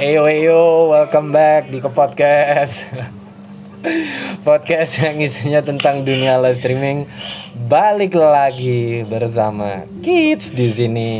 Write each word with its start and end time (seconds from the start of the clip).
Eyo 0.00 0.24
eyo, 0.24 0.88
welcome 0.88 1.36
back 1.36 1.68
di 1.68 1.76
ke 1.76 1.90
podcast. 1.92 2.88
podcast 4.48 4.96
yang 5.04 5.20
isinya 5.20 5.60
tentang 5.60 6.00
dunia 6.00 6.40
live 6.40 6.56
streaming. 6.56 7.04
Balik 7.68 8.16
lagi 8.16 9.04
bersama 9.04 9.84
Kids 10.00 10.56
di 10.56 10.72
sini. 10.72 11.12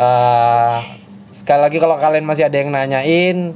Uh, 0.00 0.80
sekali 1.36 1.60
lagi 1.60 1.76
kalau 1.76 2.00
kalian 2.00 2.24
masih 2.24 2.48
ada 2.48 2.56
yang 2.56 2.72
nanyain 2.72 3.52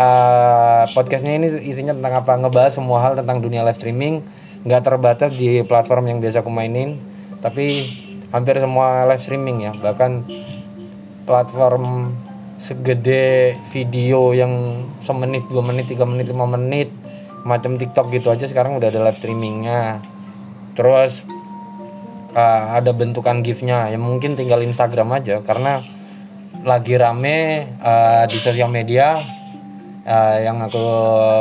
uh, 0.00 0.88
podcastnya 0.96 1.36
ini 1.36 1.68
isinya 1.68 1.92
tentang 1.92 2.24
apa 2.24 2.32
ngebahas 2.32 2.72
semua 2.72 3.04
hal 3.04 3.12
tentang 3.20 3.44
dunia 3.44 3.60
live 3.60 3.76
streaming 3.76 4.24
nggak 4.64 4.88
terbatas 4.88 5.36
di 5.36 5.60
platform 5.68 6.16
yang 6.16 6.18
biasa 6.24 6.40
aku 6.40 6.48
mainin 6.48 6.96
tapi 7.44 7.92
hampir 8.32 8.56
semua 8.56 9.04
live 9.04 9.20
streaming 9.20 9.68
ya 9.68 9.72
bahkan 9.76 10.24
platform 11.28 12.16
segede 12.56 13.56
video 13.68 14.32
yang 14.32 14.84
semenit 15.04 15.44
dua 15.52 15.60
menit 15.60 15.92
tiga 15.92 16.08
menit 16.08 16.32
lima 16.32 16.48
menit 16.48 16.88
macam 17.46 17.78
TikTok 17.78 18.10
gitu 18.10 18.32
aja 18.32 18.48
sekarang 18.50 18.80
udah 18.80 18.90
ada 18.90 19.00
live 19.06 19.18
streamingnya. 19.20 20.02
Terus 20.74 21.22
uh, 22.34 22.62
ada 22.76 22.90
bentukan 22.92 23.40
gifnya 23.40 23.88
yang 23.92 24.02
mungkin 24.02 24.34
tinggal 24.34 24.60
Instagram 24.60 25.14
aja 25.14 25.40
karena 25.40 25.84
lagi 26.66 26.98
rame 26.98 27.70
uh, 27.78 28.26
di 28.26 28.38
sosial 28.42 28.66
media 28.66 29.22
uh, 30.02 30.36
yang 30.42 30.58
aku 30.64 30.82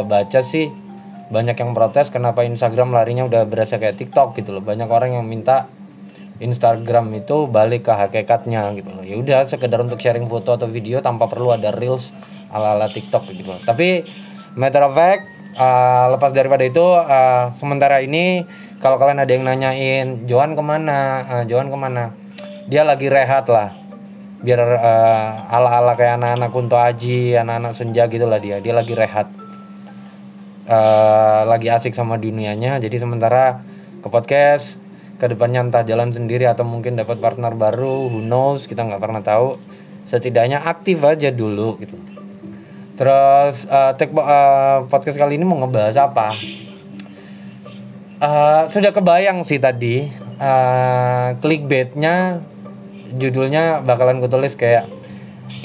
baca 0.06 0.40
sih 0.46 0.70
banyak 1.26 1.58
yang 1.58 1.74
protes 1.74 2.14
kenapa 2.14 2.46
Instagram 2.46 2.94
larinya 2.94 3.26
udah 3.26 3.50
berasa 3.50 3.82
kayak 3.82 3.98
TikTok 3.98 4.38
gitu 4.38 4.54
loh. 4.54 4.62
Banyak 4.62 4.86
orang 4.86 5.18
yang 5.18 5.26
minta 5.26 5.66
Instagram 6.44 7.16
itu 7.16 7.48
balik 7.48 7.88
ke 7.88 7.94
hakikatnya 7.96 8.76
gitu 8.76 8.90
loh. 8.92 9.04
Ya 9.08 9.16
udah 9.16 9.40
sekedar 9.48 9.80
untuk 9.80 10.04
sharing 10.04 10.28
foto 10.28 10.56
atau 10.60 10.68
video 10.68 11.00
tanpa 11.00 11.32
perlu 11.32 11.56
ada 11.56 11.72
reels 11.72 12.12
ala-ala 12.52 12.92
TikTok 12.92 13.32
gitu. 13.32 13.56
Tapi 13.64 14.04
matter 14.60 14.84
of 14.84 14.96
fact 14.96 15.24
uh, 15.56 16.12
lepas 16.16 16.36
daripada 16.36 16.64
itu 16.68 16.84
uh, 16.84 17.56
sementara 17.56 18.04
ini 18.04 18.44
kalau 18.84 19.00
kalian 19.00 19.24
ada 19.24 19.32
yang 19.32 19.48
nanyain 19.48 20.28
Johan 20.28 20.54
ke 20.54 20.62
mana, 20.62 21.24
uh, 21.26 21.44
Johan 21.48 21.72
ke 21.72 21.78
mana, 21.80 22.12
dia 22.68 22.84
lagi 22.84 23.08
rehat 23.08 23.48
lah. 23.48 23.72
Biar 24.44 24.62
uh, 24.62 25.30
ala-ala 25.50 25.96
kayak 25.98 26.22
anak-anak 26.22 26.50
Kunto 26.52 26.78
Aji, 26.78 27.34
anak-anak 27.34 27.74
senja 27.74 28.06
gitu 28.12 28.28
lah 28.28 28.38
dia. 28.38 28.60
Dia 28.60 28.76
lagi 28.76 28.94
rehat. 28.94 29.32
Uh, 30.66 31.46
lagi 31.48 31.72
asik 31.72 31.96
sama 31.96 32.20
dunianya. 32.20 32.78
Jadi 32.78 33.00
sementara 33.00 33.64
ke 34.04 34.08
podcast 34.12 34.85
ke 35.16 35.26
depannya 35.32 35.64
entah 35.64 35.84
jalan 35.88 36.12
sendiri 36.12 36.44
atau 36.44 36.68
mungkin 36.68 37.00
dapat 37.00 37.24
partner 37.24 37.56
baru 37.56 38.12
who 38.12 38.20
knows 38.20 38.68
kita 38.68 38.84
nggak 38.84 39.02
pernah 39.02 39.22
tahu. 39.24 39.60
Setidaknya 40.06 40.62
aktif 40.62 41.02
aja 41.02 41.34
dulu 41.34 41.82
gitu. 41.82 41.98
Terus 42.96 43.68
uh, 43.68 43.92
take 44.00 44.16
uh, 44.16 44.88
podcast 44.88 45.20
kali 45.20 45.36
ini 45.36 45.44
mau 45.44 45.60
ngebahas 45.60 45.96
apa? 46.00 46.32
Uh, 48.16 48.64
sudah 48.72 48.96
kebayang 48.96 49.44
sih 49.44 49.60
tadi 49.60 50.08
uh, 50.40 51.36
clickbaitnya 51.44 52.40
judulnya 53.20 53.84
bakalan 53.84 54.24
gue 54.24 54.32
tulis 54.32 54.56
kayak 54.56 54.88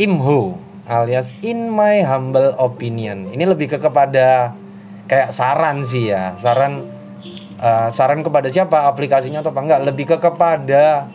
imhu 0.02 0.58
alias 0.90 1.30
in 1.46 1.70
my 1.70 2.02
humble 2.02 2.50
opinion. 2.58 3.30
Ini 3.30 3.46
lebih 3.46 3.70
ke 3.70 3.78
kepada 3.78 4.58
kayak 5.06 5.30
saran 5.30 5.86
sih 5.86 6.10
ya 6.10 6.34
saran 6.42 6.86
uh, 7.61 7.89
saran 7.92 8.25
kepada 8.25 8.48
siapa? 8.48 8.89
Aplikasinya 8.89 9.44
atau 9.44 9.53
apa 9.53 9.61
enggak? 9.61 9.80
Lebih 9.84 10.05
ke 10.11 10.16
kepada 10.19 11.06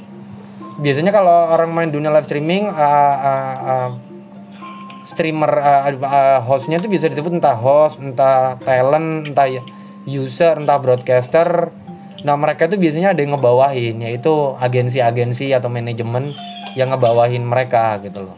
biasanya 0.76 1.12
kalau 1.16 1.56
orang 1.56 1.72
main 1.72 1.90
dunia 1.90 2.12
live 2.12 2.28
streaming 2.28 2.68
uh, 2.68 3.16
uh, 3.16 3.56
uh, 3.64 3.90
streamer 5.08 5.48
uh, 5.48 5.88
uh, 5.88 6.40
hostnya 6.44 6.76
itu 6.76 6.92
bisa 6.92 7.08
disebut 7.08 7.40
entah 7.40 7.56
host 7.56 8.04
entah 8.04 8.60
talent 8.60 9.32
entah 9.32 9.48
user 10.04 10.60
entah 10.60 10.78
broadcaster. 10.78 11.72
Nah 12.26 12.36
mereka 12.36 12.68
itu 12.68 12.76
biasanya 12.76 13.16
ada 13.16 13.22
yang 13.24 13.38
ngebawahin 13.38 14.04
yaitu 14.04 14.34
agensi-agensi 14.60 15.56
atau 15.56 15.72
manajemen 15.72 16.36
yang 16.76 16.92
ngebawahin 16.92 17.46
mereka 17.48 18.02
gitu 18.04 18.28
loh. 18.28 18.38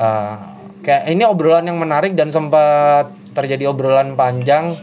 Uh, 0.00 0.34
kayak 0.80 1.12
ini 1.12 1.22
obrolan 1.28 1.68
yang 1.68 1.78
menarik 1.78 2.16
dan 2.16 2.32
sempat 2.32 3.12
terjadi 3.36 3.70
obrolan 3.70 4.16
panjang 4.16 4.78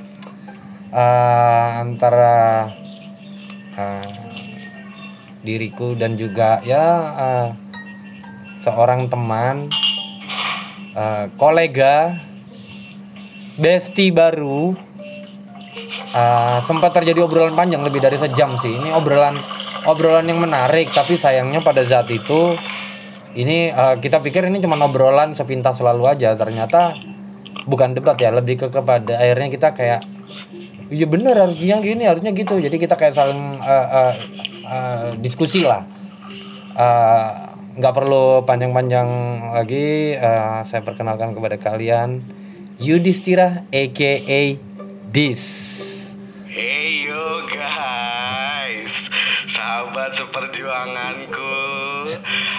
uh, 0.91 1.67
antara 1.81 2.69
uh, 3.75 4.11
diriku 5.41 5.97
dan 5.97 6.19
juga 6.19 6.61
ya 6.61 6.85
uh, 7.17 7.47
seorang 8.61 9.09
teman 9.09 9.71
uh, 10.93 11.25
kolega 11.39 12.19
besti 13.57 14.13
baru. 14.13 14.77
Uh, 16.11 16.59
sempat 16.67 16.91
terjadi 16.91 17.23
obrolan 17.23 17.55
panjang 17.55 17.87
lebih 17.87 18.03
dari 18.03 18.19
sejam 18.19 18.59
sih. 18.59 18.75
Ini 18.75 18.91
obrolan 18.91 19.39
obrolan 19.87 20.27
yang 20.27 20.43
menarik 20.43 20.91
tapi 20.91 21.15
sayangnya 21.15 21.63
pada 21.63 21.87
saat 21.87 22.11
itu 22.11 22.59
ini 23.31 23.71
uh, 23.71 23.95
kita 23.95 24.19
pikir 24.19 24.43
ini 24.51 24.59
cuma 24.59 24.75
obrolan 24.83 25.31
sepintas 25.39 25.79
selalu 25.79 26.11
aja. 26.11 26.35
Ternyata 26.35 26.99
bukan 27.63 27.95
debat 27.95 28.19
ya 28.19 28.35
lebih 28.35 28.59
ke 28.59 28.67
kepada 28.67 29.23
akhirnya 29.23 29.47
kita 29.55 29.71
kayak 29.71 30.03
iya 30.91 31.07
bener 31.07 31.39
harusnya 31.39 31.79
gini 31.79 32.03
harusnya 32.03 32.35
gitu. 32.35 32.59
Jadi 32.59 32.75
kita 32.75 32.99
kayak 32.99 33.15
saling 33.15 33.57
uh, 33.63 33.87
uh, 33.87 34.13
uh, 34.67 35.07
diskusi 35.23 35.63
lah. 35.63 35.87
Nggak 37.79 37.93
uh, 37.93 37.97
perlu 37.97 38.43
panjang-panjang 38.43 39.07
lagi. 39.55 40.19
Uh, 40.19 40.67
saya 40.67 40.83
perkenalkan 40.83 41.31
kepada 41.31 41.55
kalian 41.55 42.19
Yudhistira 42.77 43.63
aka 43.71 44.59
Dis. 45.11 45.43
Hey 46.51 47.07
yo 47.07 47.47
guys. 47.47 49.07
Sahabat 49.47 50.11
seperjuanganku. 50.11 51.55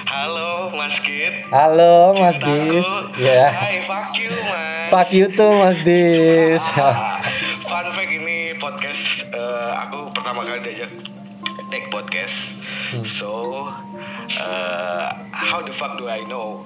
Halo 0.08 0.68
Mas 0.76 1.00
Kit 1.00 1.48
Halo 1.48 2.16
Mas 2.16 2.36
Dis. 2.40 2.88
Ya. 3.20 3.28
Yeah. 3.28 3.50
Hai 3.52 3.76
fuck 3.84 4.16
you 4.16 4.32
Mas. 4.32 4.88
Fuck 4.88 5.08
you 5.12 5.26
tuh 5.32 5.52
Mas 5.60 5.78
Dis. 5.84 6.64
Ah, 6.76 7.20
Fun 7.82 7.98
fact 7.98 8.14
ini 8.14 8.54
podcast 8.62 9.26
uh, 9.34 9.74
Aku 9.90 10.06
pertama 10.14 10.46
kali 10.46 10.70
diajak 10.70 11.02
take 11.66 11.90
podcast. 11.90 12.54
Hmm. 12.94 13.02
So 13.02 13.30
uh, 14.38 15.06
How 15.34 15.66
the 15.66 15.74
fuck 15.74 15.98
do 15.98 16.06
I 16.06 16.22
know 16.30 16.62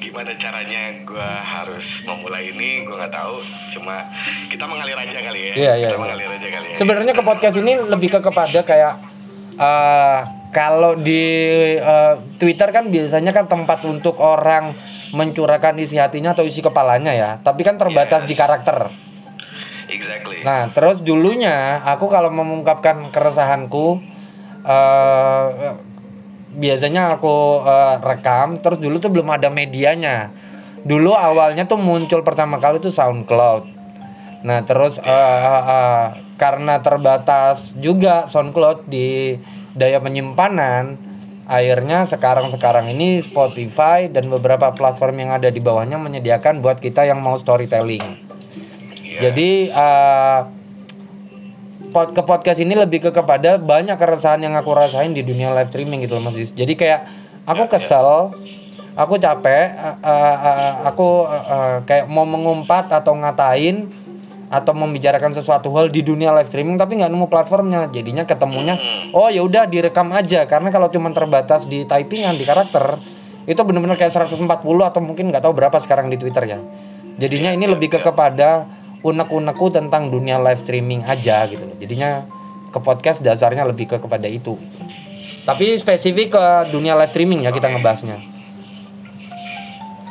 gimana 0.00 0.32
caranya 0.40 0.96
gue 1.04 1.28
harus 1.44 2.00
memulai 2.08 2.56
ini? 2.56 2.88
Gue 2.88 2.96
nggak 2.96 3.12
tahu. 3.12 3.44
Cuma 3.76 4.08
kita 4.48 4.64
mengalir 4.64 4.96
aja 4.96 5.20
kali 5.20 5.40
ya. 5.44 5.54
Iya, 5.60 5.72
iya, 5.76 5.88
kita 5.92 6.00
iya. 6.00 6.04
mengalir 6.08 6.28
aja 6.32 6.48
kali 6.56 6.66
ya. 6.72 6.76
Sebenarnya 6.80 7.12
ke 7.12 7.20
podcast 7.20 7.56
ini 7.60 7.72
lebih 7.76 8.08
ke 8.08 8.20
kepada 8.24 8.60
kayak 8.64 8.94
uh, 9.60 10.20
kalau 10.56 10.96
di 10.96 11.20
uh, 11.76 12.16
Twitter 12.40 12.72
kan 12.72 12.88
biasanya 12.88 13.36
kan 13.36 13.44
tempat 13.44 13.84
untuk 13.84 14.16
orang 14.16 14.72
mencurahkan 15.12 15.76
isi 15.84 16.00
hatinya 16.00 16.32
atau 16.32 16.48
isi 16.48 16.64
kepalanya 16.64 17.12
ya. 17.12 17.30
Tapi 17.44 17.60
kan 17.60 17.76
terbatas 17.76 18.24
yes. 18.24 18.28
di 18.32 18.34
karakter 18.40 19.09
exactly. 20.00 20.40
Nah 20.40 20.72
terus 20.72 21.04
dulunya 21.04 21.84
aku 21.84 22.08
kalau 22.08 22.32
mengungkapkan 22.32 23.12
keresahanku 23.12 24.00
uh, 24.64 25.76
biasanya 26.56 27.20
aku 27.20 27.60
uh, 27.60 28.00
rekam 28.00 28.58
terus 28.64 28.80
dulu 28.80 28.96
tuh 28.96 29.12
belum 29.12 29.28
ada 29.28 29.52
medianya. 29.52 30.32
Dulu 30.80 31.12
awalnya 31.12 31.68
tuh 31.68 31.76
muncul 31.76 32.24
pertama 32.24 32.56
kali 32.56 32.80
tuh 32.80 32.88
SoundCloud. 32.88 33.68
Nah 34.48 34.64
terus 34.64 34.96
uh, 34.96 35.38
uh, 35.44 35.64
uh, 35.68 36.04
karena 36.40 36.80
terbatas 36.80 37.76
juga 37.76 38.24
SoundCloud 38.24 38.88
di 38.88 39.36
daya 39.76 40.00
penyimpanan 40.00 40.96
akhirnya 41.50 42.06
sekarang 42.06 42.48
sekarang 42.54 42.94
ini 42.94 43.20
Spotify 43.26 44.06
dan 44.06 44.30
beberapa 44.30 44.70
platform 44.70 45.26
yang 45.26 45.30
ada 45.34 45.50
di 45.50 45.58
bawahnya 45.58 45.98
menyediakan 45.98 46.62
buat 46.62 46.78
kita 46.78 47.10
yang 47.10 47.18
mau 47.18 47.36
storytelling 47.42 48.29
yeah. 49.10 49.22
jadi 49.26 49.50
uh, 49.74 50.40
pod 51.90 52.14
ke 52.14 52.22
podcast 52.22 52.62
ini 52.62 52.78
lebih 52.78 53.02
ke 53.02 53.10
kepada 53.10 53.58
banyak 53.58 53.98
keresahan 53.98 54.40
yang 54.46 54.54
aku 54.54 54.70
rasain 54.70 55.10
di 55.10 55.26
dunia 55.26 55.50
live 55.50 55.66
streaming 55.66 56.06
gitu 56.06 56.16
loh 56.16 56.30
Mas 56.30 56.38
Jadi 56.54 56.78
kayak 56.78 57.10
aku 57.44 57.66
ya, 57.66 57.68
ya. 57.68 57.72
kesel, 57.74 58.08
aku 58.94 59.14
capek, 59.18 59.74
uh, 59.74 59.98
uh, 59.98 60.36
uh, 60.38 60.74
aku 60.86 61.26
uh, 61.26 61.34
uh, 61.34 61.74
kayak 61.82 62.06
mau 62.06 62.22
mengumpat 62.22 62.86
atau 62.94 63.18
ngatain 63.18 63.90
atau 64.50 64.74
membicarakan 64.74 65.30
sesuatu 65.30 65.70
hal 65.78 65.94
di 65.94 66.02
dunia 66.02 66.34
live 66.34 66.50
streaming 66.50 66.74
tapi 66.74 66.98
nggak 66.98 67.06
nemu 67.06 67.30
platformnya 67.30 67.86
jadinya 67.94 68.26
ketemunya 68.26 68.74
hmm. 68.74 69.14
oh 69.14 69.30
ya 69.30 69.46
udah 69.46 69.70
direkam 69.70 70.10
aja 70.10 70.42
karena 70.50 70.74
kalau 70.74 70.90
cuma 70.90 71.14
terbatas 71.14 71.70
di 71.70 71.86
typingan 71.86 72.34
di 72.34 72.42
karakter 72.42 72.98
itu 73.46 73.62
benar-benar 73.62 73.94
kayak 73.94 74.10
140 74.10 74.42
atau 74.58 75.00
mungkin 75.00 75.30
nggak 75.30 75.46
tahu 75.46 75.54
berapa 75.54 75.78
sekarang 75.78 76.10
di 76.10 76.18
Twitter 76.18 76.50
ya 76.50 76.58
jadinya 77.22 77.54
ini 77.54 77.62
lebih 77.70 77.94
ke 77.94 78.02
kepada 78.02 78.66
unek-unekku 79.00 79.72
tentang 79.72 80.12
dunia 80.12 80.36
live 80.40 80.60
streaming 80.60 81.04
aja 81.04 81.48
gitu 81.48 81.64
Jadinya 81.80 82.24
ke 82.70 82.78
podcast 82.78 83.18
dasarnya 83.20 83.66
lebih 83.66 83.90
ke 83.90 83.96
kepada 83.98 84.30
itu. 84.30 84.54
Tapi 85.42 85.74
spesifik 85.76 86.38
ke 86.38 86.44
dunia 86.70 86.94
live 86.94 87.10
streaming 87.10 87.42
ya 87.42 87.50
kita 87.50 87.66
ngebahasnya. 87.66 88.22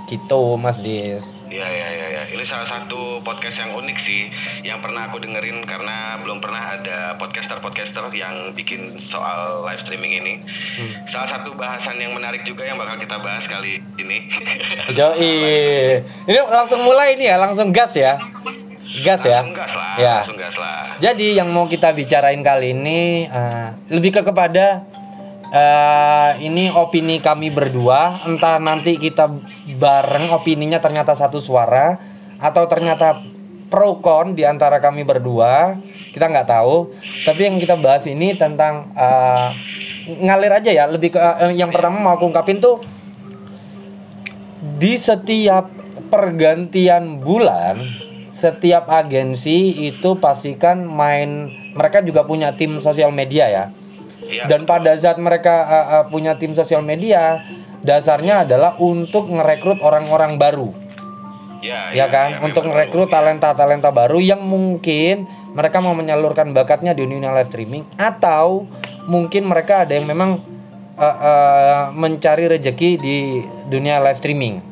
Gitu, 0.10 0.42
Mas 0.58 0.76
Dis. 0.82 1.40
Iya 1.50 1.66
iya 1.66 1.88
iya 1.90 2.08
ya. 2.14 2.24
Ini 2.30 2.46
salah 2.46 2.66
satu 2.66 3.26
podcast 3.26 3.62
yang 3.62 3.74
unik 3.74 3.98
sih 3.98 4.30
yang 4.62 4.82
pernah 4.86 5.10
aku 5.10 5.18
dengerin 5.18 5.66
karena 5.66 6.18
belum 6.22 6.42
pernah 6.42 6.78
ada 6.78 7.18
podcaster-podcaster 7.18 8.06
yang 8.14 8.54
bikin 8.54 9.02
soal 9.02 9.66
live 9.66 9.82
streaming 9.82 10.18
ini. 10.18 10.34
Salah 11.10 11.30
satu 11.30 11.58
bahasan 11.58 11.98
yang 11.98 12.14
menarik 12.14 12.46
juga 12.46 12.66
yang 12.66 12.78
bakal 12.78 13.02
kita 13.02 13.18
bahas 13.22 13.46
kali 13.50 13.82
ini. 13.98 14.30
Yoi. 14.94 15.34
Ini 16.30 16.40
langsung 16.46 16.86
mulai 16.86 17.18
nih 17.18 17.34
ya, 17.34 17.38
langsung 17.42 17.74
gas 17.74 17.98
ya. 17.98 18.22
Gas 18.90 19.22
ya. 19.22 19.46
Langsung 19.46 19.54
gas 19.54 19.74
lah, 19.78 19.94
Ya. 20.02 20.16
langsung 20.26 20.40
gas 20.42 20.56
lah. 20.58 20.98
Jadi 20.98 21.38
yang 21.38 21.54
mau 21.54 21.70
kita 21.70 21.94
bicarain 21.94 22.42
kali 22.42 22.74
ini 22.74 23.30
eh, 23.30 23.68
lebih 23.94 24.18
ke 24.18 24.22
kepada 24.26 24.82
eh, 25.54 26.32
ini 26.42 26.74
opini 26.74 27.22
kami 27.22 27.54
berdua, 27.54 28.26
entah 28.26 28.58
nanti 28.58 28.98
kita 28.98 29.30
bareng 29.78 30.34
opininya 30.34 30.82
ternyata 30.82 31.14
satu 31.14 31.38
suara 31.38 32.02
atau 32.42 32.66
ternyata 32.66 33.22
pro 33.70 34.02
kon 34.02 34.34
di 34.34 34.42
antara 34.42 34.82
kami 34.82 35.06
berdua, 35.06 35.78
kita 36.10 36.26
nggak 36.26 36.50
tahu. 36.50 36.90
Tapi 37.30 37.46
yang 37.46 37.62
kita 37.62 37.78
bahas 37.78 38.10
ini 38.10 38.34
tentang 38.34 38.90
eh, 38.98 39.50
ngalir 40.26 40.50
aja 40.50 40.74
ya, 40.74 40.90
lebih 40.90 41.14
ke 41.14 41.22
eh, 41.22 41.54
yang 41.54 41.70
pertama 41.70 42.02
mau 42.02 42.18
aku 42.18 42.26
ungkapin 42.26 42.58
tuh 42.58 42.82
di 44.82 44.98
setiap 44.98 45.70
pergantian 46.10 47.22
bulan 47.22 48.09
setiap 48.40 48.88
agensi 48.88 49.92
itu 49.92 50.16
pastikan 50.16 50.88
main 50.88 51.52
mereka 51.76 52.00
juga 52.00 52.24
punya 52.24 52.56
tim 52.56 52.80
sosial 52.80 53.12
media 53.12 53.52
ya. 53.52 53.66
Iya. 54.30 54.46
dan 54.46 54.70
pada 54.70 54.94
saat 54.94 55.18
mereka 55.18 55.66
uh, 55.66 55.88
uh, 55.90 56.04
punya 56.06 56.38
tim 56.38 56.54
sosial 56.54 56.86
media 56.86 57.42
dasarnya 57.82 58.46
adalah 58.46 58.78
untuk 58.78 59.26
merekrut 59.26 59.82
orang-orang 59.82 60.38
baru. 60.38 60.70
Ya, 61.60 61.92
ya 61.92 62.08
kan? 62.08 62.40
untuk 62.40 62.64
memang 62.64 62.78
merekrut 62.78 63.10
baru, 63.10 63.12
ya. 63.12 63.16
talenta-talenta 63.20 63.90
baru 63.92 64.20
yang 64.22 64.40
mungkin 64.40 65.28
mereka 65.52 65.84
mau 65.84 65.92
menyalurkan 65.98 66.56
bakatnya 66.56 66.96
di 66.96 67.04
dunia 67.04 67.36
live 67.36 67.50
streaming 67.52 67.84
atau 68.00 68.70
mungkin 69.10 69.50
mereka 69.50 69.84
ada 69.84 69.98
yang 69.98 70.08
memang 70.08 70.40
uh, 70.96 71.04
uh, 71.04 71.82
mencari 71.92 72.48
rejeki 72.48 72.90
di 72.96 73.18
dunia 73.68 74.00
live 74.00 74.16
streaming 74.22 74.69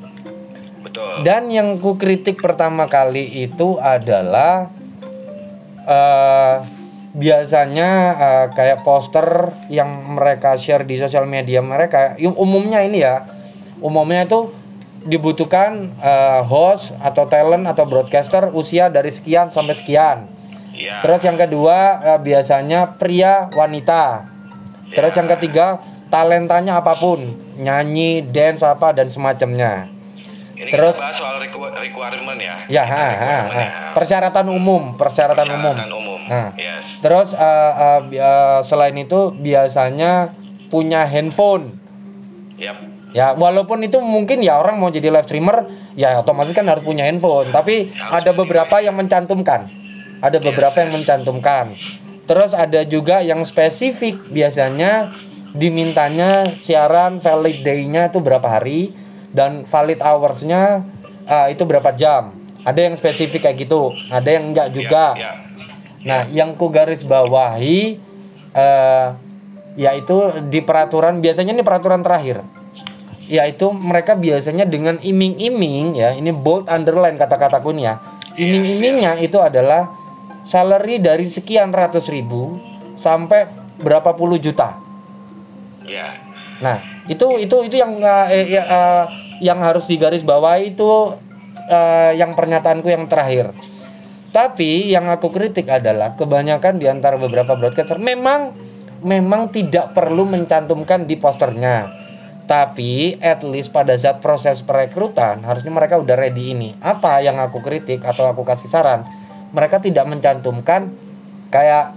Betul. 0.97 1.15
dan 1.21 1.53
yang 1.53 1.77
ku 1.77 1.93
kritik 1.93 2.41
pertama 2.41 2.89
kali 2.89 3.45
itu 3.45 3.77
adalah 3.77 4.73
eh, 5.85 6.55
biasanya 7.13 7.89
eh, 8.17 8.45
kayak 8.57 8.81
poster 8.81 9.53
yang 9.69 10.17
mereka 10.17 10.57
share 10.57 10.85
di 10.85 10.97
sosial 10.97 11.29
media 11.29 11.61
mereka 11.61 12.17
umumnya 12.17 12.81
ini 12.81 13.05
ya 13.05 13.29
umumnya 13.77 14.25
itu 14.25 14.49
dibutuhkan 15.05 15.93
eh, 16.01 16.41
host 16.43 16.97
atau 16.97 17.29
talent 17.29 17.69
atau 17.69 17.85
broadcaster 17.85 18.49
usia 18.51 18.89
dari 18.89 19.13
sekian 19.13 19.53
sampai 19.53 19.77
sekian 19.77 20.19
Iya. 20.77 21.01
terus 21.01 21.25
yang 21.25 21.41
kedua 21.41 21.77
eh, 22.05 22.19
biasanya 22.21 22.97
pria 23.01 23.49
wanita 23.49 24.29
terus 24.93 25.13
Ya. 25.13 25.25
yang 25.25 25.29
ketiga 25.33 25.81
talentanya 26.13 26.77
apa 26.77 26.93
pun 27.01 27.33
nyanyi 27.57 28.21
dance 28.21 28.61
apa 28.61 28.93
dan 28.93 29.09
semacamnya 29.09 29.89
Ini 30.57 30.69
terus- 30.73 30.97
kita 30.97 31.05
bahas 31.05 31.17
soal 31.17 31.35
requ- 31.37 31.69
requirement 31.77 32.39
ya. 32.41 32.55
Ya, 32.65 32.83
ha, 32.83 32.97
ha, 32.97 33.05
requirement 33.13 33.53
ha. 33.53 33.61
ya. 33.61 33.71
persyaratan 33.93 34.45
umum, 34.49 34.83
persyaratan, 34.97 35.47
umum. 35.53 35.75
Persyaratan 35.77 35.93
umum. 35.93 36.19
Nah, 36.27 36.49
Yes. 36.57 36.99
terus 36.99 37.29
uh, 37.31 37.73
uh, 37.77 38.01
uh, 38.09 38.59
selain 38.65 38.97
itu 38.97 39.31
biasanya 39.31 40.33
punya 40.67 41.05
handphone. 41.05 41.77
Yap. 42.57 42.75
Ya, 43.15 43.31
walaupun 43.33 43.79
itu 43.81 44.01
mungkin 44.03 44.43
ya 44.43 44.59
orang 44.59 44.81
mau 44.81 44.91
jadi 44.91 45.07
live 45.07 45.23
streamer, 45.23 45.69
ya 45.95 46.19
otomatis 46.19 46.51
kan 46.51 46.67
harus 46.67 46.83
punya 46.83 47.07
handphone. 47.07 47.49
Tapi 47.49 47.93
Harus 47.93 48.13
ada 48.19 48.31
beberapa 48.35 48.75
yang 48.83 48.97
mencantumkan. 48.97 49.69
Ada 50.19 50.41
beberapa 50.41 50.75
yang 50.81 50.91
yes. 50.91 50.97
mencantumkan. 51.01 51.65
Terus 52.27 52.51
ada 52.51 52.83
juga 52.83 53.23
yang 53.23 53.45
spesifik 53.47 54.19
biasanya 54.27 55.15
dimintanya 55.55 56.59
siaran 56.59 57.23
valid 57.23 57.63
day-nya 57.63 58.11
itu 58.11 58.19
berapa 58.19 58.43
hari 58.43 58.91
dan 59.35 59.67
valid 59.67 59.99
hours-nya 59.99 60.83
uh, 61.27 61.47
itu 61.51 61.63
berapa 61.67 61.91
jam. 61.95 62.35
Ada 62.67 62.91
yang 62.91 62.95
spesifik 62.99 63.47
kayak 63.47 63.63
gitu, 63.63 63.95
ada 64.11 64.27
yang 64.27 64.51
enggak 64.51 64.75
juga. 64.75 65.15
Ya, 65.15 65.21
ya. 65.23 65.31
Nah, 66.03 66.21
yang 66.27 66.55
ku 66.59 66.67
garis 66.67 67.07
bawahi 67.07 67.95
eh 68.51 69.07
yaitu 69.77 70.15
di 70.49 70.59
peraturan 70.65 71.21
biasanya 71.21 71.53
ini 71.53 71.63
peraturan 71.63 72.01
terakhir. 72.01 72.41
Yaitu 73.27 73.71
mereka 73.75 74.15
biasanya 74.15 74.63
dengan 74.63 74.99
iming-iming 75.03 75.99
ya, 75.99 76.15
ini 76.15 76.31
bold 76.31 76.71
underline 76.71 77.19
kata-kataku 77.19 77.75
ini 77.75 77.87
ya. 77.87 77.99
Iming-imingnya 78.39 79.19
itu 79.19 79.37
adalah 79.39 79.91
salary 80.47 80.97
dari 80.97 81.27
sekian 81.27 81.75
ratus 81.75 82.07
ribu 82.07 82.55
sampai 82.95 83.47
berapa 83.77 84.15
puluh 84.15 84.39
juta. 84.39 84.79
Ya. 85.85 86.19
Nah, 86.63 86.81
itu 87.07 87.39
itu 87.39 87.55
itu 87.63 87.75
yang 87.79 87.95
uh, 88.03 88.27
eh, 88.27 88.59
uh, 88.59 89.07
yang 89.39 89.59
harus 89.63 89.87
digaris 89.87 90.27
bawahi 90.27 90.75
itu 90.75 91.15
uh, 91.71 92.11
yang 92.13 92.35
pernyataanku 92.35 92.87
yang 92.91 93.07
terakhir. 93.07 93.55
Tapi 94.35 94.91
yang 94.91 95.07
aku 95.07 95.31
kritik 95.31 95.65
adalah 95.71 96.13
kebanyakan 96.19 96.77
di 96.77 96.85
antara 96.85 97.15
beberapa 97.15 97.55
broadcaster 97.55 97.97
memang 97.97 98.53
memang 99.01 99.49
tidak 99.49 99.95
perlu 99.95 100.27
mencantumkan 100.27 101.07
di 101.07 101.15
posternya. 101.15 101.95
Tapi 102.47 103.19
at 103.19 103.43
least 103.43 103.75
pada 103.75 103.95
saat 103.99 104.23
proses 104.23 104.63
perekrutan 104.63 105.43
harusnya 105.43 105.71
mereka 105.71 105.99
udah 105.99 106.15
ready 106.15 106.55
ini. 106.55 106.69
Apa 106.79 107.19
yang 107.23 107.39
aku 107.43 107.59
kritik 107.59 108.03
atau 108.03 108.27
aku 108.27 108.47
kasih 108.47 108.71
saran? 108.71 109.03
Mereka 109.51 109.83
tidak 109.83 110.07
mencantumkan 110.07 110.91
kayak 111.51 111.95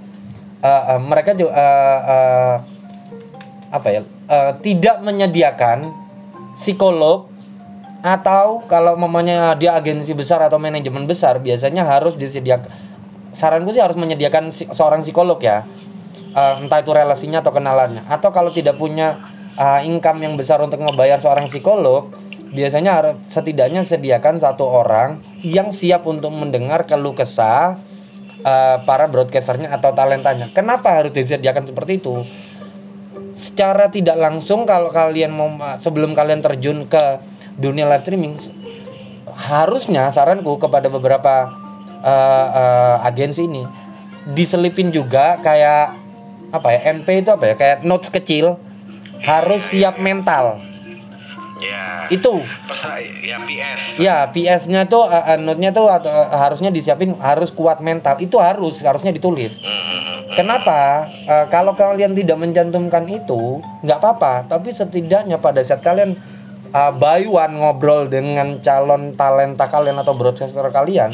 uh, 0.63 0.97
uh, 0.97 1.01
mereka 1.03 1.35
juga 1.35 1.55
uh, 1.55 2.01
uh, 2.03 2.55
apa 3.71 3.89
ya 3.91 4.03
eh, 4.31 4.53
tidak 4.63 5.03
menyediakan 5.03 5.91
psikolog 6.63 7.27
atau 8.01 8.65
kalau 8.65 8.97
mamanya 8.97 9.53
dia 9.61 9.77
agensi 9.77 10.17
besar 10.17 10.41
atau 10.41 10.57
manajemen 10.57 11.05
besar 11.05 11.37
biasanya 11.37 11.85
harus 11.85 12.17
disediakan 12.17 12.73
saranku 13.37 13.73
sih 13.73 13.81
harus 13.81 13.97
menyediakan 13.97 14.53
seorang 14.53 15.01
psikolog 15.01 15.41
ya. 15.41 15.65
Eh, 16.31 16.55
entah 16.63 16.79
itu 16.79 16.95
relasinya 16.95 17.43
atau 17.43 17.51
kenalannya. 17.51 18.07
Atau 18.07 18.31
kalau 18.31 18.55
tidak 18.55 18.79
punya 18.79 19.19
eh, 19.59 19.81
income 19.89 20.23
yang 20.23 20.35
besar 20.39 20.63
untuk 20.63 20.79
membayar 20.79 21.19
seorang 21.19 21.51
psikolog 21.51 22.13
biasanya 22.51 22.91
harus 22.99 23.15
setidaknya 23.31 23.87
sediakan 23.87 24.43
satu 24.43 24.67
orang 24.67 25.23
yang 25.47 25.71
siap 25.71 26.03
untuk 26.07 26.35
mendengar 26.35 26.87
keluh 26.87 27.17
kesah 27.17 27.81
eh, 28.45 28.77
para 28.85 29.11
broadcasternya 29.11 29.75
atau 29.75 29.91
talentanya. 29.91 30.53
Kenapa 30.55 31.03
harus 31.03 31.11
disediakan 31.11 31.67
seperti 31.67 31.99
itu 31.99 32.23
secara 33.41 33.89
tidak 33.89 34.21
langsung 34.21 34.69
kalau 34.69 34.93
kalian 34.93 35.33
mau 35.33 35.49
sebelum 35.81 36.13
kalian 36.13 36.45
terjun 36.45 36.85
ke 36.85 37.25
dunia 37.57 37.89
live 37.89 38.05
streaming 38.05 38.37
harusnya 39.33 40.13
saranku 40.13 40.61
kepada 40.61 40.93
beberapa 40.93 41.49
eh, 42.05 42.47
eh, 42.53 42.97
agensi 43.09 43.49
ini 43.49 43.65
diselipin 44.37 44.93
juga 44.93 45.41
kayak 45.41 45.97
apa 46.53 46.69
ya 46.77 46.81
NP 47.01 47.25
itu 47.25 47.31
apa 47.33 47.45
ya 47.49 47.55
kayak 47.57 47.79
notes 47.89 48.13
kecil 48.13 48.61
harus 49.25 49.65
siap 49.65 49.97
mental 49.97 50.61
Ya. 51.61 52.09
itu 52.09 52.41
ya 53.21 53.37
PS. 53.45 53.83
ya 54.01 54.17
PS-nya 54.33 54.89
tuh 54.89 55.05
eh, 55.07 55.37
note-nya 55.37 55.71
tuh 55.71 55.87
atau, 55.87 56.09
eh, 56.09 56.29
harusnya 56.33 56.73
disiapin 56.73 57.13
harus 57.21 57.53
kuat 57.53 57.85
mental 57.85 58.17
itu 58.19 58.41
harus 58.41 58.81
harusnya 58.81 59.13
ditulis 59.13 59.53
Hmm, 59.61 59.69
hmm, 59.69 60.01
hmm. 60.01 60.19
Kenapa? 60.31 61.11
Eh, 61.27 61.47
kalau 61.51 61.75
kalian 61.75 62.15
tidak 62.15 62.39
mencantumkan 62.39 63.03
itu, 63.11 63.59
nggak 63.83 63.99
apa-apa. 63.99 64.47
Tapi 64.47 64.71
setidaknya 64.71 65.43
pada 65.43 65.59
saat 65.61 65.83
kalian 65.83 66.15
uh, 66.71 66.95
by 66.95 67.27
one 67.27 67.59
ngobrol 67.59 68.07
dengan 68.07 68.63
calon 68.63 69.19
talenta 69.19 69.67
kalian 69.67 69.99
atau 69.99 70.15
broadcaster 70.15 70.63
kalian, 70.71 71.11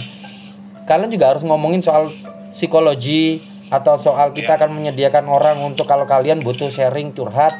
kalian 0.84 1.08
juga 1.08 1.32
harus 1.32 1.42
ngomongin 1.42 1.80
soal 1.80 2.12
psikologi 2.52 3.40
atau 3.72 3.96
soal 3.96 4.30
kita 4.30 4.54
Iya. 4.54 4.58
akan 4.62 4.70
menyediakan 4.76 5.24
orang 5.26 5.64
untuk 5.64 5.88
kalau 5.88 6.04
kalian 6.04 6.44
butuh 6.44 6.68
sharing 6.68 7.16
curhat, 7.16 7.56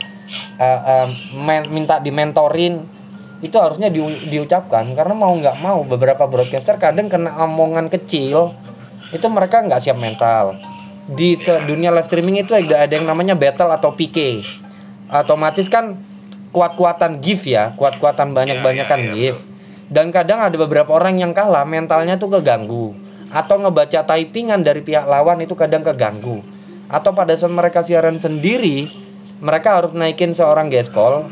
uh, 0.59 0.81
uh, 0.85 1.07
men- 1.35 1.71
minta 1.71 1.99
dimentorin 1.99 2.83
itu 3.41 3.57
harusnya 3.61 3.93
diu- 3.93 4.27
diucapkan. 4.27 4.87
Karena 4.97 5.15
mau 5.15 5.33
nggak 5.37 5.57
mau 5.61 5.85
beberapa 5.85 6.25
broadcaster 6.25 6.77
kadang 6.77 7.09
kena 7.09 7.37
omongan 7.45 7.93
kecil 7.93 8.57
itu 9.13 9.27
mereka 9.29 9.63
nggak 9.63 9.81
siap 9.83 9.99
mental. 9.99 10.57
Di 11.07 11.39
dunia 11.39 11.95
live 11.95 12.09
streaming 12.11 12.43
itu 12.43 12.51
ada 12.51 12.83
ada 12.83 12.93
yang 12.93 13.07
namanya 13.07 13.39
battle 13.39 13.71
atau 13.71 13.95
PK 13.95 14.43
otomatis 15.07 15.71
kan 15.71 15.95
kuat-kuatan 16.51 17.23
gift 17.23 17.47
ya 17.47 17.71
kuat-kuatan 17.79 18.35
banyak-banyakan 18.35 18.99
Ya, 18.99 19.07
ya, 19.07 19.11
ya, 19.11 19.15
gift. 19.15 19.43
dan 19.87 20.11
kadang 20.11 20.43
ada 20.43 20.57
beberapa 20.59 20.91
orang 20.99 21.23
yang 21.23 21.31
kalah 21.31 21.63
mentalnya 21.63 22.19
tuh 22.19 22.35
keganggu. 22.35 22.91
Atau 23.31 23.59
ngebaca 23.63 24.03
typingan 24.03 24.67
dari 24.67 24.83
pihak 24.83 25.07
lawan 25.07 25.39
itu 25.43 25.55
kadang 25.55 25.87
keganggu. 25.87 26.43
Atau 26.91 27.15
pada 27.15 27.35
saat 27.39 27.55
mereka 27.55 27.87
siaran 27.87 28.19
sendiri 28.19 28.91
mereka 29.41 29.81
harus 29.81 29.93
naikin 29.93 30.33
seorang 30.33 30.73
geskol 30.73 31.29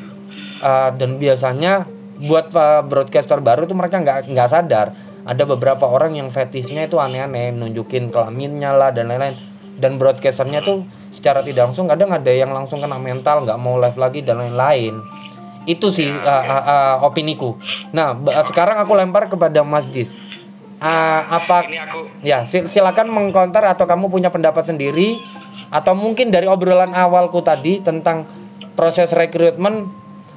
uh, 0.61 0.90
dan 0.92 1.16
biasanya 1.16 1.88
buat 2.20 2.52
uh, 2.54 2.84
broadcaster 2.84 3.40
baru 3.40 3.66
tuh 3.66 3.76
mereka 3.76 4.00
nggak 4.00 4.30
nggak 4.30 4.49
sadar. 4.50 4.92
Ada 5.25 5.49
beberapa 5.49 5.88
orang 5.88 6.20
yang 6.20 6.28
fetishnya 6.28 6.84
itu 6.84 7.00
aneh-aneh 7.00 7.49
nunjukin 7.56 8.12
kelaminnya 8.12 8.76
lah 8.76 8.92
dan 8.92 9.08
lain-lain. 9.08 9.32
Dan 9.80 9.96
broadcasternya 9.96 10.61
tuh 10.61 10.84
secara 11.16 11.40
tidak 11.40 11.73
langsung 11.73 11.88
kadang 11.88 12.12
ada 12.12 12.28
yang 12.28 12.52
langsung 12.52 12.84
kena 12.84 13.00
mental 13.00 13.49
nggak 13.49 13.56
mau 13.56 13.80
live 13.80 13.96
lagi 13.96 14.20
dan 14.20 14.44
lain-lain. 14.44 15.00
Itu 15.64 15.88
sih 15.88 16.12
uh, 16.12 16.44
uh, 16.44 16.64
uh, 16.68 16.96
opiniku. 17.08 17.56
Nah 17.96 18.12
ba- 18.12 18.44
sekarang 18.44 18.76
aku 18.84 18.92
lempar 18.92 19.32
kepada 19.32 19.64
Mas 19.64 19.88
Jis. 19.88 20.12
Uh, 20.84 21.23
apa 21.40 21.64
Ini 21.64 21.80
aku 21.88 22.00
ya 22.20 22.44
sil- 22.44 22.68
silakan 22.68 23.08
mengkonter 23.08 23.64
atau 23.64 23.88
kamu 23.88 24.12
punya 24.12 24.28
pendapat 24.28 24.68
sendiri 24.68 25.16
atau 25.68 25.94
mungkin 25.96 26.30
dari 26.30 26.46
obrolan 26.46 26.94
awalku 26.94 27.42
tadi 27.42 27.82
tentang 27.82 28.25
proses 28.75 29.11
rekrutmen 29.14 29.90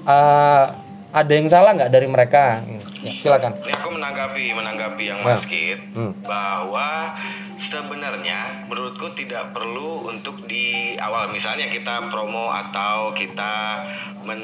uh, 0.06 0.66
ada 1.14 1.32
yang 1.34 1.50
salah 1.50 1.74
nggak 1.74 1.92
dari 1.92 2.08
mereka 2.10 2.62
ya, 3.00 3.12
silakan 3.16 3.52
Ini 3.58 3.74
aku 3.74 3.90
menanggapi 3.92 4.44
menanggapi 4.52 5.04
yang 5.06 5.20
Nah. 5.20 5.34
Mas 5.34 5.46
Kit 5.46 5.80
Hmm. 5.92 6.14
bahwa 6.24 7.14
sebenarnya 7.58 8.66
menurutku 8.66 9.10
tidak 9.14 9.50
perlu 9.50 10.06
untuk 10.06 10.46
di 10.46 10.94
awal 10.96 11.28
misalnya 11.28 11.68
kita 11.68 12.06
promo 12.08 12.48
atau 12.48 13.12
kita 13.12 13.82
men 14.22 14.44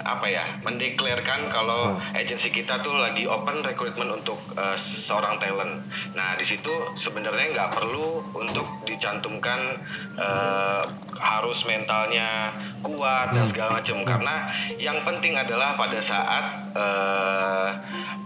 apa 0.00 0.24
ya 0.24 0.44
mendeklarkan 0.60 1.46
kalau 1.46 1.92
Hmm. 1.92 2.16
agensi 2.16 2.48
kita 2.48 2.80
tuh 2.80 2.96
lagi 2.96 3.24
open 3.24 3.60
recruitment 3.60 4.10
untuk 4.10 4.40
eh, 4.52 4.74
seorang 4.74 5.36
talent. 5.36 5.84
Nah 6.12 6.34
di 6.34 6.42
situ 6.42 6.72
sebenarnya 6.94 7.52
nggak 7.52 7.70
perlu 7.72 8.18
untuk 8.34 8.66
dicantumkan 8.82 9.76
eh, 10.16 10.82
harus 11.14 11.62
mentalnya 11.62 12.48
kuat 12.80 13.30
dan 13.30 13.44
Hmm. 13.44 13.50
segala 13.50 13.70
macam 13.76 13.96
karena 14.02 14.34
yang 14.74 14.98
penting 15.02 15.36
adalah 15.36 15.76
pada 15.76 16.00
saat 16.00 16.44
eh, 16.72 17.68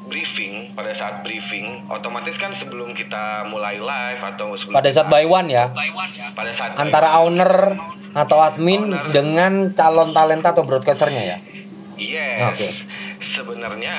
briefing 0.06 0.76
pada 0.76 0.92
saat 0.92 1.24
briefing 1.24 1.88
otomatis 1.88 2.36
kan 2.36 2.52
sebelum 2.52 2.92
kita 2.92 3.48
mulai 3.48 3.80
live 3.80 4.20
atau 4.20 4.52
sebelum 4.54 4.76
pada 4.76 4.90
saat 4.92 5.08
by 5.08 5.24
one 5.24 5.48
ya? 5.48 5.72
Pada 6.36 6.52
saat 6.52 6.76
antara 6.76 7.20
owner 7.24 7.78
atau 8.14 8.38
admin 8.44 8.92
dengan 9.10 9.72
calon 9.74 10.14
talenta 10.14 10.52
atau 10.54 10.62
broadcasternya 10.62 11.22
ya? 11.24 11.38
Yes. 11.98 12.52
Oke. 12.52 12.68
Sebenarnya 13.24 13.96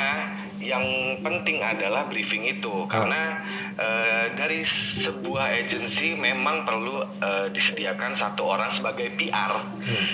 yang 0.65 1.17
penting 1.21 1.61
adalah 1.61 2.09
briefing 2.09 2.49
itu. 2.49 2.89
Karena 2.89 3.45
eh, 3.77 4.25
dari 4.33 4.65
sebuah 5.05 5.53
agensi 5.61 6.17
memang 6.17 6.65
perlu 6.65 7.05
eh, 7.21 7.47
disediakan 7.53 8.17
satu 8.17 8.49
orang 8.49 8.73
sebagai 8.73 9.13
PR, 9.13 9.53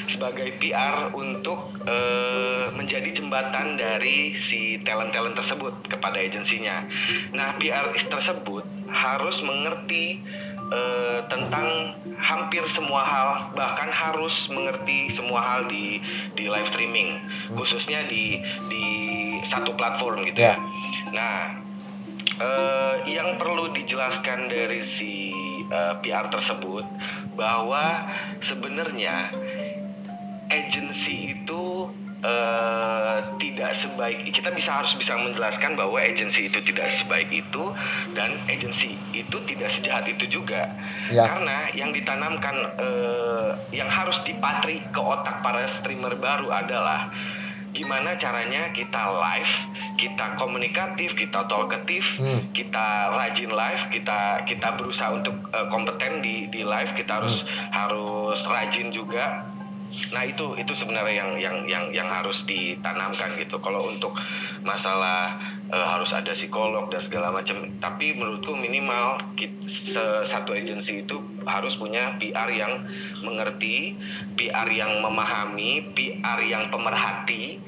sebagai 0.05 0.51
PR 0.59 1.15
untuk 1.15 1.71
eh, 1.87 2.67
menjadi 2.75 3.09
jembatan 3.15 3.79
dari 3.79 4.35
si 4.35 4.83
talent-talent 4.83 5.39
tersebut 5.39 5.73
kepada 5.87 6.19
agensinya. 6.19 6.83
Nah, 7.31 7.55
PR 7.55 7.95
tersebut 7.95 8.67
harus 8.91 9.39
mengerti 9.39 10.19
eh, 10.71 11.19
tentang 11.27 11.93
hampir 12.17 12.63
semua 12.71 13.03
hal 13.03 13.29
bahkan 13.53 13.91
harus 13.91 14.47
mengerti 14.47 15.11
semua 15.11 15.43
hal 15.43 15.61
di 15.67 15.99
di 16.33 16.47
live 16.47 16.67
streaming 16.71 17.19
khususnya 17.53 18.07
di 18.07 18.39
di 18.71 18.85
satu 19.43 19.75
platform 19.75 20.23
gitu 20.25 20.39
ya. 20.41 20.55
Ya. 20.55 20.55
Nah, 21.11 21.37
eh, 22.39 22.95
yang 23.11 23.35
perlu 23.35 23.73
dijelaskan 23.75 24.47
dari 24.47 24.81
si 24.81 25.33
eh, 25.67 25.93
PR 26.01 26.31
tersebut 26.31 26.85
bahwa 27.35 28.07
sebenarnya 28.43 29.31
agensi 30.51 31.31
itu 31.31 31.87
eh, 32.21 33.17
tidak 33.37 33.73
sebaik 33.73 34.29
kita 34.29 34.53
bisa 34.53 34.77
harus 34.77 34.93
bisa 34.93 35.17
menjelaskan 35.17 35.73
bahwa 35.73 35.97
agensi 35.97 36.47
itu 36.47 36.61
tidak 36.61 36.89
sebaik 36.93 37.29
itu 37.29 37.73
dan 38.13 38.37
agensi 38.45 38.93
itu 39.11 39.37
tidak 39.45 39.69
sejahat 39.69 40.05
itu 40.07 40.25
juga 40.29 40.69
Ya. 41.11 41.27
karena 41.27 41.67
yang 41.75 41.91
ditanamkan 41.91 42.55
eh, 42.79 43.49
yang 43.75 43.89
harus 43.91 44.21
dipatri 44.23 44.79
ke 44.93 45.01
otak 45.01 45.43
para 45.43 45.67
streamer 45.67 46.15
baru 46.15 46.47
adalah 46.47 47.11
gimana 47.71 48.15
caranya 48.15 48.71
kita 48.71 48.99
live 49.11 49.53
kita 49.95 50.35
komunikatif 50.35 51.15
kita 51.15 51.47
talkatif 51.47 52.15
Hmm. 52.15 52.47
kita 52.51 53.11
rajin 53.11 53.51
live 53.51 53.83
kita 53.89 54.43
kita 54.43 54.75
berusaha 54.75 55.11
untuk 55.11 55.35
eh, 55.51 55.67
kompeten 55.67 56.19
di 56.19 56.47
di 56.47 56.63
live 56.63 56.91
kita 56.93 57.19
harus 57.19 57.43
harus 57.71 58.39
rajin 58.45 58.91
juga 58.91 59.43
nah 60.11 60.23
itu 60.27 60.55
itu 60.59 60.73
sebenarnya 60.75 61.23
yang 61.23 61.31
yang 61.39 61.57
yang 61.67 61.85
yang 61.91 62.09
harus 62.11 62.43
ditanamkan 62.43 63.35
gitu. 63.39 63.59
Kalau 63.59 63.91
untuk 63.91 64.15
masalah 64.61 65.39
eh, 65.71 65.87
harus 65.87 66.11
ada 66.11 66.31
psikolog 66.35 66.91
dan 66.91 67.01
segala 67.01 67.31
macam 67.31 67.67
tapi 67.79 68.13
menurutku 68.15 68.53
minimal 68.55 69.19
kit- 69.39 69.65
se- 69.67 70.23
satu 70.27 70.53
agensi 70.53 71.03
itu 71.07 71.19
harus 71.47 71.75
punya 71.79 72.15
PR 72.19 72.49
yang 72.51 72.85
mengerti 73.23 73.95
PR 74.35 74.67
yang 74.69 75.01
memahami 75.01 75.93
PR 75.95 76.39
yang 76.43 76.69
pemerhati 76.69 77.59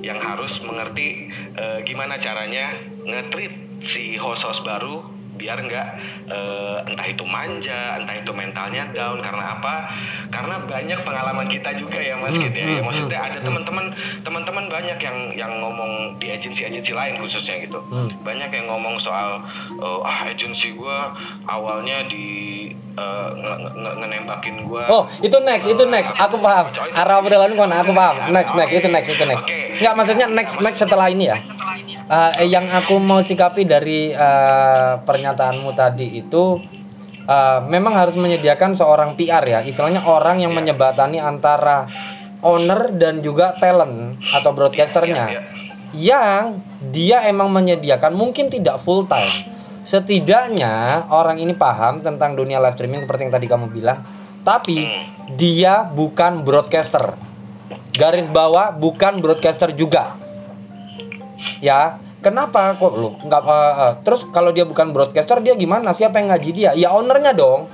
yang 0.00 0.20
harus 0.20 0.60
mengerti 0.64 1.28
eh, 1.56 1.78
gimana 1.84 2.16
caranya 2.16 2.72
nge-treat 3.04 3.84
si 3.84 4.16
host-host 4.16 4.64
baru 4.64 5.19
biar 5.40 5.56
nggak 5.58 5.86
eh, 6.28 6.76
entah 6.84 7.06
itu 7.08 7.24
manja, 7.24 7.96
entah 7.96 8.12
itu 8.12 8.28
mentalnya 8.30 8.84
down 8.92 9.18
karena 9.18 9.56
apa? 9.56 9.88
Karena 10.28 10.60
banyak 10.60 11.00
pengalaman 11.00 11.48
kita 11.48 11.72
juga 11.74 11.96
ya 11.96 12.14
Mas 12.14 12.36
Hmm, 12.36 12.44
gitu 12.44 12.56
ya. 12.56 12.66
Ya, 12.68 12.76
hmm, 12.76 12.84
maksudnya 12.84 13.18
hmm, 13.18 13.28
ada 13.32 13.38
teman-teman 13.40 13.84
teman-teman 14.20 14.64
banyak 14.68 14.98
yang 15.00 15.16
yang 15.32 15.52
ngomong 15.58 15.90
di 16.16 16.28
agensi-agensi 16.28 16.92
lain 16.92 17.16
khususnya 17.16 17.56
gitu. 17.58 17.80
Hmm. 17.82 18.12
Banyak 18.20 18.52
yang 18.52 18.68
ngomong 18.68 19.00
soal 19.00 19.40
eh, 19.74 20.00
ah 20.04 20.28
agensi 20.28 20.76
gua 20.76 21.16
awalnya 21.44 22.04
di 22.04 22.26
eh, 22.92 23.28
nge- 23.32 23.60
nge- 23.72 23.96
ngenembakin 23.96 24.56
gua 24.64 24.84
Oh, 24.86 25.02
itu 25.18 25.36
next, 25.40 25.66
itu 25.66 25.84
next. 25.86 26.12
Aku 26.14 26.36
paham. 26.36 26.68
Arah 26.92 27.18
obrolan 27.18 27.48
ke 27.48 27.58
mana? 27.58 27.80
Aku 27.80 27.92
paham. 27.92 28.14
Next, 28.28 28.52
next, 28.52 28.72
itu 28.74 28.88
next, 28.88 29.08
itu 29.08 29.24
next. 29.24 29.44
Enggak, 29.80 29.94
maksudnya 29.94 30.26
next, 30.28 30.54
next 30.60 30.78
setelah 30.78 31.08
ini 31.08 31.26
ya. 31.26 31.38
Eh, 32.10 32.50
yang 32.50 32.66
aku 32.66 32.98
mau 32.98 33.22
sikapi 33.22 33.70
dari 33.70 34.10
eh, 34.10 34.92
pernyataanmu 34.98 35.70
tadi 35.78 36.18
itu 36.18 36.58
eh, 37.22 37.60
memang 37.70 37.94
harus 37.94 38.18
menyediakan 38.18 38.74
seorang 38.74 39.14
PR 39.14 39.46
ya, 39.46 39.62
istilahnya 39.62 40.02
orang 40.02 40.42
yang 40.42 40.50
menyebatani 40.50 41.22
antara 41.22 41.86
owner 42.42 42.90
dan 42.98 43.22
juga 43.22 43.54
talent 43.62 44.18
atau 44.26 44.50
broadcasternya. 44.50 45.24
Iya, 45.30 45.42
Yang 45.94 46.44
dia 46.90 47.18
emang 47.30 47.54
menyediakan 47.54 48.10
mungkin 48.18 48.50
tidak 48.50 48.82
full 48.82 49.06
time. 49.06 49.46
Setidaknya 49.86 51.06
orang 51.14 51.38
ini 51.38 51.54
paham 51.54 52.02
tentang 52.02 52.34
dunia 52.34 52.58
live 52.58 52.74
streaming 52.74 53.06
seperti 53.06 53.30
yang 53.30 53.34
tadi 53.38 53.46
kamu 53.46 53.70
bilang, 53.70 54.02
tapi 54.42 54.90
dia 55.38 55.86
bukan 55.86 56.42
broadcaster. 56.42 57.14
Garis 57.94 58.26
bawah 58.26 58.74
bukan 58.74 59.22
broadcaster 59.22 59.70
juga 59.70 60.29
ya 61.60 62.00
kenapa 62.20 62.76
kok 62.76 62.92
lu 62.96 63.16
nggak 63.24 63.42
eh, 63.44 63.74
eh, 63.80 63.92
terus 64.04 64.26
kalau 64.30 64.52
dia 64.52 64.64
bukan 64.68 64.92
broadcaster 64.92 65.40
dia 65.40 65.56
gimana 65.56 65.92
siapa 65.92 66.20
yang 66.20 66.32
ngaji 66.32 66.50
dia 66.52 66.70
ya 66.76 66.92
ownernya 66.92 67.32
dong 67.36 67.68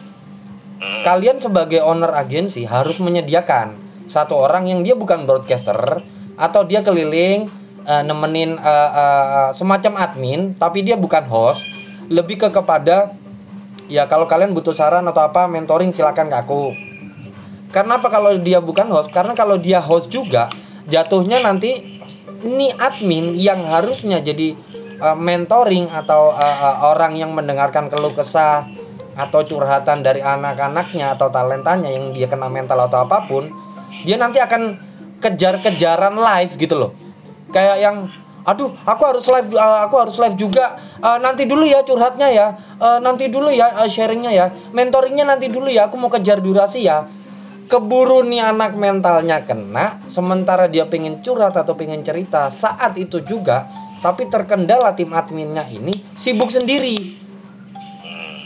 Hmm. 0.76 1.08
kalian 1.08 1.40
sebagai 1.40 1.80
owner 1.80 2.12
agensi 2.12 2.68
harus 2.68 3.00
menyediakan 3.00 3.72
satu 4.12 4.36
orang 4.36 4.68
yang 4.68 4.84
dia 4.84 4.92
bukan 4.92 5.24
broadcaster 5.24 6.04
atau 6.36 6.62
dia 6.68 6.84
keliling 6.84 7.48
eh, 7.88 8.02
nemenin 8.04 8.60
eh, 8.60 8.90
eh, 8.92 9.50
semacam 9.56 9.96
admin 9.96 10.52
tapi 10.60 10.84
dia 10.84 11.00
bukan 11.00 11.24
host 11.32 11.64
lebih 12.12 12.36
ke 12.36 12.52
kepada 12.52 13.16
ya 13.88 14.04
kalau 14.04 14.28
kalian 14.28 14.52
butuh 14.52 14.76
saran 14.76 15.08
atau 15.08 15.24
apa 15.24 15.48
mentoring 15.48 15.96
silakan 15.96 16.28
ke 16.28 16.36
aku 16.44 16.76
karena 17.74 17.98
apa 17.98 18.08
kalau 18.08 18.32
dia 18.40 18.62
bukan 18.62 18.88
host? 18.88 19.10
Karena 19.10 19.34
kalau 19.36 19.58
dia 19.58 19.82
host 19.82 20.08
juga 20.08 20.48
jatuhnya 20.86 21.42
nanti 21.42 21.95
ini 22.46 22.70
admin 22.70 23.34
yang 23.34 23.66
harusnya 23.66 24.22
jadi 24.22 24.54
uh, 25.02 25.18
mentoring 25.18 25.90
atau 25.90 26.30
uh, 26.30 26.58
uh, 26.62 26.76
orang 26.94 27.18
yang 27.18 27.34
mendengarkan 27.34 27.90
keluh 27.90 28.14
kesah 28.14 28.70
atau 29.16 29.42
curhatan 29.42 30.04
dari 30.06 30.22
anak-anaknya 30.22 31.16
atau 31.16 31.32
talentanya 31.32 31.90
yang 31.90 32.14
dia 32.14 32.30
kena 32.30 32.46
mental 32.46 32.78
atau 32.84 33.02
apa 33.02 33.24
pun, 33.24 33.48
dia 34.04 34.20
nanti 34.20 34.38
akan 34.38 34.76
kejar-kejaran 35.24 36.14
live 36.14 36.52
gitu 36.54 36.76
loh. 36.76 36.92
Kayak 37.50 37.80
yang 37.80 37.96
aduh, 38.44 38.76
aku 38.84 39.02
harus 39.02 39.26
live 39.26 39.50
uh, 39.56 39.82
aku 39.88 39.96
harus 39.98 40.16
live 40.20 40.36
juga. 40.36 40.78
Uh, 41.00 41.16
nanti 41.18 41.48
dulu 41.48 41.64
ya 41.64 41.82
curhatnya 41.82 42.28
ya. 42.28 42.46
Uh, 42.76 43.00
nanti 43.00 43.32
dulu 43.32 43.48
ya 43.48 43.72
uh, 43.72 43.88
sharingnya 43.88 44.30
ya. 44.30 44.46
Mentoringnya 44.76 45.24
nanti 45.24 45.48
dulu 45.48 45.72
ya. 45.72 45.88
Aku 45.88 45.96
mau 45.96 46.12
kejar 46.12 46.44
durasi 46.44 46.84
ya 46.84 47.08
keburu 47.66 48.22
nih 48.22 48.54
anak 48.54 48.78
mentalnya 48.78 49.42
kena 49.42 50.00
sementara 50.06 50.70
dia 50.70 50.86
pengen 50.86 51.20
curhat 51.20 51.54
atau 51.58 51.74
pengen 51.74 52.02
cerita 52.06 52.50
saat 52.54 52.94
itu 52.98 53.22
juga 53.22 53.66
tapi 54.00 54.30
terkendala 54.30 54.94
tim 54.94 55.10
adminnya 55.10 55.66
ini 55.66 55.92
sibuk 56.14 56.54
sendiri. 56.54 57.18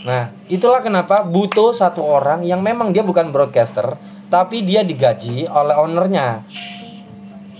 Nah 0.01 0.33
itulah 0.49 0.81
kenapa 0.81 1.21
butuh 1.21 1.77
satu 1.77 2.01
orang 2.01 2.41
yang 2.41 2.65
memang 2.65 2.89
dia 2.89 3.05
bukan 3.05 3.29
broadcaster 3.29 3.93
tapi 4.31 4.65
dia 4.65 4.81
digaji 4.81 5.45
oleh 5.45 5.75
ownernya. 5.77 6.41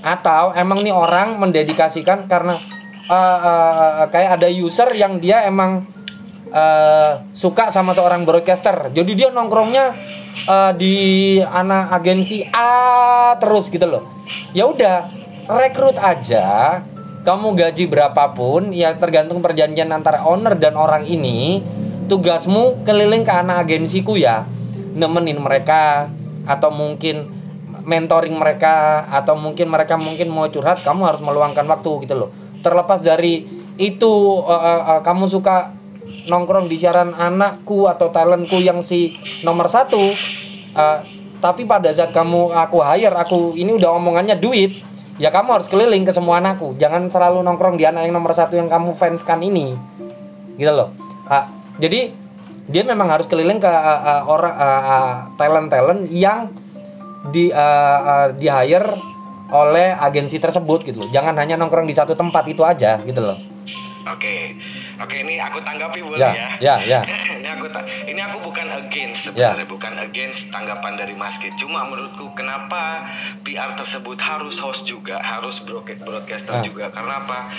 Atau 0.02 0.58
emang 0.58 0.82
nih 0.82 0.96
orang 0.96 1.38
mendedikasikan 1.38 2.26
karena 2.26 2.58
uh, 3.06 3.40
uh, 3.44 4.06
kayak 4.10 4.42
ada 4.42 4.50
user 4.50 4.90
yang 4.98 5.22
dia 5.22 5.46
emang 5.46 5.86
uh, 6.50 7.22
suka 7.38 7.70
sama 7.70 7.94
seorang 7.94 8.26
broadcaster. 8.26 8.90
Jadi 8.90 9.12
dia 9.14 9.30
nongkrongnya 9.30 9.94
uh, 10.48 10.72
di 10.76 11.38
anak 11.42 11.92
agensi 11.96 12.46
A 12.52 13.36
terus 13.38 13.68
gitu 13.68 13.86
loh. 13.86 14.04
Ya 14.56 14.68
udah 14.68 15.10
rekrut 15.48 15.98
aja. 16.00 16.80
Kamu 17.22 17.54
gaji 17.54 17.86
berapapun 17.86 18.74
ya 18.74 18.98
tergantung 18.98 19.46
perjanjian 19.46 19.94
antara 19.94 20.26
owner 20.26 20.58
dan 20.58 20.74
orang 20.74 21.06
ini 21.06 21.62
tugasmu 22.10 22.82
keliling 22.82 23.22
ke 23.22 23.30
anak 23.30 23.70
agensiku 23.70 24.18
ya. 24.18 24.50
Nemenin 24.98 25.38
mereka 25.38 26.10
atau 26.50 26.74
mungkin 26.74 27.30
mentoring 27.86 28.34
mereka 28.34 29.06
atau 29.10 29.38
mungkin 29.38 29.70
mereka 29.70 29.98
mungkin 29.98 30.30
mau 30.30 30.50
curhat 30.50 30.82
kamu 30.82 31.02
harus 31.06 31.22
meluangkan 31.22 31.66
waktu 31.70 32.10
gitu 32.10 32.16
loh. 32.18 32.30
Terlepas 32.66 33.02
dari 33.06 33.46
itu 33.78 34.12
uh, 34.42 34.52
uh, 34.52 34.82
uh, 34.98 35.00
kamu 35.02 35.30
suka 35.30 35.74
nongkrong 36.28 36.70
di 36.70 36.78
siaran 36.78 37.16
anakku 37.16 37.90
atau 37.90 38.10
talentku 38.14 38.60
yang 38.62 38.84
si 38.84 39.18
nomor 39.42 39.72
satu 39.72 40.14
uh, 40.76 40.98
tapi 41.42 41.66
pada 41.66 41.90
saat 41.90 42.14
kamu 42.14 42.54
aku 42.54 42.78
hire 42.86 43.16
aku 43.18 43.58
ini 43.58 43.74
udah 43.74 43.98
omongannya 43.98 44.38
duit 44.38 44.82
ya 45.18 45.34
kamu 45.34 45.62
harus 45.62 45.68
keliling 45.70 46.06
ke 46.06 46.14
semua 46.14 46.38
anakku 46.38 46.78
jangan 46.78 47.10
selalu 47.10 47.42
nongkrong 47.42 47.78
di 47.78 47.86
anak 47.90 48.06
yang 48.06 48.14
nomor 48.14 48.34
satu 48.34 48.58
yang 48.58 48.70
kamu 48.70 48.94
fanskan 48.94 49.42
ini 49.42 49.74
gitu 50.58 50.70
loh 50.70 50.94
uh, 51.30 51.46
jadi 51.82 52.14
dia 52.70 52.84
memang 52.86 53.10
harus 53.10 53.26
keliling 53.26 53.58
ke 53.58 53.68
uh, 53.68 54.02
uh, 54.06 54.22
orang 54.30 54.54
uh, 54.56 54.84
uh, 54.86 55.14
talent 55.36 55.68
talent 55.74 56.02
yang 56.08 56.54
di 57.30 57.54
uh, 57.54 58.00
uh, 58.02 58.28
di 58.34 58.50
hire 58.50 59.12
oleh 59.52 59.94
agensi 59.94 60.40
tersebut 60.40 60.88
gitu 60.88 60.98
loh. 61.04 61.10
Jangan 61.12 61.36
hanya 61.38 61.60
nongkrong 61.60 61.86
di 61.86 61.94
satu 61.94 62.16
tempat 62.16 62.48
itu 62.48 62.64
aja 62.64 62.98
gitu 63.04 63.20
loh. 63.20 63.38
Oke. 64.08 64.56
Oke, 65.02 65.16
ini 65.18 65.36
aku 65.36 65.58
tanggapi 65.60 66.00
boleh 66.00 66.20
Ya, 66.20 66.30
ya? 66.32 66.50
ya, 66.60 66.76
ya. 66.80 67.00
ini 67.40 67.48
aku 67.48 67.66
ini 68.06 68.22
aku 68.22 68.38
bukan 68.44 68.68
against 68.70 69.28
sebenarnya, 69.28 69.66
bukan 69.66 69.94
against 69.98 70.48
tanggapan 70.48 70.94
dari 70.94 71.14
Mas 71.14 71.36
Kit. 71.36 71.58
Cuma 71.58 71.84
menurutku 71.84 72.30
kenapa 72.32 73.02
PR 73.42 73.74
tersebut 73.74 74.16
harus 74.16 74.56
host 74.56 74.86
juga, 74.86 75.18
harus 75.18 75.58
broadca- 75.60 75.98
broadcaster 75.98 76.54
Ah. 76.54 76.62
juga. 76.62 76.90
Karena 76.90 77.18
apa? 77.18 77.50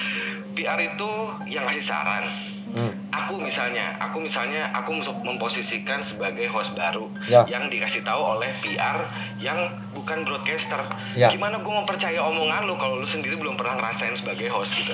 PR 0.52 0.78
itu 0.78 1.10
yang 1.46 1.64
ngasih 1.64 1.82
saran. 1.82 2.24
Hmm. 2.68 2.88
Aku 3.10 3.36
misalnya, 3.36 3.96
aku 3.98 4.16
misalnya 4.18 4.72
aku 4.72 4.94
mem- 4.94 5.20
memposisikan 5.26 6.00
sebagai 6.00 6.48
host 6.48 6.72
baru 6.72 7.04
Ya. 7.26 7.44
yang 7.46 7.68
dikasih 7.68 8.00
tahu 8.00 8.16
oleh 8.16 8.48
PR 8.56 8.96
yang 9.36 9.58
bukan 9.92 10.24
broadcaster. 10.24 10.80
Ya. 11.12 11.28
Gimana 11.28 11.58
gue 11.58 11.68
mempercaya 11.70 12.16
omongan 12.22 12.64
lu 12.64 12.76
kalau 12.76 12.96
lu 12.96 13.04
sendiri 13.04 13.36
belum 13.36 13.56
pernah 13.56 13.76
ngerasain 13.76 14.14
sebagai 14.14 14.48
host 14.48 14.72
gitu? 14.74 14.92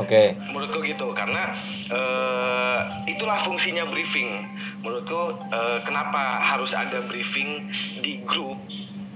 Oke. 0.00 0.36
menurutku 0.48 0.80
gitu 0.84 1.12
karena 1.12 1.52
eh, 1.88 2.78
itulah 3.08 3.40
fungsinya 3.44 3.84
briefing. 3.88 4.44
Menurutku 4.80 5.36
eh, 5.52 5.78
kenapa 5.84 6.40
harus 6.40 6.72
ada 6.72 7.04
briefing 7.04 7.68
di 8.00 8.24
grup? 8.24 8.56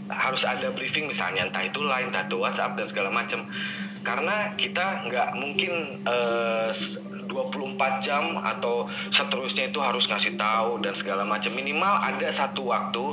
Harus 0.07 0.47
ada 0.47 0.71
briefing 0.71 1.11
misalnya 1.11 1.49
entah 1.51 1.67
itu 1.67 1.83
line 1.83 2.15
entah 2.15 2.23
itu 2.29 2.37
WhatsApp 2.39 2.79
dan 2.79 2.87
segala 2.87 3.11
macam. 3.11 3.49
Karena 4.07 4.55
kita 4.55 5.03
nggak 5.11 5.29
mungkin 5.35 5.99
s- 6.71 7.01
24 7.37 8.01
jam 8.01 8.41
atau 8.41 8.89
seterusnya 9.13 9.69
itu 9.69 9.77
harus 9.85 10.09
ngasih 10.09 10.41
tahu 10.41 10.81
dan 10.81 10.97
segala 10.97 11.29
macam. 11.29 11.53
Minimal 11.53 11.95
ada 12.01 12.29
satu 12.33 12.73
waktu 12.73 13.05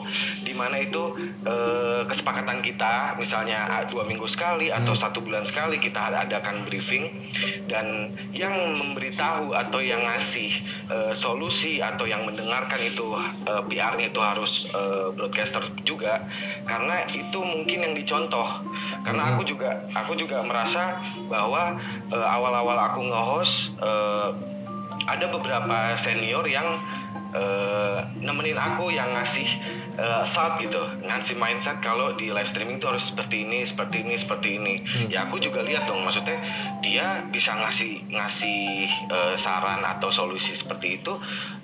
di 0.47 0.55
mana 0.55 0.79
itu 0.79 1.17
eh, 1.43 2.07
kesepakatan 2.07 2.63
kita 2.63 3.19
misalnya 3.19 3.67
ah, 3.67 3.83
dua 3.83 4.07
minggu 4.07 4.23
sekali 4.31 4.71
atau 4.71 4.95
satu 4.95 5.19
bulan 5.19 5.43
sekali 5.43 5.77
kita 5.77 6.15
adakan 6.15 6.63
briefing. 6.63 7.11
Dan 7.67 8.15
yang 8.31 8.53
memberitahu 8.79 9.51
atau 9.51 9.79
yang 9.83 10.03
ngasih 10.07 10.51
eh, 10.87 11.13
solusi 11.13 11.83
atau 11.83 12.07
yang 12.07 12.23
mendengarkan 12.23 12.79
itu 12.79 13.17
eh, 13.43 13.63
PR-nya 13.67 14.07
itu 14.13 14.21
harus 14.23 14.71
eh, 14.71 15.11
broadcaster 15.11 15.63
juga. 15.83 16.23
Karena 16.63 17.03
itu 17.11 17.39
mungkin 17.43 17.83
yang 17.83 17.93
dicontoh. 17.97 18.63
Karena 19.03 19.35
aku 19.35 19.43
juga 19.43 19.83
aku 19.91 20.15
juga 20.15 20.39
merasa 20.45 21.01
bahwa 21.27 21.75
eh, 22.13 22.27
awal-awal 22.27 22.77
aku 22.91 23.01
nge-host 23.09 23.75
eh, 23.81 24.12
ada 25.03 25.25
beberapa 25.27 25.97
senior 25.99 26.47
yang 26.47 26.79
eh, 27.33 27.99
nemenin 28.21 28.55
aku 28.55 28.93
yang 28.93 29.09
ngasih 29.17 29.47
eh, 29.97 30.23
thought 30.31 30.61
gitu. 30.61 30.79
Ngasih 31.03 31.35
mindset 31.35 31.81
kalau 31.81 32.13
di 32.13 32.29
live 32.29 32.47
streaming 32.47 32.77
tuh 32.77 32.93
harus 32.93 33.09
seperti 33.09 33.43
ini 33.43 33.65
seperti 33.65 34.05
ini 34.05 34.15
seperti 34.15 34.49
ini. 34.61 34.75
Ya 35.09 35.25
aku 35.27 35.41
juga 35.41 35.65
lihat 35.65 35.89
dong 35.89 36.05
maksudnya 36.05 36.37
dia 36.79 37.25
bisa 37.33 37.57
ngasih 37.57 38.05
ngasih 38.13 38.87
eh, 39.09 39.35
saran 39.35 39.81
atau 39.81 40.13
solusi 40.13 40.53
seperti 40.53 41.01
itu 41.01 41.13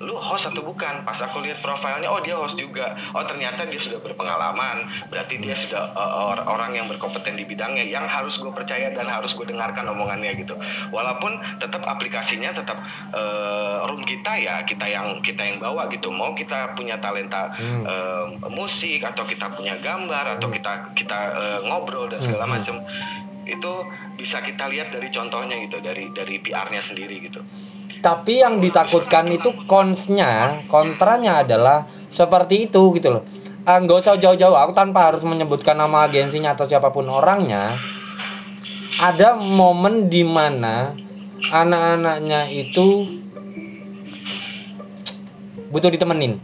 lu 0.01 0.15
host 0.17 0.49
atau 0.49 0.63
bukan? 0.65 1.05
Pas 1.05 1.19
aku 1.21 1.43
lihat 1.45 1.61
profilnya 1.61 2.09
oh 2.09 2.19
dia 2.23 2.35
host 2.35 2.57
juga. 2.57 2.97
Oh 3.13 3.23
ternyata 3.23 3.69
dia 3.69 3.79
sudah 3.79 4.01
berpengalaman. 4.01 4.89
Berarti 5.13 5.37
dia 5.37 5.53
sudah 5.53 5.93
eh, 5.93 6.11
or- 6.33 6.45
orang 6.49 6.73
yang 6.73 6.89
berkompeten 6.89 7.37
di 7.37 7.45
bidangnya 7.45 7.85
yang 7.85 8.09
harus 8.09 8.41
gue 8.41 8.49
percaya 8.49 8.89
dan 8.89 9.05
harus 9.05 9.37
gue 9.37 9.45
dengarkan 9.45 9.85
omongannya 9.85 10.33
gitu. 10.39 10.57
Walaupun 10.89 11.37
tetap 11.61 11.85
aplikasinya 11.85 12.51
tetap 12.55 12.81
eh, 13.13 13.77
room 13.85 14.01
kita 14.01 14.33
ya 14.39 14.63
kita 14.65 14.85
yang 14.89 15.19
kita 15.21 15.43
yang 15.45 15.58
bawa 15.59 15.91
gitu 15.91 16.09
mau 16.09 16.31
kita 16.31 16.73
punya 16.73 16.97
talenta 16.97 17.51
Hmm. 17.53 17.83
eh, 17.83 18.25
musik 18.49 19.03
atau 19.03 19.23
kita 19.23 19.51
punya 19.51 19.75
gambar 19.77 20.39
atau 20.39 20.47
kita 20.47 20.95
kita 20.95 21.19
eh, 21.35 21.59
ngobrol 21.67 22.07
dan 22.07 22.19
segala 22.19 22.47
Hmm. 22.47 22.55
macam 22.55 22.75
itu 23.43 23.73
bisa 24.13 24.39
kita 24.39 24.69
lihat 24.69 24.89
dari 24.89 25.09
contohnya 25.09 25.57
gitu 25.59 25.77
dari 25.79 26.07
dari 26.09 26.37
PR-nya 26.37 26.79
sendiri 26.79 27.19
gitu 27.21 27.41
Tapi 27.99 28.39
yang 28.39 28.63
ditakutkan 28.63 29.27
itu 29.27 29.51
konsnya, 29.67 30.63
kontranya 30.71 31.43
adalah 31.43 31.83
seperti 32.07 32.71
itu 32.71 32.95
gitu 32.95 33.11
loh. 33.11 33.27
Ah, 33.67 33.75
nggak 33.75 33.99
usah 33.99 34.15
jauh-jauh, 34.15 34.55
aku 34.55 34.71
tanpa 34.71 35.11
harus 35.11 35.19
menyebutkan 35.21 35.75
nama 35.75 36.07
agensinya 36.07 36.55
atau 36.55 36.63
siapa 36.63 36.95
pun 36.95 37.03
orangnya. 37.11 37.75
Ada 38.95 39.35
momen 39.35 40.07
di 40.07 40.23
mana 40.23 40.95
anak-anaknya 41.43 42.47
itu 42.47 43.03
butuh 45.69 45.89
ditemenin. 45.93 46.41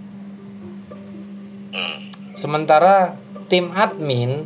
Sementara 2.38 3.18
tim 3.50 3.74
admin 3.74 4.46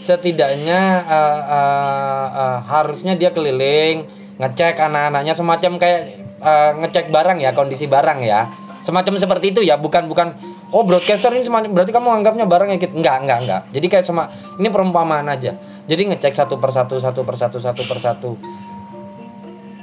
setidaknya 0.00 0.80
eh, 1.02 1.40
eh, 1.50 2.26
eh, 2.30 2.58
harusnya 2.68 3.18
dia 3.18 3.34
keliling 3.34 4.06
ngecek 4.36 4.76
anak-anaknya 4.78 5.34
semacam 5.34 5.72
kayak 5.80 6.00
eh, 6.38 6.70
ngecek 6.84 7.10
barang 7.10 7.38
ya 7.42 7.50
kondisi 7.56 7.88
barang 7.88 8.22
ya. 8.22 8.46
Semacam 8.84 9.18
seperti 9.18 9.50
itu 9.50 9.60
ya 9.66 9.74
bukan 9.80 10.06
bukan 10.06 10.36
oh 10.70 10.86
broadcaster 10.86 11.34
ini 11.34 11.42
semacam 11.42 11.74
berarti 11.74 11.90
kamu 11.90 12.08
anggapnya 12.22 12.46
barang 12.46 12.68
ya? 12.70 12.76
Gitu. 12.78 12.94
Enggak 12.94 13.24
enggak 13.24 13.38
enggak. 13.42 13.62
Jadi 13.74 13.86
kayak 13.90 14.04
sama 14.06 14.30
ini 14.60 14.68
perumpamaan 14.70 15.26
aja. 15.26 15.58
Jadi 15.86 16.02
ngecek 16.12 16.34
satu 16.34 16.58
persatu 16.58 16.98
satu 16.98 17.22
persatu 17.26 17.58
satu 17.58 17.82
persatu 17.86 18.30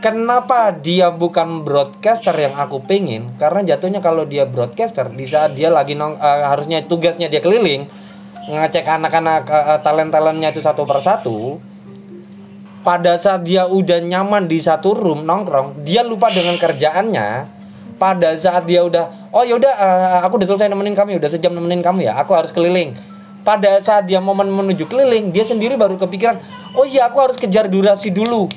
Kenapa 0.03 0.75
dia 0.75 1.07
bukan 1.15 1.63
broadcaster 1.63 2.35
yang 2.35 2.59
aku 2.59 2.83
pengen? 2.83 3.39
Karena 3.39 3.63
jatuhnya 3.63 4.03
kalau 4.03 4.27
dia 4.27 4.43
broadcaster 4.43 5.07
di 5.07 5.23
saat 5.23 5.55
dia 5.55 5.71
lagi 5.71 5.95
nong 5.95 6.19
eh, 6.19 6.43
harusnya 6.43 6.83
tugasnya 6.83 7.31
dia 7.31 7.39
keliling 7.39 7.87
ngecek 8.51 8.83
anak-anak 8.83 9.47
eh, 9.47 9.79
talent-talentnya 9.79 10.51
itu 10.51 10.59
satu 10.59 10.83
persatu. 10.83 11.55
Pada 12.83 13.15
saat 13.15 13.47
dia 13.47 13.63
udah 13.63 14.03
nyaman 14.03 14.51
di 14.51 14.59
satu 14.59 14.91
room 14.91 15.23
nongkrong, 15.23 15.87
dia 15.87 16.03
lupa 16.03 16.27
dengan 16.35 16.59
kerjaannya. 16.59 17.47
Pada 17.95 18.35
saat 18.35 18.67
dia 18.67 18.83
udah, 18.83 19.31
oh 19.31 19.47
yaudah 19.47 19.71
eh, 19.71 20.19
aku 20.27 20.35
udah 20.35 20.51
selesai 20.51 20.67
nemenin 20.67 20.99
kamu, 20.99 21.15
udah 21.15 21.31
sejam 21.31 21.55
nemenin 21.55 21.79
kamu 21.79 22.11
ya, 22.11 22.19
aku 22.19 22.35
harus 22.35 22.51
keliling. 22.51 22.91
Pada 23.47 23.79
saat 23.79 24.03
dia 24.03 24.19
momen 24.19 24.51
menuju 24.51 24.83
keliling, 24.83 25.31
dia 25.31 25.47
sendiri 25.47 25.79
baru 25.79 25.95
kepikiran, 25.95 26.43
oh 26.75 26.83
iya 26.83 27.07
aku 27.07 27.23
harus 27.23 27.39
kejar 27.39 27.71
durasi 27.71 28.11
dulu 28.11 28.51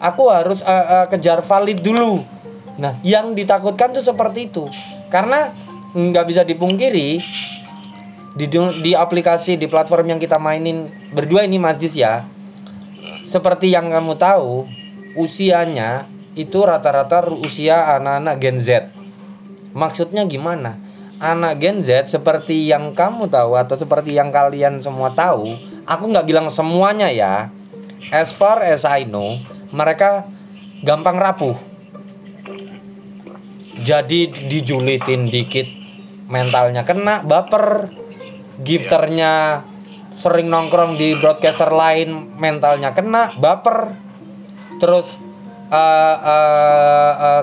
aku 0.00 0.32
harus 0.32 0.64
eh, 0.64 0.86
eh, 1.04 1.06
kejar 1.12 1.44
valid 1.44 1.84
dulu. 1.84 2.24
Nah, 2.80 2.96
yang 3.04 3.36
ditakutkan 3.36 3.92
tuh 3.92 4.00
seperti 4.00 4.48
itu. 4.48 4.64
Karena 5.12 5.52
nggak 5.92 6.26
bisa 6.26 6.42
dipungkiri 6.42 7.20
di 8.30 8.46
di 8.80 8.92
aplikasi 8.96 9.60
di 9.60 9.66
platform 9.68 10.16
yang 10.16 10.20
kita 10.22 10.40
mainin 10.40 10.88
berdua 11.12 11.44
ini 11.44 11.60
Mas 11.60 11.76
Jis 11.76 11.92
ya. 11.92 12.24
Seperti 13.28 13.70
yang 13.70 13.92
kamu 13.92 14.18
tahu, 14.18 14.66
usianya 15.14 16.08
itu 16.34 16.62
rata-rata 16.62 17.30
usia 17.30 17.94
anak-anak 18.00 18.36
Gen 18.42 18.58
Z. 18.58 18.68
Maksudnya 19.70 20.26
gimana? 20.26 20.78
Anak 21.20 21.60
Gen 21.62 21.84
Z 21.84 22.10
seperti 22.10 22.70
yang 22.70 22.96
kamu 22.96 23.30
tahu 23.30 23.54
atau 23.54 23.76
seperti 23.76 24.16
yang 24.16 24.32
kalian 24.34 24.82
semua 24.82 25.12
tahu, 25.14 25.52
aku 25.86 26.04
nggak 26.10 26.26
bilang 26.26 26.48
semuanya 26.50 27.12
ya. 27.12 27.52
As 28.10 28.34
far 28.34 28.58
as 28.64 28.82
I 28.82 29.06
know, 29.06 29.38
mereka 29.70 30.26
gampang 30.82 31.16
rapuh. 31.18 31.56
Jadi 33.80 34.28
dijulitin 34.50 35.30
dikit 35.30 35.66
mentalnya 36.28 36.84
kena 36.84 37.24
baper. 37.24 37.96
Gifternya 38.60 39.64
sering 40.20 40.52
nongkrong 40.52 41.00
di 41.00 41.16
broadcaster 41.16 41.72
lain 41.72 42.36
mentalnya 42.36 42.92
kena 42.92 43.32
baper 43.40 43.96
terus 44.76 45.08
eh, 45.72 46.16
eh, 46.20 47.14
eh, 47.16 47.42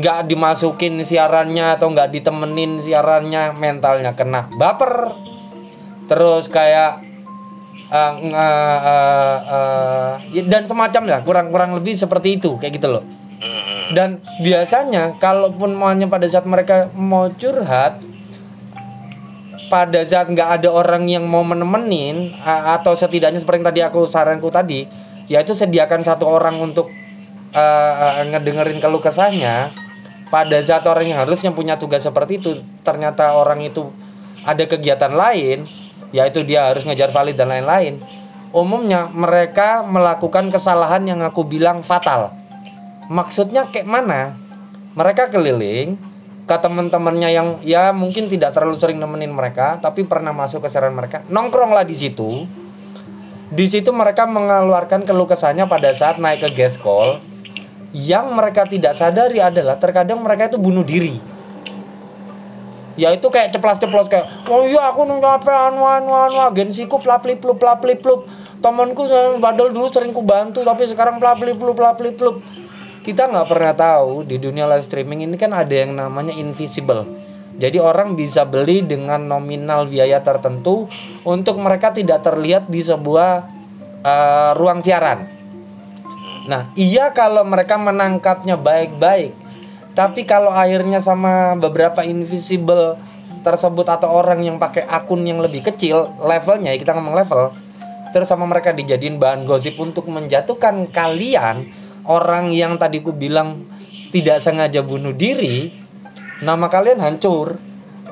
nggak 0.00 0.18
dimasukin 0.24 1.04
siarannya 1.04 1.76
atau 1.76 1.92
nggak 1.92 2.08
ditemenin 2.08 2.80
siarannya 2.80 3.52
mentalnya 3.52 4.16
kena 4.16 4.48
baper 4.56 5.12
terus 6.08 6.48
kayak 6.48 7.09
eh, 7.90 8.12
eh, 8.22 10.12
ya, 10.38 10.42
dan 10.46 10.62
semacam 10.70 11.02
lah 11.10 11.20
kurang 11.26 11.46
kurang 11.50 11.70
lebih 11.74 11.98
seperti 11.98 12.38
itu 12.38 12.56
kayak 12.56 12.78
gitu 12.78 12.88
loh. 12.88 13.04
Dan 13.90 14.22
biasanya 14.38 15.18
kalaupun 15.18 15.74
maunya 15.74 16.06
pada 16.06 16.30
saat 16.30 16.46
mereka 16.46 16.86
mau 16.94 17.26
curhat 17.34 17.98
pada 19.70 20.02
saat 20.02 20.26
nggak 20.26 20.60
ada 20.60 20.68
orang 20.70 21.06
yang 21.06 21.26
mau 21.26 21.46
menemenin 21.46 22.34
atau 22.42 22.98
setidaknya 22.98 23.38
seperti 23.38 23.62
yang 23.62 23.68
tadi 23.70 23.80
aku 23.86 24.00
saranku 24.10 24.50
tadi 24.50 24.86
yaitu 25.30 25.54
sediakan 25.54 26.02
satu 26.02 26.26
orang 26.26 26.58
untuk 26.58 26.90
uh, 27.54 27.94
uh, 28.18 28.22
ngedengerin 28.34 28.82
keluh 28.82 28.98
kesahnya 28.98 29.70
pada 30.26 30.58
saat 30.58 30.82
orang 30.90 31.14
yang 31.14 31.22
harusnya 31.22 31.54
punya 31.54 31.78
tugas 31.78 32.02
seperti 32.02 32.42
itu 32.42 32.50
ternyata 32.82 33.38
orang 33.38 33.62
itu 33.62 33.94
ada 34.42 34.66
kegiatan 34.66 35.14
lain 35.14 35.70
yaitu 36.10 36.42
dia 36.42 36.70
harus 36.70 36.82
ngejar 36.86 37.10
valid 37.10 37.38
dan 37.38 37.50
lain-lain. 37.50 37.98
Umumnya 38.50 39.06
mereka 39.10 39.86
melakukan 39.86 40.50
kesalahan 40.50 41.06
yang 41.06 41.22
aku 41.22 41.46
bilang 41.46 41.86
fatal. 41.86 42.34
Maksudnya 43.06 43.70
kayak 43.70 43.86
mana? 43.86 44.34
Mereka 44.98 45.30
keliling 45.30 45.94
ke 46.50 46.56
teman-temannya 46.58 47.30
yang 47.30 47.48
ya 47.62 47.94
mungkin 47.94 48.26
tidak 48.26 48.50
terlalu 48.50 48.74
sering 48.74 48.98
nemenin 48.98 49.30
mereka 49.30 49.78
tapi 49.78 50.02
pernah 50.02 50.34
masuk 50.34 50.66
ke 50.66 50.68
saran 50.70 50.94
mereka. 50.94 51.22
Nongkronglah 51.30 51.86
di 51.86 51.94
situ. 51.94 52.46
Di 53.50 53.66
situ 53.66 53.90
mereka 53.90 54.26
mengeluarkan 54.30 55.06
keluh 55.06 55.26
kesahnya 55.26 55.66
pada 55.66 55.90
saat 55.94 56.18
naik 56.18 56.42
ke 56.42 56.50
guest 56.54 56.82
call. 56.82 57.22
Yang 57.90 58.26
mereka 58.34 58.62
tidak 58.66 58.94
sadari 58.94 59.42
adalah 59.42 59.74
terkadang 59.78 60.22
mereka 60.22 60.50
itu 60.50 60.58
bunuh 60.58 60.86
diri 60.86 61.39
ya 62.98 63.14
itu 63.14 63.26
kayak 63.30 63.54
ceplas-ceplos 63.54 64.10
kayak 64.10 64.48
oh 64.50 64.66
iya 64.66 64.90
aku 64.90 65.06
nunggu 65.06 65.26
apa 65.26 65.70
anu 65.70 65.86
anu 65.86 66.10
anu 66.10 66.38
agensiku 66.42 66.98
plapli 66.98 67.38
plup 67.38 67.58
plapli 67.58 67.94
plup 67.94 68.26
temanku 68.60 69.06
badal 69.38 69.70
dulu 69.70 69.88
sering 69.90 70.10
ku 70.10 70.22
bantu 70.22 70.62
tapi 70.66 70.86
sekarang 70.86 71.22
plapli 71.22 71.54
plup 71.54 71.78
plapli 71.78 72.10
plup 72.12 72.42
kita 73.00 73.32
nggak 73.32 73.48
pernah 73.48 73.72
tahu 73.72 74.28
di 74.28 74.36
dunia 74.36 74.68
live 74.68 74.84
streaming 74.84 75.24
ini 75.24 75.36
kan 75.40 75.56
ada 75.56 75.72
yang 75.72 75.96
namanya 75.96 76.36
invisible. 76.36 77.08
Jadi 77.56 77.80
orang 77.80 78.12
bisa 78.16 78.44
beli 78.44 78.84
dengan 78.84 79.24
nominal 79.24 79.88
biaya 79.88 80.20
tertentu 80.20 80.88
untuk 81.24 81.60
mereka 81.60 81.92
tidak 81.92 82.20
terlihat 82.24 82.68
di 82.68 82.80
sebuah 82.84 83.44
eh, 84.04 84.52
ruang 84.56 84.84
siaran. 84.84 85.28
Nah, 86.44 86.72
iya 86.76 87.12
kalau 87.12 87.44
mereka 87.44 87.80
menangkapnya 87.80 88.60
baik-baik. 88.60 89.32
Tapi 90.00 90.24
kalau 90.24 90.48
akhirnya 90.48 91.04
sama 91.04 91.52
beberapa 91.60 92.00
invisible 92.00 92.96
tersebut 93.44 93.84
atau 93.84 94.08
orang 94.08 94.40
yang 94.40 94.56
pakai 94.56 94.88
akun 94.88 95.28
yang 95.28 95.44
lebih 95.44 95.60
kecil 95.60 96.08
levelnya, 96.24 96.72
ya 96.72 96.80
kita 96.80 96.96
ngomong 96.96 97.20
level, 97.20 97.52
terus 98.16 98.24
sama 98.32 98.48
mereka 98.48 98.72
dijadiin 98.72 99.20
bahan 99.20 99.44
gosip 99.44 99.76
untuk 99.76 100.08
menjatuhkan 100.08 100.88
kalian 100.88 101.68
orang 102.08 102.48
yang 102.48 102.80
tadi 102.80 103.04
ku 103.04 103.12
bilang 103.12 103.68
tidak 104.08 104.40
sengaja 104.40 104.80
bunuh 104.80 105.12
diri, 105.12 105.68
nama 106.40 106.72
kalian 106.72 106.96
hancur. 106.96 107.60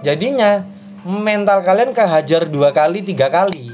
Jadinya 0.05 0.69
mental 1.09 1.65
kalian 1.65 1.97
kehajar 1.97 2.45
dua 2.45 2.77
kali, 2.77 3.01
tiga 3.01 3.33
kali. 3.33 3.73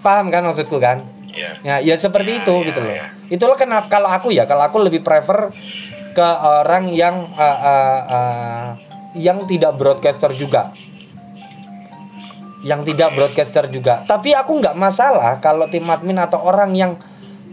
Paham 0.00 0.32
kan 0.32 0.48
maksudku 0.48 0.80
kan? 0.80 1.15
Ya. 1.36 1.50
Ya, 1.60 1.76
ya 1.84 1.94
seperti 2.00 2.40
Ya, 2.40 2.40
itu 2.42 2.54
ya, 2.56 2.66
gitu 2.72 2.80
loh. 2.80 2.92
ya. 2.96 3.06
Itulah 3.28 3.56
kenapa 3.60 3.86
kalau 3.92 4.08
aku 4.08 4.32
ya, 4.32 4.48
kalau 4.48 4.64
aku 4.64 4.80
lebih 4.80 5.04
prefer 5.04 5.52
ke 6.16 6.28
orang 6.40 6.88
yang 6.96 7.28
uh, 7.36 7.58
uh, 7.60 8.00
uh, 8.08 8.66
yang 9.12 9.44
tidak 9.44 9.76
broadcaster 9.76 10.32
juga. 10.32 10.72
Yang 12.64 12.96
tidak 12.96 13.14
broadcaster 13.14 13.68
juga. 13.68 14.02
Tapi 14.08 14.32
aku 14.32 14.58
nggak 14.58 14.74
masalah 14.74 15.38
kalau 15.44 15.68
tim 15.68 15.84
admin 15.86 16.16
atau 16.18 16.40
orang 16.40 16.72
yang 16.72 16.96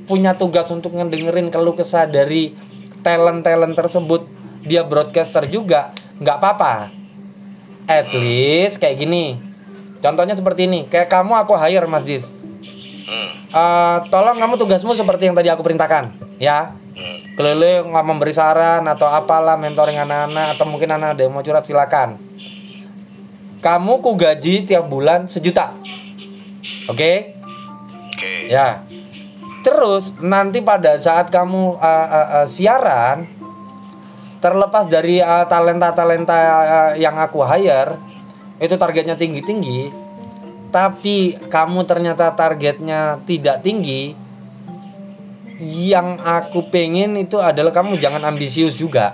punya 0.07 0.31
tugas 0.35 0.67
untuk 0.71 0.95
ngedengerin 0.95 1.51
keluh 1.51 1.75
kesah 1.75 2.07
dari 2.07 2.55
talent-talent 3.03 3.75
tersebut 3.75 4.25
dia 4.63 4.81
broadcaster 4.87 5.43
juga, 5.51 5.91
nggak 6.23 6.37
apa-apa. 6.39 6.73
At 7.83 8.15
least 8.15 8.79
kayak 8.79 8.95
gini. 8.95 9.35
Contohnya 9.99 10.35
seperti 10.39 10.67
ini, 10.67 10.87
kayak 10.87 11.11
kamu 11.11 11.35
aku 11.35 11.55
hire 11.59 11.87
Mas 11.87 12.07
Dis. 12.07 12.23
Eh, 13.53 13.97
tolong 14.09 14.41
kamu 14.41 14.57
tugasmu 14.57 14.97
seperti 14.97 15.29
yang 15.29 15.37
tadi 15.37 15.45
aku 15.53 15.61
perintahkan 15.61 16.09
ya 16.41 16.73
Hmm. 16.93 17.25
keliling 17.33 17.89
nggak 17.89 18.05
memberi 18.05 18.33
saran 18.37 18.85
atau 18.85 19.09
apalah 19.09 19.57
mentoring 19.57 19.97
anak-anak 19.97 20.53
atau 20.53 20.65
mungkin 20.69 20.93
anak 20.93 21.17
ada 21.17 21.25
yang 21.25 21.33
mau 21.33 21.41
curhat 21.41 21.65
silakan 21.65 22.21
kamu 23.65 23.97
ku 23.97 24.13
gaji 24.13 24.69
tiap 24.69 24.85
bulan 24.85 25.25
sejuta 25.25 25.73
oke 26.85 27.13
Oke. 28.13 28.45
ya 28.45 28.85
terus 29.65 30.13
nanti 30.21 30.61
pada 30.61 31.01
saat 31.01 31.33
kamu 31.33 31.81
eh, 31.81 32.07
eh, 32.13 32.27
eh, 32.37 32.47
siaran 32.49 33.25
terlepas 34.37 34.85
dari 34.85 35.17
eh, 35.17 35.45
talenta-talenta 35.49 36.37
eh, 36.45 37.01
yang 37.01 37.17
aku 37.17 37.41
hire 37.41 37.97
itu 38.61 38.77
targetnya 38.77 39.17
tinggi-tinggi 39.17 40.02
tapi 40.73 41.38
kamu 41.53 41.86
ternyata 41.86 42.33
targetnya 42.33 43.21
tidak 43.29 43.62
tinggi. 43.62 44.17
Yang 45.62 46.17
aku 46.25 46.73
pengen 46.73 47.13
itu 47.15 47.38
adalah 47.38 47.69
kamu 47.69 48.01
jangan 48.01 48.25
ambisius 48.25 48.73
juga. 48.73 49.13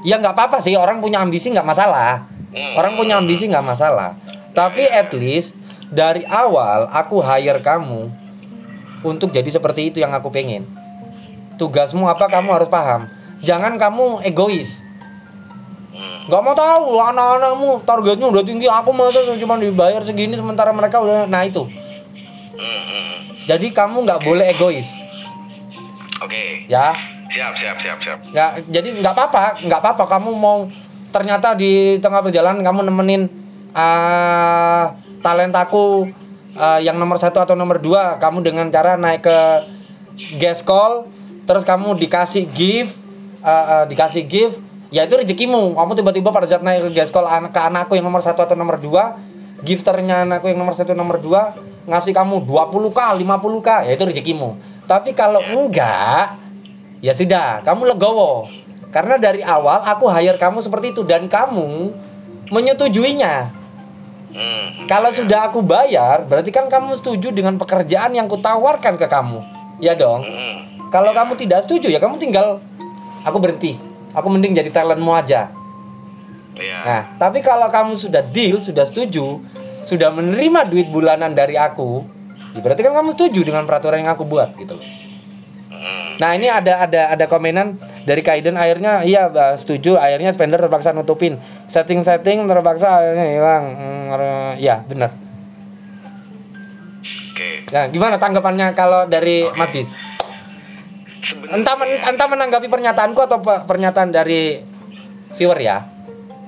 Ya 0.00 0.16
nggak 0.16 0.32
apa-apa 0.32 0.64
sih. 0.64 0.72
Orang 0.80 1.04
punya 1.04 1.20
ambisi 1.20 1.52
nggak 1.52 1.68
masalah. 1.68 2.24
Orang 2.72 2.96
punya 2.96 3.20
ambisi 3.20 3.44
nggak 3.44 3.62
masalah. 3.68 4.16
Tapi 4.56 4.88
at 4.88 5.12
least 5.12 5.52
dari 5.92 6.24
awal 6.24 6.88
aku 6.88 7.20
hire 7.20 7.60
kamu 7.60 8.08
untuk 9.04 9.28
jadi 9.28 9.52
seperti 9.52 9.92
itu 9.92 10.00
yang 10.00 10.16
aku 10.16 10.32
pengen. 10.32 10.64
Tugasmu 11.60 12.08
apa 12.08 12.32
kamu 12.32 12.48
harus 12.56 12.72
paham. 12.72 13.12
Jangan 13.44 13.76
kamu 13.76 14.24
egois. 14.24 14.80
Hmm. 14.80 14.85
Nggak 16.26 16.42
mau 16.42 16.54
tahu 16.58 16.98
anak-anakmu 16.98 17.70
targetnya 17.86 18.26
udah 18.26 18.42
tinggi 18.42 18.66
aku 18.66 18.90
masa 18.90 19.22
cuma 19.38 19.54
dibayar 19.58 20.02
segini 20.02 20.34
sementara 20.34 20.74
mereka 20.74 20.98
udah 20.98 21.30
nah 21.30 21.46
itu. 21.46 21.66
Jadi 23.46 23.70
kamu 23.70 24.02
nggak 24.02 24.20
boleh 24.26 24.50
egois. 24.50 24.90
Oke. 26.18 26.66
ya. 26.66 26.94
Siap, 27.26 27.58
siap, 27.58 27.76
siap, 27.82 27.98
siap. 27.98 28.18
ya 28.30 28.54
jadi 28.70 29.02
nggak 29.02 29.10
apa-apa 29.10 29.58
nggak 29.66 29.80
apa-apa 29.82 30.04
kamu 30.06 30.30
mau 30.38 30.70
ternyata 31.10 31.58
di 31.58 31.98
tengah 31.98 32.22
perjalanan 32.22 32.62
kamu 32.62 32.86
nemenin 32.86 33.26
ah, 33.74 34.94
talentaku 35.26 36.06
ah, 36.54 36.78
yang 36.78 36.94
nomor 36.94 37.18
satu 37.18 37.42
atau 37.42 37.58
nomor 37.58 37.82
dua 37.82 38.22
kamu 38.22 38.46
dengan 38.46 38.70
cara 38.70 38.94
naik 38.94 39.26
ke 39.26 39.38
guest 40.38 40.62
call 40.62 41.10
terus 41.50 41.66
kamu 41.66 41.98
dikasih 41.98 42.46
gift 42.46 42.94
ah, 43.42 43.82
ah, 43.82 43.84
dikasih 43.90 44.22
gift 44.22 44.62
ya 44.90 45.06
itu 45.06 45.14
rezekimu. 45.18 45.74
Kamu 45.74 45.92
tiba-tiba 45.96 46.30
pada 46.30 46.46
saat 46.46 46.62
naik 46.62 46.94
ke 46.94 47.04
call 47.10 47.26
anak 47.26 47.50
ke 47.52 47.60
anakku 47.60 47.92
yang 47.98 48.06
nomor 48.06 48.22
satu 48.22 48.42
atau 48.42 48.56
nomor 48.58 48.78
dua 48.78 49.18
gifternya 49.64 50.28
anakku 50.28 50.52
yang 50.52 50.60
nomor 50.60 50.76
satu 50.76 50.92
nomor 50.92 51.16
dua 51.18 51.56
ngasih 51.86 52.12
kamu 52.12 52.42
20k 52.44 52.98
50k 53.22 53.68
ya 53.90 53.92
itu 53.94 54.04
rezekimu. 54.04 54.58
Tapi 54.86 55.14
kalau 55.14 55.42
enggak 55.42 56.38
ya 57.02 57.12
sudah 57.14 57.62
kamu 57.62 57.94
legowo. 57.96 58.50
Karena 58.94 59.20
dari 59.20 59.42
awal 59.44 59.84
aku 59.84 60.08
hire 60.08 60.38
kamu 60.38 60.62
seperti 60.64 60.94
itu 60.96 61.02
dan 61.02 61.26
kamu 61.26 61.92
menyetujuinya. 62.50 63.66
Hmm. 64.36 64.84
kalau 64.84 65.08
sudah 65.16 65.48
aku 65.48 65.64
bayar 65.64 66.28
berarti 66.28 66.52
kan 66.52 66.68
kamu 66.68 67.00
setuju 67.00 67.32
dengan 67.32 67.56
pekerjaan 67.56 68.12
yang 68.12 68.28
kutawarkan 68.28 69.00
ke 69.00 69.08
kamu. 69.08 69.40
Ya 69.80 69.96
dong? 69.96 70.28
Hmm. 70.28 70.56
kalau 70.92 71.16
kamu 71.16 71.40
tidak 71.40 71.64
setuju 71.64 71.88
ya 71.88 71.96
kamu 71.96 72.20
tinggal 72.20 72.60
aku 73.24 73.40
berhenti 73.40 73.80
aku 74.16 74.26
mending 74.32 74.56
jadi 74.56 74.70
talentmu 74.72 75.12
aja 75.12 75.52
Iya. 76.56 76.78
nah 76.82 77.00
tapi 77.20 77.44
kalau 77.44 77.68
kamu 77.68 77.92
sudah 77.94 78.24
deal 78.24 78.64
sudah 78.64 78.88
setuju 78.88 79.44
sudah 79.84 80.08
menerima 80.08 80.64
duit 80.66 80.88
bulanan 80.88 81.36
dari 81.36 81.52
aku 81.54 82.00
ya 82.56 82.64
berarti 82.64 82.80
kan 82.80 82.96
kamu 82.96 83.12
setuju 83.12 83.44
dengan 83.44 83.68
peraturan 83.68 84.00
yang 84.00 84.16
aku 84.16 84.24
buat 84.24 84.56
gitu 84.56 84.80
loh 84.80 84.88
Hmm. 85.66 86.16
Nah 86.16 86.32
ini 86.32 86.48
ada 86.48 86.88
ada 86.88 87.12
ada 87.12 87.24
komenan 87.28 87.76
dari 88.02 88.24
Kaiden 88.24 88.56
akhirnya 88.56 89.04
iya 89.04 89.28
bah, 89.28 89.54
setuju 89.54 90.00
akhirnya 90.00 90.32
spender 90.32 90.56
terpaksa 90.56 90.90
nutupin 90.90 91.36
setting-setting 91.68 92.48
terpaksa 92.48 93.04
akhirnya 93.04 93.26
hilang 93.28 93.64
hmm, 93.76 94.56
ya 94.56 94.80
benar 94.88 95.12
Oke. 97.30 97.68
nah 97.68 97.84
gimana 97.86 98.16
tanggapannya 98.16 98.72
kalau 98.72 99.04
dari 99.04 99.44
Oke. 99.44 99.54
Mas 99.54 99.70
Dis 99.70 99.90
Sebenarnya 101.46 101.62
entah 101.62 101.74
men- 101.76 102.02
entah 102.04 102.26
menanggapi 102.26 102.66
pernyataanku 102.66 103.20
atau 103.22 103.38
pe- 103.38 103.62
pernyataan 103.64 104.10
dari 104.10 104.58
viewer 105.32 105.58
ya 105.58 105.78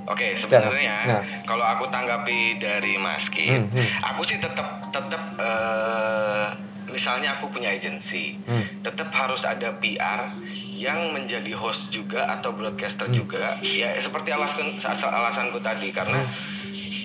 Oke, 0.04 0.32
sebenarnya 0.34 0.96
Nah. 1.04 1.22
kalau 1.44 1.60
aku 1.62 1.84
tanggapi 1.86 2.56
dari 2.56 2.96
Mas 2.96 3.28
Kit, 3.28 3.44
Hmm, 3.46 3.68
hmm. 3.68 4.00
aku 4.02 4.24
sih 4.24 4.40
tetap 4.40 4.88
tetap 4.88 5.20
eh, 5.36 6.48
misalnya 6.88 7.36
aku 7.36 7.52
punya 7.52 7.68
agensi, 7.68 8.40
Hmm. 8.40 8.64
tetap 8.80 9.12
harus 9.12 9.44
ada 9.44 9.68
PR 9.74 10.32
yang 10.72 11.12
menjadi 11.12 11.52
host 11.52 11.92
juga 11.92 12.24
atau 12.26 12.50
broadcaster 12.50 13.04
Hmm. 13.04 13.14
juga. 13.14 13.60
Ya 13.60 14.00
seperti 14.00 14.32
alasan 14.32 14.80
alasanku 14.80 15.60
tadi 15.60 15.92
karena 15.92 16.24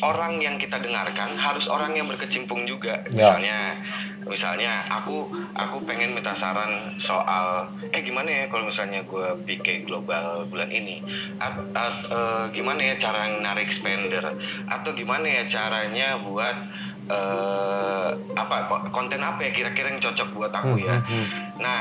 orang 0.04 0.38
yang 0.38 0.60
kita 0.60 0.76
dengarkan 0.78 1.40
harus 1.40 1.72
orang 1.72 1.96
yang 1.96 2.06
berkecimpung 2.06 2.68
juga. 2.68 3.00
Ya. 3.08 3.16
Misalnya 3.16 3.58
misalnya 4.24 4.88
aku 4.88 5.28
aku 5.52 5.84
pengen 5.84 6.16
minta 6.16 6.32
saran 6.32 6.96
soal 6.96 7.68
eh 7.92 8.00
gimana 8.00 8.32
ya 8.32 8.44
kalau 8.48 8.72
misalnya 8.72 9.04
gue 9.04 9.28
PK 9.44 9.84
global 9.84 10.48
bulan 10.48 10.72
ini 10.72 11.04
At- 11.40 11.60
at- 11.76 12.08
eh, 12.08 12.46
gimana 12.56 12.80
ya 12.80 12.96
cara 12.96 13.28
narik 13.28 13.68
spender 13.68 14.24
atau 14.64 14.96
gimana 14.96 15.28
ya 15.28 15.44
caranya 15.46 16.24
buat 16.24 16.56
eh 17.12 18.10
apa 18.34 18.56
ko- 18.72 18.84
konten 18.96 19.20
apa 19.20 19.44
ya 19.44 19.52
kira-kira 19.52 19.92
yang 19.92 20.00
cocok 20.00 20.30
buat 20.32 20.56
aku 20.56 20.80
ya 20.80 21.04
hmm, 21.04 21.04
hmm. 21.04 21.26
nah 21.60 21.80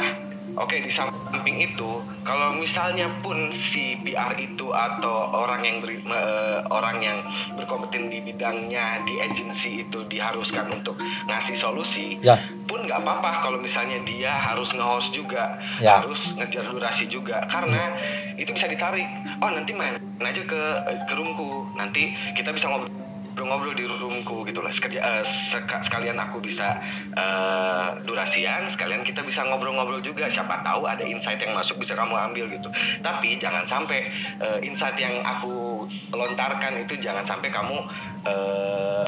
Oke 0.52 0.78
di 0.78 0.92
samping 0.92 1.56
itu 1.58 1.90
kalau 2.22 2.52
misalnya 2.52 3.08
pun 3.18 3.48
si 3.50 3.96
PR 3.98 4.36
itu 4.36 4.68
atau 4.68 5.32
orang 5.32 5.64
yang 5.64 5.76
beri- 5.80 6.04
me- 6.04 6.12
eh, 6.12 6.60
orang 6.68 7.00
yang 7.00 7.18
berkompeten 7.56 8.06
di 8.06 8.20
bidangnya 8.20 9.00
di 9.02 9.16
agensi 9.18 9.80
itu 9.80 10.04
diharuskan 10.06 10.68
untuk 10.70 11.00
ngasih 11.24 11.56
solusi 11.56 12.20
Ya. 12.20 12.36
pun 12.68 12.84
nggak 12.84 13.00
apa-apa 13.00 13.42
kalau 13.42 13.58
misalnya 13.58 13.96
dia 14.04 14.32
harus 14.32 14.70
nge-host 14.70 15.10
juga 15.10 15.56
Ya. 15.80 15.98
harus 15.98 16.36
ngejar 16.36 16.68
durasi 16.68 17.08
juga 17.08 17.48
karena 17.48 17.96
itu 18.36 18.52
bisa 18.52 18.68
ditarik 18.68 19.08
oh 19.40 19.48
nanti 19.48 19.72
main 19.72 19.96
aja 20.20 20.42
ke 20.44 20.60
ke 21.02 21.12
roomku 21.12 21.64
nanti 21.74 22.12
kita 22.32 22.52
bisa 22.52 22.68
ngobrol 22.68 22.92
ngobrol 23.34 23.72
di 23.72 23.84
roomku 23.84 24.44
gitu 24.44 24.60
lah. 24.60 24.68
Sekerja, 24.68 25.00
eh, 25.00 25.24
seka- 25.24 25.80
sekalian 25.80 26.16
aku 26.16 26.38
bisa 26.38 26.76
eh, 27.12 27.88
durasian 28.02 28.68
sekalian 28.68 29.00
kita 29.00 29.20
bisa 29.20 29.40
ngobrol-ngobrol 29.42 30.00
juga. 30.00 30.26
Siapa 30.26 30.60
tahu 30.60 30.84
ada 30.84 31.02
insight 31.02 31.38
yang 31.38 31.52
masuk 31.52 31.76
bisa 31.76 31.92
kamu 31.92 32.12
ambil 32.12 32.44
gitu. 32.48 32.68
Tapi 32.98 33.36
jangan 33.36 33.64
sampai 33.64 34.12
eh, 34.38 34.58
insight 34.60 34.96
yang 34.96 35.20
aku 35.20 35.84
lontarkan 36.10 36.76
itu 36.78 36.98
jangan 36.98 37.22
sampai 37.22 37.48
kamu 37.48 37.76
eh, 38.24 39.02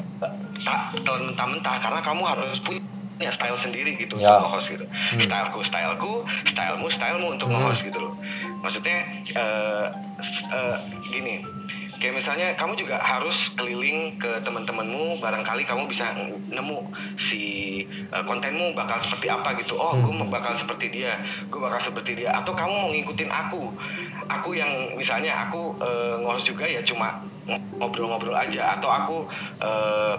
tak 0.57 0.81
mentah-mentah. 0.97 1.77
Karena 1.79 2.01
kamu 2.01 2.23
harus 2.25 2.57
punya 2.59 2.81
style 3.29 3.55
sendiri 3.55 3.95
gitu 3.95 4.17
Ya. 4.17 4.35
untuk 4.35 4.49
nge-host 4.49 4.67
gitu. 4.73 4.85
Styleku 5.17 5.59
styleku 5.61 6.13
stylemu 6.43 6.87
stylemu 6.89 7.27
untuk 7.31 7.47
Hmm. 7.47 7.61
nge-host 7.61 7.81
gitu 7.83 7.99
loh. 8.01 8.13
Maksudnya 8.59 8.97
s- 10.19 10.43
eh, 10.47 10.77
gini 11.05 11.39
kayak 11.99 12.15
misalnya 12.19 12.47
kamu 12.59 12.75
juga 12.75 12.99
harus 12.99 13.51
keliling 13.55 14.19
ke 14.19 14.41
teman-temanmu 14.43 15.19
barangkali 15.23 15.63
kamu 15.63 15.87
bisa 15.87 16.11
nemu 16.51 16.79
si 17.15 17.43
eh, 17.87 18.23
kontenmu 18.23 18.75
bakal 18.75 18.99
seperti 18.99 19.27
apa 19.31 19.55
gitu. 19.59 19.79
Oh 19.79 19.95
gue 19.95 20.11
bakal 20.27 20.53
seperti 20.55 20.91
dia 20.91 21.19
gue 21.47 21.59
bakal 21.59 21.79
seperti 21.79 22.23
dia. 22.23 22.35
Atau 22.35 22.53
kamu 22.53 22.73
mau 22.73 22.89
ngikutin 22.91 23.31
aku. 23.31 23.71
Aku 24.25 24.57
yang 24.57 24.97
misalnya 24.97 25.47
aku 25.47 25.77
eh, 25.79 26.15
nge-host 26.21 26.45
juga 26.49 26.65
ya 26.67 26.81
cuma 26.83 27.23
ngobrol-ngobrol 27.79 28.35
aja. 28.35 28.75
Atau 28.75 28.89
aku 28.91 29.17
eh, 29.63 30.15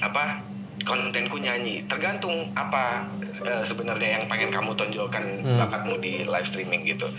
apa 0.00 0.40
kontenku 0.82 1.38
nyanyi. 1.38 1.84
Tergantung 1.86 2.50
apa 2.56 3.06
eh, 3.44 3.62
sebenarnya 3.68 4.18
yang 4.20 4.24
pengen 4.26 4.50
kamu 4.50 4.74
tonjolkan 4.74 5.24
Hmm. 5.42 5.58
bakatmu 5.58 5.98
di 5.98 6.22
live 6.22 6.46
streaming 6.46 6.86
gitu 6.86 7.10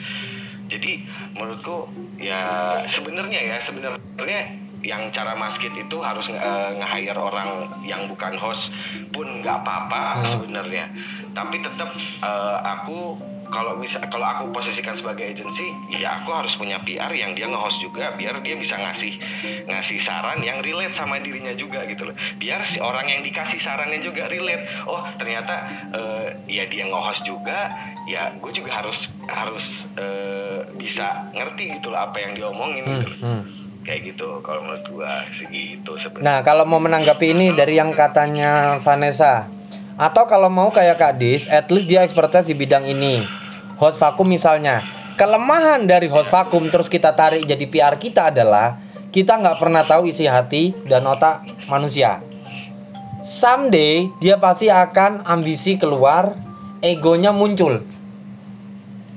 jadi 0.71 1.04
menurutku 1.36 1.89
ya 2.19 2.82
sebenarnya 2.88 3.39
ya 3.39 3.58
sebenarnya 3.60 4.41
yang 4.84 5.08
cara 5.15 5.32
masjid 5.34 5.71
itu 5.71 5.97
harus 6.04 6.28
eh, 6.28 6.69
nge-hire 6.76 7.15
orang 7.15 7.71
yang 7.88 8.04
bukan 8.06 8.36
host 8.36 8.69
pun 9.15 9.39
nggak 9.39 9.63
apa-apa 9.63 10.19
Hmm. 10.19 10.28
sebenarnya 10.28 10.86
tapi 11.32 11.63
tetap 11.63 11.89
eh, 12.21 12.58
aku 12.62 13.15
kalau 13.54 13.78
misal 13.78 14.02
kalau 14.10 14.26
aku 14.26 14.50
posisikan 14.50 14.98
sebagai 14.98 15.30
agensi 15.30 15.70
ya 15.88 16.18
aku 16.18 16.34
harus 16.34 16.58
punya 16.58 16.82
PR 16.82 17.13
yang 17.13 17.32
dia 17.32 17.46
nge-host 17.46 17.78
juga 17.80 18.10
biar 18.12 18.42
dia 18.42 18.58
bisa 18.58 18.74
ngasih 18.76 19.22
ngasih 19.63 20.02
saran 20.02 20.42
yang 20.42 20.58
relate 20.60 20.92
sama 20.92 21.22
dirinya 21.22 21.54
juga 21.54 21.86
gitu 21.86 22.10
loh 22.10 22.16
biar 22.36 22.66
si 22.66 22.82
orang 22.82 23.06
yang 23.06 23.22
dikasih 23.22 23.62
sarannya 23.62 24.02
juga 24.02 24.26
relate 24.26 24.66
oh 24.84 25.06
ternyata 25.16 25.56
eh, 25.94 26.28
ya 26.50 26.66
dia 26.66 26.84
nge-host 26.84 27.22
juga 27.24 27.70
ya 28.04 28.34
gue 28.34 28.52
juga 28.52 28.74
harus 28.74 29.06
harus 29.24 29.86
eh, 29.96 30.66
bisa 30.74 31.30
ngerti 31.30 31.78
gitu 31.78 31.88
loh 31.88 32.02
apa 32.02 32.18
yang 32.20 32.34
diomongin 32.34 32.82
Hmm, 32.84 32.94
gitu 32.96 33.08
loh. 33.08 33.20
hmm. 33.22 33.42
kayak 33.84 34.02
gitu 34.08 34.28
kalau 34.39 34.63
menurut 34.63 34.84
gua 34.89 35.22
segitu 35.30 35.92
sebenarnya 35.94 36.26
Nah, 36.26 36.38
kalau 36.42 36.63
mau 36.63 36.80
menanggapi 36.80 37.32
ini 37.32 37.52
dari 37.52 37.76
yang 37.76 37.92
katanya 37.94 38.80
Vanessa 38.80 39.46
atau 39.94 40.26
kalau 40.26 40.50
mau 40.50 40.68
kayak 40.68 40.98
Kak 40.98 41.13
Dis, 41.16 41.46
at 41.46 41.70
least 41.70 41.86
dia 41.86 42.02
expertise 42.02 42.44
di 42.44 42.56
bidang 42.56 42.82
ini. 42.82 43.42
Hot 43.84 44.00
vacuum 44.00 44.32
misalnya. 44.32 44.80
Kelemahan 45.19 45.84
dari 45.84 46.08
hot 46.08 46.32
vacuum 46.32 46.72
terus 46.72 46.88
kita 46.88 47.12
tarik 47.12 47.43
jadi 47.43 47.67
PR 47.67 48.00
kita 48.00 48.32
adalah 48.32 48.80
kita 49.12 49.36
nggak 49.36 49.60
pernah 49.60 49.84
tahu 49.84 50.08
isi 50.08 50.24
hati 50.24 50.72
dan 50.88 51.04
otak 51.04 51.43
manusia. 51.67 52.24
Someday 53.28 54.08
dia 54.24 54.39
pasti 54.39 54.72
akan 54.72 55.28
ambisi 55.28 55.76
keluar, 55.76 56.32
egonya 56.80 57.36
muncul. 57.36 57.84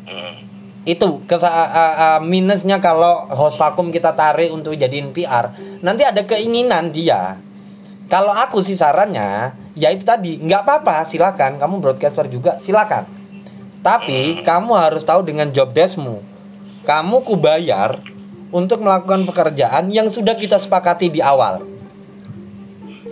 Hmm. 0.02 0.34
Itu 0.82 1.22
kesa 1.30 1.46
a- 1.46 1.72
a- 2.18 2.22
minusnya 2.26 2.82
kalau 2.82 3.30
host 3.30 3.62
vakum 3.62 3.94
kita 3.94 4.18
tarik 4.18 4.50
untuk 4.50 4.74
jadiin 4.74 5.14
PR. 5.14 5.54
Nanti 5.78 6.02
ada 6.02 6.26
keinginan 6.26 6.90
dia. 6.90 7.38
Kalau 8.10 8.34
aku 8.34 8.66
sih 8.66 8.74
sarannya, 8.74 9.54
ya 9.78 9.94
itu 9.94 10.02
tadi, 10.02 10.42
nggak 10.42 10.62
apa-apa, 10.66 11.06
silakan. 11.06 11.58
Kamu 11.58 11.78
broadcaster 11.78 12.26
juga, 12.26 12.58
silakan. 12.58 13.15
Tapi 13.86 14.42
kamu 14.42 14.74
harus 14.74 15.06
tahu 15.06 15.22
dengan 15.22 15.46
job 15.54 15.70
deskmu. 15.70 16.18
Kamu 16.82 17.22
kubayar 17.22 18.02
untuk 18.50 18.82
melakukan 18.82 19.22
pekerjaan 19.22 19.94
yang 19.94 20.10
sudah 20.10 20.34
kita 20.34 20.58
sepakati 20.58 21.06
di 21.06 21.22
awal. 21.22 21.62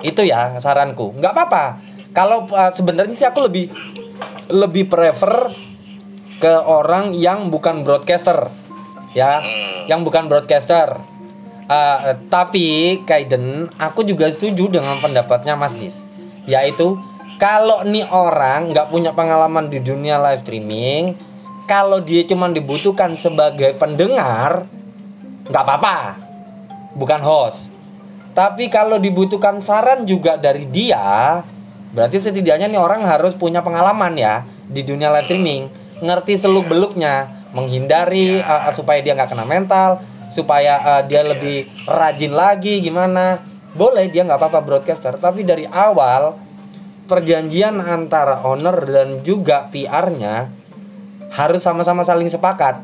Itu 0.02 0.26
ya 0.26 0.58
saranku. 0.58 1.14
Nggak 1.14 1.30
apa-apa. 1.30 1.64
Kalau 2.10 2.50
uh, 2.50 2.74
sebenarnya 2.74 3.14
sih 3.14 3.22
aku 3.22 3.46
lebih 3.46 3.70
lebih 4.50 4.90
prefer 4.90 5.54
ke 6.42 6.54
orang 6.66 7.14
yang 7.14 7.54
bukan 7.54 7.86
broadcaster, 7.86 8.50
ya, 9.14 9.46
yang 9.86 10.02
bukan 10.02 10.26
broadcaster. 10.26 10.98
Uh, 11.70 12.18
tapi 12.28 12.98
Kaiden, 13.06 13.70
aku 13.78 14.02
juga 14.02 14.26
setuju 14.28 14.68
dengan 14.68 14.98
pendapatnya 14.98 15.54
Mas 15.54 15.72
Dis, 15.78 15.96
yaitu 16.44 16.98
kalau 17.44 17.84
nih 17.84 18.08
orang 18.08 18.72
nggak 18.72 18.88
punya 18.88 19.12
pengalaman 19.12 19.68
di 19.68 19.76
dunia 19.76 20.16
live 20.16 20.40
streaming, 20.40 21.12
kalau 21.68 22.00
dia 22.00 22.24
cuma 22.24 22.48
dibutuhkan 22.48 23.20
sebagai 23.20 23.76
pendengar, 23.76 24.64
nggak 25.52 25.60
apa-apa, 25.60 26.16
bukan 26.96 27.20
host. 27.20 27.68
Tapi 28.32 28.72
kalau 28.72 28.96
dibutuhkan 28.96 29.60
saran 29.60 30.08
juga 30.08 30.40
dari 30.40 30.64
dia, 30.72 31.44
berarti 31.92 32.16
setidaknya 32.16 32.64
nih 32.64 32.80
orang 32.80 33.04
harus 33.04 33.36
punya 33.36 33.60
pengalaman 33.60 34.16
ya 34.16 34.48
di 34.64 34.80
dunia 34.80 35.12
live 35.12 35.28
streaming, 35.28 35.68
ngerti 36.00 36.40
seluk 36.40 36.64
beluknya, 36.64 37.28
menghindari 37.52 38.40
uh, 38.40 38.72
supaya 38.72 39.04
dia 39.04 39.12
nggak 39.12 39.28
kena 39.28 39.44
mental, 39.44 40.00
supaya 40.32 40.80
uh, 40.80 41.02
dia 41.04 41.20
lebih 41.20 41.68
rajin 41.84 42.32
lagi 42.32 42.80
gimana. 42.80 43.44
Boleh 43.76 44.08
dia 44.08 44.24
nggak 44.24 44.40
apa-apa 44.40 44.64
broadcaster, 44.64 45.20
tapi 45.20 45.44
dari 45.44 45.68
awal 45.68 46.43
perjanjian 47.04 47.78
antara 47.78 48.40
owner 48.42 48.74
dan 48.84 49.20
juga 49.20 49.68
PR-nya 49.68 50.48
harus 51.34 51.60
sama-sama 51.60 52.00
saling 52.00 52.30
sepakat 52.30 52.80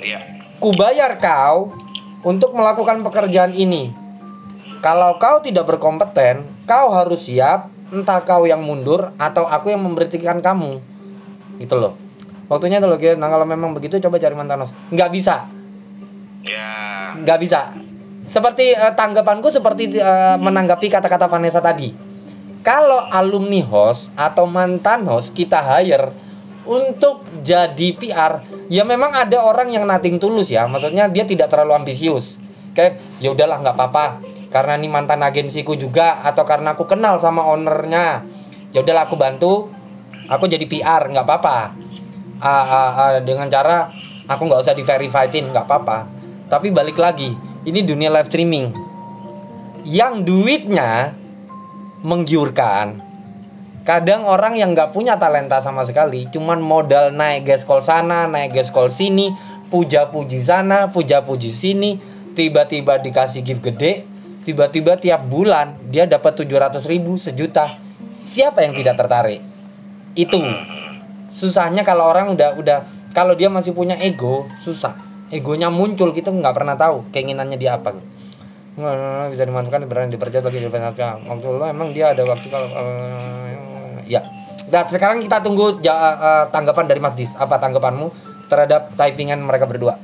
Iya. 0.00 0.20
kubayar 0.58 1.16
kau 1.16 1.70
untuk 2.24 2.56
melakukan 2.56 3.04
pekerjaan 3.04 3.52
ini. 3.52 3.92
Kalau 4.80 5.16
kau 5.16 5.40
tidak 5.40 5.64
berkompeten, 5.64 6.44
kau 6.64 6.92
harus 6.92 7.28
siap 7.28 7.68
entah 7.88 8.20
kau 8.20 8.44
yang 8.44 8.64
mundur 8.64 9.12
atau 9.16 9.44
aku 9.44 9.72
yang 9.72 9.80
memberhentikan 9.80 10.40
kamu. 10.40 10.80
Gitu 11.60 11.76
loh. 11.76 11.96
Waktunya 12.48 12.80
tuh 12.80 12.92
loh, 12.92 12.98
nah 13.16 13.32
kalau 13.32 13.48
memang 13.48 13.72
begitu 13.72 13.96
coba 14.00 14.20
cari 14.20 14.36
mantanos. 14.36 14.72
Nggak 14.92 15.10
bisa, 15.12 15.48
Ya. 16.44 17.12
nggak 17.16 17.38
bisa. 17.40 17.72
Seperti 18.28 18.76
eh, 18.76 18.92
tanggapanku 18.92 19.48
seperti 19.48 19.96
eh, 19.96 20.36
menanggapi 20.36 20.92
kata-kata 20.92 21.28
Vanessa 21.28 21.64
tadi. 21.64 21.92
Kalau 22.64 23.04
alumni 23.12 23.60
host 23.60 24.08
atau 24.16 24.48
mantan 24.48 25.04
host 25.04 25.36
kita 25.36 25.60
hire 25.60 26.16
untuk 26.64 27.20
jadi 27.44 27.92
PR, 27.92 28.40
ya 28.72 28.88
memang 28.88 29.12
ada 29.12 29.36
orang 29.44 29.68
yang 29.68 29.84
nating 29.84 30.16
tulus 30.16 30.48
ya. 30.48 30.64
Maksudnya 30.64 31.12
dia 31.12 31.28
tidak 31.28 31.52
terlalu 31.52 31.84
ambisius. 31.84 32.40
Kayak 32.72 33.04
ya 33.20 33.36
udahlah 33.36 33.60
nggak 33.60 33.76
apa-apa. 33.76 34.06
Karena 34.48 34.80
ini 34.80 34.88
mantan 34.88 35.20
agensiku 35.20 35.76
juga 35.76 36.24
atau 36.24 36.40
karena 36.48 36.72
aku 36.72 36.88
kenal 36.88 37.20
sama 37.20 37.44
ownernya. 37.44 38.24
Ya 38.72 38.80
udahlah 38.80 39.12
aku 39.12 39.20
bantu. 39.20 39.68
Aku 40.32 40.48
jadi 40.48 40.64
PR 40.64 41.12
nggak 41.12 41.26
apa-apa. 41.28 41.76
Ah, 42.40 42.64
ah, 42.64 42.90
ah, 42.96 43.10
dengan 43.20 43.44
cara 43.52 43.92
aku 44.24 44.48
nggak 44.48 44.64
usah 44.64 44.72
di 44.72 44.80
verifyin 44.80 45.52
nggak 45.52 45.68
apa-apa. 45.68 46.08
Tapi 46.48 46.72
balik 46.72 46.96
lagi, 46.96 47.28
ini 47.68 47.84
dunia 47.84 48.08
live 48.08 48.28
streaming 48.32 48.72
yang 49.84 50.24
duitnya 50.24 51.12
menggiurkan. 52.04 53.00
Kadang 53.84 54.28
orang 54.28 54.60
yang 54.60 54.76
nggak 54.76 54.92
punya 54.92 55.16
talenta 55.16 55.60
sama 55.64 55.84
sekali 55.88 56.28
cuman 56.28 56.60
modal 56.60 57.12
naik 57.12 57.48
gas 57.48 57.64
call 57.64 57.84
sana 57.84 58.28
naik 58.28 58.56
gas 58.56 58.72
call 58.72 58.88
sini 58.88 59.32
puja-puji 59.68 60.40
sana 60.40 60.88
puja-puji 60.88 61.52
sini 61.52 62.00
tiba-tiba 62.32 62.96
dikasih 63.00 63.44
gift 63.44 63.60
gede 63.60 64.04
tiba-tiba 64.44 64.96
tiap 65.00 65.24
bulan 65.28 65.76
dia 65.88 66.04
dapat 66.04 66.44
700 66.44 66.84
ribu 66.84 67.16
sejuta. 67.16 67.80
Siapa 68.24 68.64
yang 68.64 68.76
tidak 68.76 69.00
tertarik? 69.00 69.40
Itu. 70.16 70.40
Susahnya 71.32 71.84
kalau 71.84 72.08
orang 72.08 72.32
udah 72.32 72.56
udah 72.56 72.78
kalau 73.16 73.32
dia 73.36 73.48
masih 73.48 73.72
punya 73.72 73.96
ego 74.00 74.48
susah. 74.60 74.96
Egonya 75.32 75.72
muncul 75.72 76.12
kita 76.12 76.28
nggak 76.28 76.52
pernah 76.56 76.76
tahu 76.76 77.08
keinginannya 77.12 77.56
dia 77.56 77.80
apa 77.80 77.96
Nggak, 78.74 79.38
bisa 79.38 79.42
dimanfaatkan 79.46 79.86
berani 79.86 80.10
dipercaya 80.10 80.42
bagi 80.42 80.58
dipercaya 80.58 81.14
waktu 81.22 81.46
lo 81.46 81.62
emang 81.62 81.94
dia 81.94 82.10
ada 82.10 82.26
waktu 82.26 82.46
kalau 82.50 82.66
eh, 82.74 84.02
ya. 84.10 84.20
Dan 84.66 84.90
sekarang 84.90 85.22
kita 85.22 85.38
tunggu 85.38 85.78
ja- 85.78 86.18
eh, 86.18 86.44
tanggapan 86.50 86.90
dari 86.90 86.98
Mas 86.98 87.14
Dis. 87.14 87.30
Apa 87.38 87.62
tanggapanmu 87.62 88.10
terhadap 88.50 88.90
typingan 88.98 89.38
mereka 89.46 89.70
berdua? 89.70 89.94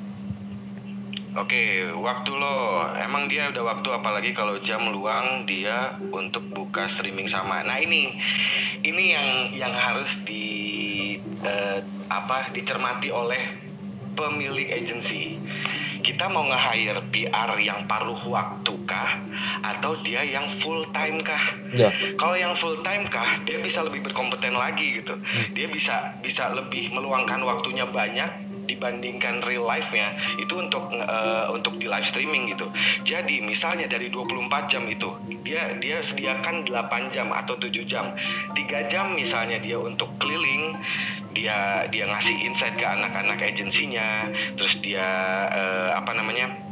Oke, 1.35 1.91
waktu 1.99 2.31
lo. 2.31 2.87
Emang 2.95 3.27
dia 3.27 3.51
udah 3.51 3.75
waktu 3.75 3.89
apalagi 3.91 4.31
kalau 4.35 4.59
jam 4.63 4.87
luang 4.91 5.47
dia 5.47 5.99
untuk 6.15 6.47
buka 6.51 6.87
streaming 6.87 7.27
sama. 7.27 7.67
Nah 7.67 7.79
ini, 7.83 8.15
ini 8.87 9.05
yang 9.15 9.29
yang 9.55 9.75
harus 9.75 10.15
di 10.23 10.47
eh, 11.43 11.79
apa 12.07 12.55
dicermati 12.55 13.11
oleh 13.11 13.51
pemilik 14.15 14.71
agensi. 14.75 15.39
Kita 16.01 16.27
mau 16.33 16.49
nge-hire 16.49 17.01
PR 17.13 17.51
yang 17.61 17.87
paruh 17.87 18.19
waktu 18.29 18.75
kah 18.89 19.21
atau 19.63 20.01
dia 20.03 20.25
yang 20.27 20.49
full 20.59 20.85
time 20.91 21.21
kah? 21.23 21.55
ya 21.77 21.93
Kalau 22.17 22.37
yang 22.37 22.57
full 22.59 22.81
time 22.83 23.07
kah, 23.07 23.39
dia 23.47 23.61
bisa 23.63 23.85
lebih 23.85 24.05
berkompeten 24.05 24.57
lagi 24.57 25.01
gitu. 25.01 25.15
Dia 25.55 25.71
bisa 25.71 26.19
bisa 26.25 26.51
lebih 26.53 26.91
meluangkan 26.91 27.41
waktunya 27.45 27.87
banyak 27.87 28.50
dibandingkan 28.71 29.43
real 29.43 29.67
life-nya 29.67 30.15
itu 30.39 30.55
untuk 30.55 30.95
eh, 30.95 31.47
untuk 31.51 31.75
di 31.83 31.91
live 31.91 32.07
streaming 32.07 32.55
gitu. 32.55 32.71
Jadi 33.03 33.43
misalnya 33.43 33.91
dari 33.91 34.07
24 34.09 34.71
jam 34.71 34.87
itu 34.87 35.11
dia 35.43 35.75
dia 35.83 35.99
sediakan 35.99 36.63
8 36.69 37.11
jam 37.11 37.35
atau 37.35 37.59
7 37.59 37.83
jam. 37.83 38.15
3 38.55 38.87
jam 38.87 39.11
misalnya 39.19 39.59
dia 39.59 39.77
untuk 39.81 40.15
keliling, 40.23 40.79
dia 41.35 41.91
dia 41.91 42.07
ngasih 42.07 42.37
insight 42.47 42.79
ke 42.79 42.87
anak-anak 42.87 43.43
agensinya, 43.43 44.31
terus 44.55 44.79
dia 44.79 45.07
eh, 45.51 45.91
apa 45.99 46.15
namanya? 46.15 46.70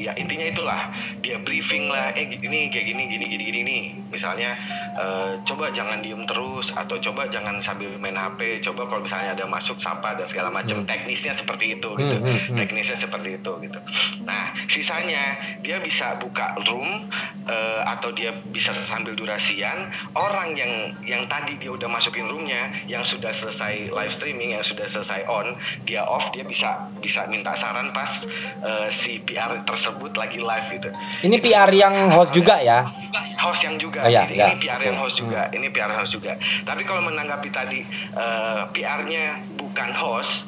Ya 0.00 0.12
intinya 0.16 0.46
itulah. 0.48 0.80
Dia 1.20 1.36
briefing 1.40 1.92
lah 1.92 2.16
eh 2.16 2.26
gini 2.26 2.72
kayak 2.72 2.86
gini 2.88 3.02
gini 3.06 3.24
gini 3.28 3.44
gini 3.44 3.60
nih. 3.64 3.82
Misalnya 4.08 4.56
eh, 4.96 5.30
coba 5.44 5.68
jangan 5.70 6.00
diem 6.00 6.24
terus 6.24 6.72
atau 6.72 6.96
coba 6.98 7.28
jangan 7.28 7.60
sambil 7.60 7.92
main 8.00 8.16
HP 8.16 8.64
coba 8.64 8.88
kalau 8.88 9.04
misalnya 9.04 9.36
ada 9.36 9.44
masuk 9.46 9.76
sapa 9.78 10.16
dan 10.16 10.26
segala 10.26 10.48
macam. 10.48 10.82
Teknisnya 10.88 11.36
seperti 11.36 11.78
itu 11.78 11.90
gitu. 11.94 12.16
Hmm, 12.16 12.26
hmm, 12.26 12.38
hmm. 12.50 12.56
teknisnya 12.56 12.96
seperti 12.96 13.36
itu 13.36 13.52
gitu. 13.62 13.80
Nah 14.24 14.56
sisanya 14.66 15.36
dia 15.60 15.78
bisa 15.78 16.16
buka 16.16 16.56
room 16.64 17.06
eh, 17.46 17.82
atau 17.84 18.10
dia 18.10 18.32
bisa 18.50 18.72
sambil 18.88 19.12
durasian. 19.12 19.92
Orang 20.16 20.56
yang 20.56 20.96
yang 21.04 21.28
tadi 21.28 21.60
dia 21.60 21.70
udah 21.70 21.86
masukin 21.86 22.26
roomnya 22.26 22.72
yang 22.88 23.04
sudah 23.04 23.30
selesai 23.30 23.92
live 23.92 24.12
streaming 24.14 24.56
yang 24.56 24.64
sudah 24.64 24.86
selesai 24.88 25.26
on 25.26 25.54
dia 25.84 26.02
off 26.06 26.30
dia 26.30 26.46
bisa 26.46 26.88
bisa 27.02 27.26
minta 27.26 27.52
saran 27.54 27.90
pas 27.92 28.24
eh, 28.62 28.88
si 28.90 29.20
PR 29.22 29.62
tersebut 29.66 29.89
lagi 29.96 30.38
live 30.38 30.66
gitu. 30.78 30.88
Ini 31.26 31.36
PR 31.40 31.70
yang 31.72 32.12
host 32.12 32.32
juga 32.34 32.60
ya? 32.60 32.86
Host 33.40 33.64
yang 33.64 33.76
juga. 33.80 34.04
Oh, 34.04 34.10
iya, 34.10 34.28
ini, 34.28 34.36
iya. 34.38 34.46
ini 34.52 34.56
PR 34.60 34.80
yang 34.84 34.98
host 35.00 35.16
juga. 35.18 35.48
Ini 35.50 35.66
PR 35.72 35.92
host 35.96 36.12
juga. 36.14 36.36
Tapi 36.66 36.82
kalau 36.84 37.02
menanggapi 37.04 37.48
tadi 37.50 37.80
eh, 38.14 38.62
PR-nya 38.70 39.56
bukan 39.56 39.90
host 39.96 40.46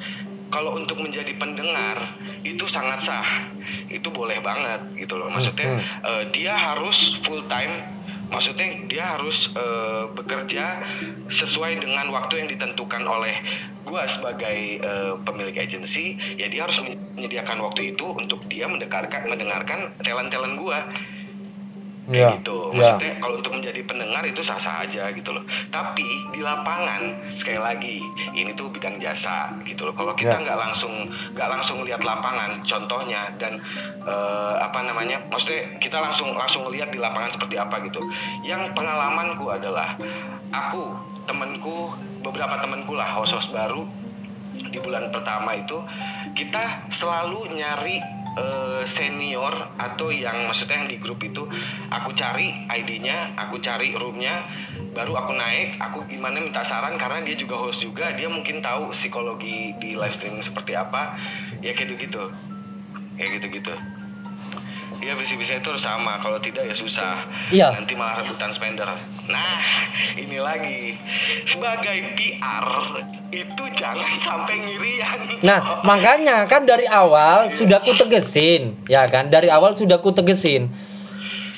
kalau 0.53 0.77
untuk 0.77 1.01
menjadi 1.01 1.33
pendengar 1.37 2.17
itu 2.45 2.69
sangat 2.69 3.01
sah. 3.03 3.49
Itu 3.89 4.13
boleh 4.13 4.41
banget 4.45 4.81
gitu 4.97 5.17
loh. 5.17 5.33
Maksudnya 5.33 5.81
eh, 5.81 6.25
dia 6.31 6.55
harus 6.55 7.19
full 7.25 7.45
time 7.49 8.03
maksudnya 8.33 8.89
dia 8.89 9.05
harus 9.13 9.53
eh, 9.53 10.05
bekerja 10.17 10.81
sesuai 11.29 11.85
dengan 11.85 12.09
waktu 12.09 12.41
yang 12.41 12.49
ditentukan 12.49 13.05
oleh 13.05 13.37
gua 13.93 14.09
sebagai 14.09 14.81
eh, 14.81 15.13
pemilik 15.21 15.53
agensi 15.53 16.17
ya 16.41 16.49
dia 16.49 16.65
harus 16.65 16.81
menyediakan 16.81 17.61
waktu 17.61 17.93
itu 17.93 18.09
untuk 18.09 18.41
dia 18.49 18.65
mendengarkan 18.65 19.29
mendengarkan 19.29 19.93
talent 20.01 20.33
talent 20.33 20.57
gua 20.57 20.81
kayak 22.03 22.19
ya 22.19 22.29
gitu. 22.35 22.75
ya 22.75 22.99
Maksudnya 22.99 23.13
kalau 23.23 23.35
untuk 23.39 23.53
menjadi 23.55 23.81
pendengar 23.87 24.23
itu 24.27 24.43
sah-sah 24.43 24.83
aja 24.83 25.07
gitu 25.15 25.31
loh. 25.31 25.45
Tapi 25.71 26.03
di 26.35 26.43
lapangan 26.43 27.15
sekali 27.39 27.63
lagi 27.63 28.03
ini 28.35 28.51
tuh 28.59 28.75
bidang 28.75 28.99
jasa 28.99 29.55
gitu 29.63 29.87
loh. 29.87 29.95
Kalau 29.95 30.11
kita 30.19 30.35
Ya. 30.35 30.43
nggak 30.43 30.59
langsung 30.59 31.07
nggak 31.37 31.49
langsung 31.53 31.87
lihat 31.87 32.03
lapangan, 32.03 32.59
contohnya 32.67 33.31
dan 33.39 33.63
eh, 34.03 34.55
apa 34.59 34.83
namanya, 34.83 35.23
maksudnya 35.31 35.79
kita 35.79 36.03
langsung 36.03 36.35
langsung 36.35 36.67
lihat 36.75 36.91
di 36.91 36.99
lapangan 36.99 37.31
seperti 37.39 37.55
apa 37.55 37.79
gitu. 37.87 38.03
Yang 38.43 38.75
pengalamanku 38.75 39.47
adalah 39.47 39.95
aku 40.51 41.12
temenku 41.27 41.95
beberapa 42.23 42.59
temenku 42.63 42.95
lah 42.95 43.11
host-host 43.19 43.51
baru 43.51 43.87
di 44.53 44.79
bulan 44.81 45.13
pertama 45.13 45.57
itu 45.57 45.81
kita 46.33 46.89
selalu 46.93 47.57
nyari 47.57 48.01
eh, 48.37 48.83
senior 48.89 49.53
atau 49.77 50.09
yang 50.09 50.49
maksudnya 50.49 50.85
yang 50.85 50.89
di 50.89 50.99
grup 51.01 51.21
itu 51.21 51.45
aku 51.93 52.17
cari 52.17 52.65
ID-nya, 52.69 53.37
aku 53.37 53.61
cari 53.61 53.93
roomnya, 53.93 54.45
baru 54.97 55.17
aku 55.17 55.33
naik, 55.37 55.77
aku 55.81 56.05
gimana 56.09 56.41
minta 56.41 56.65
saran 56.65 56.97
karena 56.97 57.21
dia 57.25 57.37
juga 57.37 57.61
host 57.61 57.85
juga, 57.85 58.13
dia 58.17 58.29
mungkin 58.33 58.65
tahu 58.65 58.93
psikologi 58.97 59.77
di 59.77 59.93
live 59.97 60.15
streaming 60.17 60.45
seperti 60.45 60.73
apa, 60.73 61.17
ya 61.61 61.77
kayak 61.77 61.93
gitu-gitu, 61.93 62.33
kayak 63.21 63.41
gitu-gitu. 63.41 63.75
Iya 65.03 65.19
bisa-bisa 65.19 65.59
itu 65.59 65.67
harus 65.67 65.83
sama, 65.83 66.15
kalau 66.23 66.39
tidak 66.39 66.63
ya 66.63 66.75
susah. 66.79 67.27
Iya. 67.51 67.75
Nanti 67.75 67.99
malah 67.99 68.23
rebutan 68.23 68.55
spender. 68.55 68.87
Nah, 69.27 69.59
ini 70.15 70.39
lagi 70.39 70.95
sebagai 71.43 72.15
PR 72.15 72.67
itu 73.35 73.63
jangan 73.75 74.13
sampai 74.23 74.63
ngirian. 74.63 75.43
Nah, 75.43 75.83
makanya 75.83 76.47
kan 76.47 76.63
dari 76.63 76.87
awal 76.87 77.51
sudah 77.51 77.83
ku 77.83 77.91
tegesin, 77.99 78.79
ya 78.87 79.03
kan? 79.11 79.27
Dari 79.27 79.51
awal 79.51 79.75
sudah 79.75 79.99
ku 79.99 80.15
tegesin. 80.15 80.71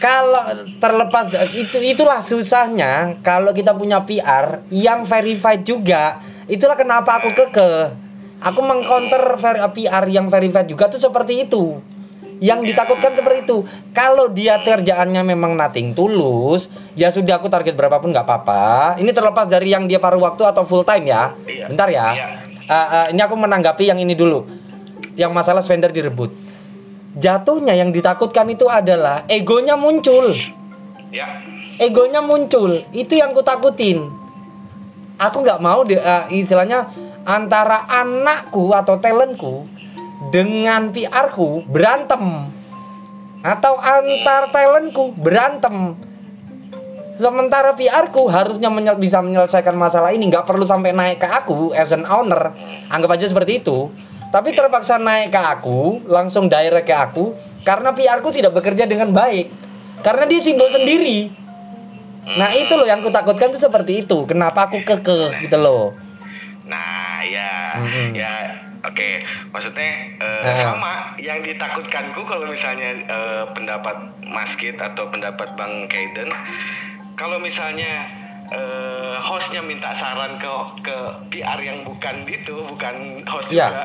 Kalau 0.00 0.40
terlepas 0.80 1.28
itu 1.52 1.84
itulah 1.84 2.24
susahnya 2.24 3.20
kalau 3.20 3.52
kita 3.52 3.76
punya 3.76 4.00
PR 4.08 4.64
yang 4.72 5.04
verified 5.04 5.68
juga. 5.68 6.16
Itulah 6.48 6.80
kenapa 6.80 7.20
aku 7.20 7.28
keke. 7.36 7.92
Aku 8.40 8.60
mengcounter 8.64 9.36
PR 9.76 10.04
yang 10.08 10.32
verified 10.32 10.68
juga 10.68 10.88
tuh 10.88 11.00
seperti 11.00 11.44
itu. 11.44 11.80
Yang 12.44 12.76
ditakutkan 12.76 13.16
seperti 13.16 13.48
itu. 13.48 13.64
Kalau 13.96 14.28
dia 14.28 14.60
kerjaannya 14.60 15.24
memang 15.24 15.56
nothing 15.56 15.96
tulus, 15.96 16.68
ya 16.92 17.08
sudah 17.08 17.40
aku 17.40 17.48
target 17.48 17.72
berapapun 17.72 18.12
nggak 18.12 18.28
apa-apa. 18.28 19.00
Ini 19.00 19.08
terlepas 19.16 19.48
dari 19.48 19.72
yang 19.72 19.88
dia 19.88 19.96
paruh 19.96 20.20
waktu 20.20 20.44
atau 20.44 20.68
full 20.68 20.84
time 20.84 21.08
ya. 21.08 21.32
Iya. 21.48 21.72
Bentar 21.72 21.88
ya. 21.88 22.08
Iya. 22.12 22.26
Uh, 22.68 22.76
uh, 22.76 23.06
ini 23.16 23.20
aku 23.24 23.36
menanggapi 23.40 23.88
yang 23.88 23.96
ini 23.96 24.12
dulu. 24.12 24.44
Yang 25.16 25.32
masalah 25.32 25.64
vendor 25.64 25.88
direbut. 25.88 26.36
Jatuhnya 27.16 27.72
yang 27.72 27.88
ditakutkan 27.88 28.44
itu 28.52 28.68
adalah 28.68 29.24
egonya 29.24 29.80
muncul. 29.80 30.36
Ya, 31.08 31.40
Egonya 31.80 32.20
muncul. 32.20 32.84
Itu 32.92 33.16
yang 33.16 33.32
kutakutin. 33.32 34.04
Aku 35.16 35.40
nggak 35.40 35.62
mau 35.64 35.80
de- 35.86 36.02
uh, 36.02 36.28
istilahnya 36.28 36.92
antara 37.24 37.88
anakku 37.88 38.76
atau 38.76 39.00
talentku 39.00 39.64
dengan 40.34 40.90
PR-ku 40.90 41.62
berantem. 41.70 42.50
Atau 43.46 43.78
antar 43.78 44.50
talentku 44.50 45.14
berantem. 45.14 45.94
Sementara 47.14 47.70
PR-ku 47.78 48.26
harusnya 48.26 48.66
menyel- 48.66 48.98
bisa 48.98 49.22
menyelesaikan 49.22 49.78
masalah 49.78 50.10
ini 50.10 50.26
nggak 50.26 50.42
perlu 50.42 50.66
sampai 50.66 50.90
naik 50.90 51.22
ke 51.22 51.28
aku 51.30 51.70
as 51.78 51.94
an 51.94 52.02
owner. 52.10 52.50
Anggap 52.90 53.14
aja 53.14 53.30
seperti 53.30 53.62
itu. 53.62 53.94
Tapi 54.34 54.50
terpaksa 54.50 54.98
naik 54.98 55.30
ke 55.30 55.38
aku, 55.38 56.02
langsung 56.10 56.50
direct 56.50 56.90
ke 56.90 56.96
aku 56.96 57.38
karena 57.62 57.94
PR-ku 57.94 58.34
tidak 58.34 58.58
bekerja 58.58 58.90
dengan 58.90 59.14
baik. 59.14 59.54
Karena 60.02 60.26
dia 60.26 60.42
simbol 60.42 60.66
sendiri. 60.66 61.30
Nah, 62.34 62.50
itu 62.50 62.74
loh 62.74 62.88
yang 62.88 63.04
kutakutkan 63.04 63.54
tuh 63.54 63.62
seperti 63.62 64.02
itu. 64.02 64.26
Kenapa 64.26 64.66
aku 64.66 64.82
kekeh 64.82 65.46
gitu 65.46 65.54
loh. 65.60 65.94
Nah, 66.66 67.20
ya, 67.22 67.78
Mhm. 67.78 68.16
ya, 68.16 68.63
oke. 68.84 69.08
Maksudnya 69.50 69.88
eh, 70.14 70.42
Nah. 70.42 70.54
sama 70.54 70.92
yang 71.16 71.40
ditakutkanku 71.40 72.22
kalau 72.22 72.44
misalnya 72.44 72.94
eh, 73.00 73.44
pendapat 73.50 73.96
Mas 74.22 74.52
Kit 74.54 74.76
atau 74.76 75.08
pendapat 75.08 75.52
Bang 75.54 75.84
Kaiden, 75.86 76.28
kalau 77.14 77.36
misalnya 77.36 78.04
eh, 78.46 79.16
hostnya 79.18 79.60
minta 79.60 79.90
saran 79.90 80.36
ke 80.36 80.52
ke 80.80 80.96
PR 81.30 81.56
yang 81.58 81.80
bukan 81.82 82.22
itu, 82.24 82.52
bukan 82.66 82.94
host 83.24 83.48
Iya. 83.48 83.66
juga. 83.66 83.84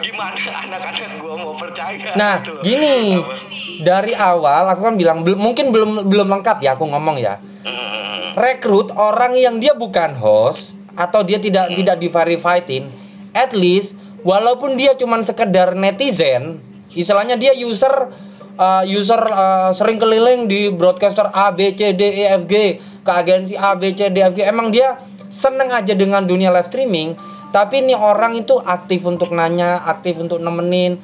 Gimana 0.00 0.36
anak-anak 0.66 1.10
gua 1.16 1.34
mau 1.36 1.54
percaya? 1.54 2.10
Nah, 2.12 2.40
gitu 2.40 2.58
gini, 2.60 3.16
Apa? 3.16 3.34
dari 3.80 4.12
awal 4.12 4.66
aku 4.68 4.82
kan 4.82 4.94
bilang 4.94 5.22
bel- 5.22 5.38
mungkin 5.38 5.70
belum 5.70 6.06
belum 6.06 6.26
lengkap 6.28 6.58
ya 6.58 6.74
aku 6.74 6.84
ngomong 6.84 7.16
ya. 7.16 7.38
Hmm, 7.60 8.34
Rekrut 8.34 8.90
orang 8.90 9.36
yang 9.36 9.58
dia 9.58 9.74
bukan 9.74 10.16
host 10.16 10.72
atau 10.94 11.20
dia 11.20 11.36
tidak 11.36 11.70
tidak 11.70 11.96
di 11.96 12.08
verifiedin, 12.08 12.88
at 13.32 13.52
least 13.52 13.94
walaupun 14.22 14.76
dia 14.76 14.96
cuman 14.96 15.24
sekedar 15.24 15.76
netizen, 15.76 16.60
istilahnya 16.92 17.36
dia 17.36 17.52
user 17.54 18.10
uh, 18.56 18.84
user 18.84 19.20
uh, 19.20 19.70
sering 19.72 19.96
keliling 19.96 20.46
di 20.50 20.68
broadcaster 20.68 21.28
A 21.32 21.52
B 21.52 21.72
C 21.72 21.96
D 21.96 22.02
E 22.02 22.24
F 22.36 22.44
G 22.44 22.78
ke 23.00 23.10
agensi 23.10 23.54
A 23.56 23.76
B 23.76 23.96
C 23.96 24.12
D 24.12 24.20
F 24.20 24.36
G. 24.36 24.44
Emang 24.44 24.68
dia 24.68 25.00
seneng 25.30 25.70
aja 25.70 25.94
dengan 25.94 26.26
dunia 26.26 26.50
live 26.50 26.68
streaming, 26.68 27.14
tapi 27.54 27.80
ini 27.80 27.94
orang 27.94 28.36
itu 28.36 28.58
aktif 28.60 29.06
untuk 29.06 29.32
nanya, 29.32 29.80
aktif 29.86 30.18
untuk 30.18 30.42
nemenin. 30.42 30.98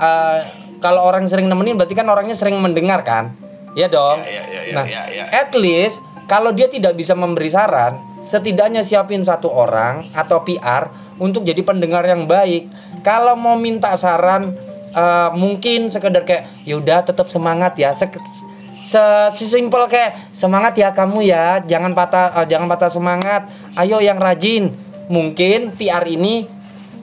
Uh, 0.00 0.40
kalau 0.80 1.04
orang 1.04 1.28
sering 1.28 1.44
nemenin 1.44 1.76
berarti 1.76 1.92
kan 1.92 2.08
orangnya 2.08 2.36
sering 2.36 2.56
mendengar 2.56 3.04
kan? 3.04 3.36
Iya 3.76 3.86
dong. 3.92 4.24
Ya, 4.24 4.32
ya, 4.32 4.42
ya, 4.42 4.60
ya, 4.66 4.74
nah, 4.74 4.86
ya, 4.88 5.02
ya. 5.12 5.24
at 5.30 5.52
least 5.54 6.00
kalau 6.26 6.50
dia 6.50 6.66
tidak 6.72 6.96
bisa 6.96 7.12
memberi 7.12 7.52
saran, 7.52 8.00
setidaknya 8.26 8.86
siapin 8.86 9.22
satu 9.22 9.50
orang 9.50 10.08
atau 10.14 10.40
PR 10.46 10.88
untuk 11.20 11.44
jadi 11.44 11.60
pendengar 11.60 12.02
yang 12.08 12.24
baik. 12.24 12.72
Kalau 13.04 13.36
mau 13.36 13.54
minta 13.60 13.92
saran, 14.00 14.56
eh, 14.96 15.30
mungkin 15.36 15.92
sekedar 15.92 16.24
kayak, 16.24 16.64
yaudah 16.64 17.04
tetap 17.04 17.28
semangat 17.28 17.76
ya. 17.76 17.92
Se 17.94 19.04
sesimpel 19.36 19.86
kayak 19.86 20.32
semangat 20.32 20.74
ya 20.80 20.90
kamu 20.96 21.28
ya, 21.28 21.60
jangan 21.68 21.92
patah 21.92 22.42
eh, 22.42 22.46
jangan 22.48 22.66
patah 22.66 22.90
semangat. 22.90 23.46
Ayo 23.76 24.00
yang 24.00 24.16
rajin. 24.16 24.72
Mungkin 25.12 25.76
PR 25.76 26.06
ini 26.08 26.48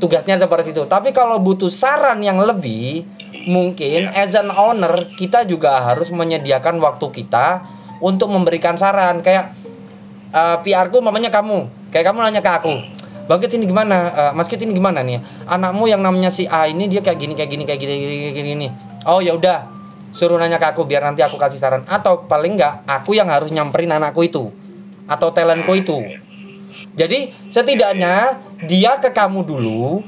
tugasnya 0.01 0.41
seperti 0.41 0.74
itu. 0.74 0.84
Tapi 0.89 1.13
kalau 1.13 1.38
butuh 1.38 1.70
saran 1.70 2.24
yang 2.26 2.41
lebih, 2.41 3.05
mungkin 3.45 4.09
as 4.15 4.34
an 4.34 4.49
owner 4.49 5.11
kita 5.20 5.45
juga 5.45 5.78
harus 5.84 6.09
menyediakan 6.09 6.82
waktu 6.82 7.05
kita 7.13 7.61
untuk 8.01 8.34
memberikan 8.34 8.80
saran. 8.82 9.22
Kayak 9.22 9.53
eh, 10.34 10.57
PR 10.65 10.89
ku 10.89 10.97
mamanya 11.05 11.30
kamu, 11.30 11.70
kayak 11.93 12.09
kamu 12.09 12.18
nanya 12.26 12.41
ke 12.41 12.51
aku. 12.51 12.97
Bangkit 13.28 13.51
ini 13.59 13.67
gimana? 13.67 13.97
Eh, 14.11 14.32
Mas 14.34 14.47
Kit 14.47 14.63
ini 14.63 14.71
gimana 14.71 15.03
nih? 15.03 15.19
Anakmu 15.43 15.91
yang 15.91 15.99
namanya 15.99 16.32
si 16.32 16.47
A 16.47 16.65
ini 16.71 16.88
dia 16.88 17.03
kayak 17.03 17.19
gini 17.19 17.34
kayak 17.36 17.51
gini 17.51 17.63
kayak 17.67 17.80
gini 17.84 17.93
gini 17.99 18.15
gini, 18.15 18.32
gini, 18.32 18.49
gini. 18.55 18.67
Oh 19.03 19.19
ya 19.19 19.36
udah, 19.36 19.67
suruh 20.15 20.39
nanya 20.39 20.55
ke 20.57 20.67
aku 20.71 20.88
biar 20.88 21.03
nanti 21.03 21.19
aku 21.19 21.36
kasih 21.36 21.59
saran. 21.59 21.84
Atau 21.91 22.25
paling 22.25 22.55
enggak 22.55 22.88
aku 22.88 23.13
yang 23.19 23.28
harus 23.28 23.51
nyamperin 23.51 23.91
anakku 23.91 24.23
itu 24.23 24.49
atau 25.07 25.28
talentku 25.36 25.75
itu. 25.75 25.99
Jadi 26.97 27.36
setidaknya 27.51 28.39
dia 28.63 28.97
ke 28.97 29.11
kamu 29.11 29.43
dulu. 29.43 30.01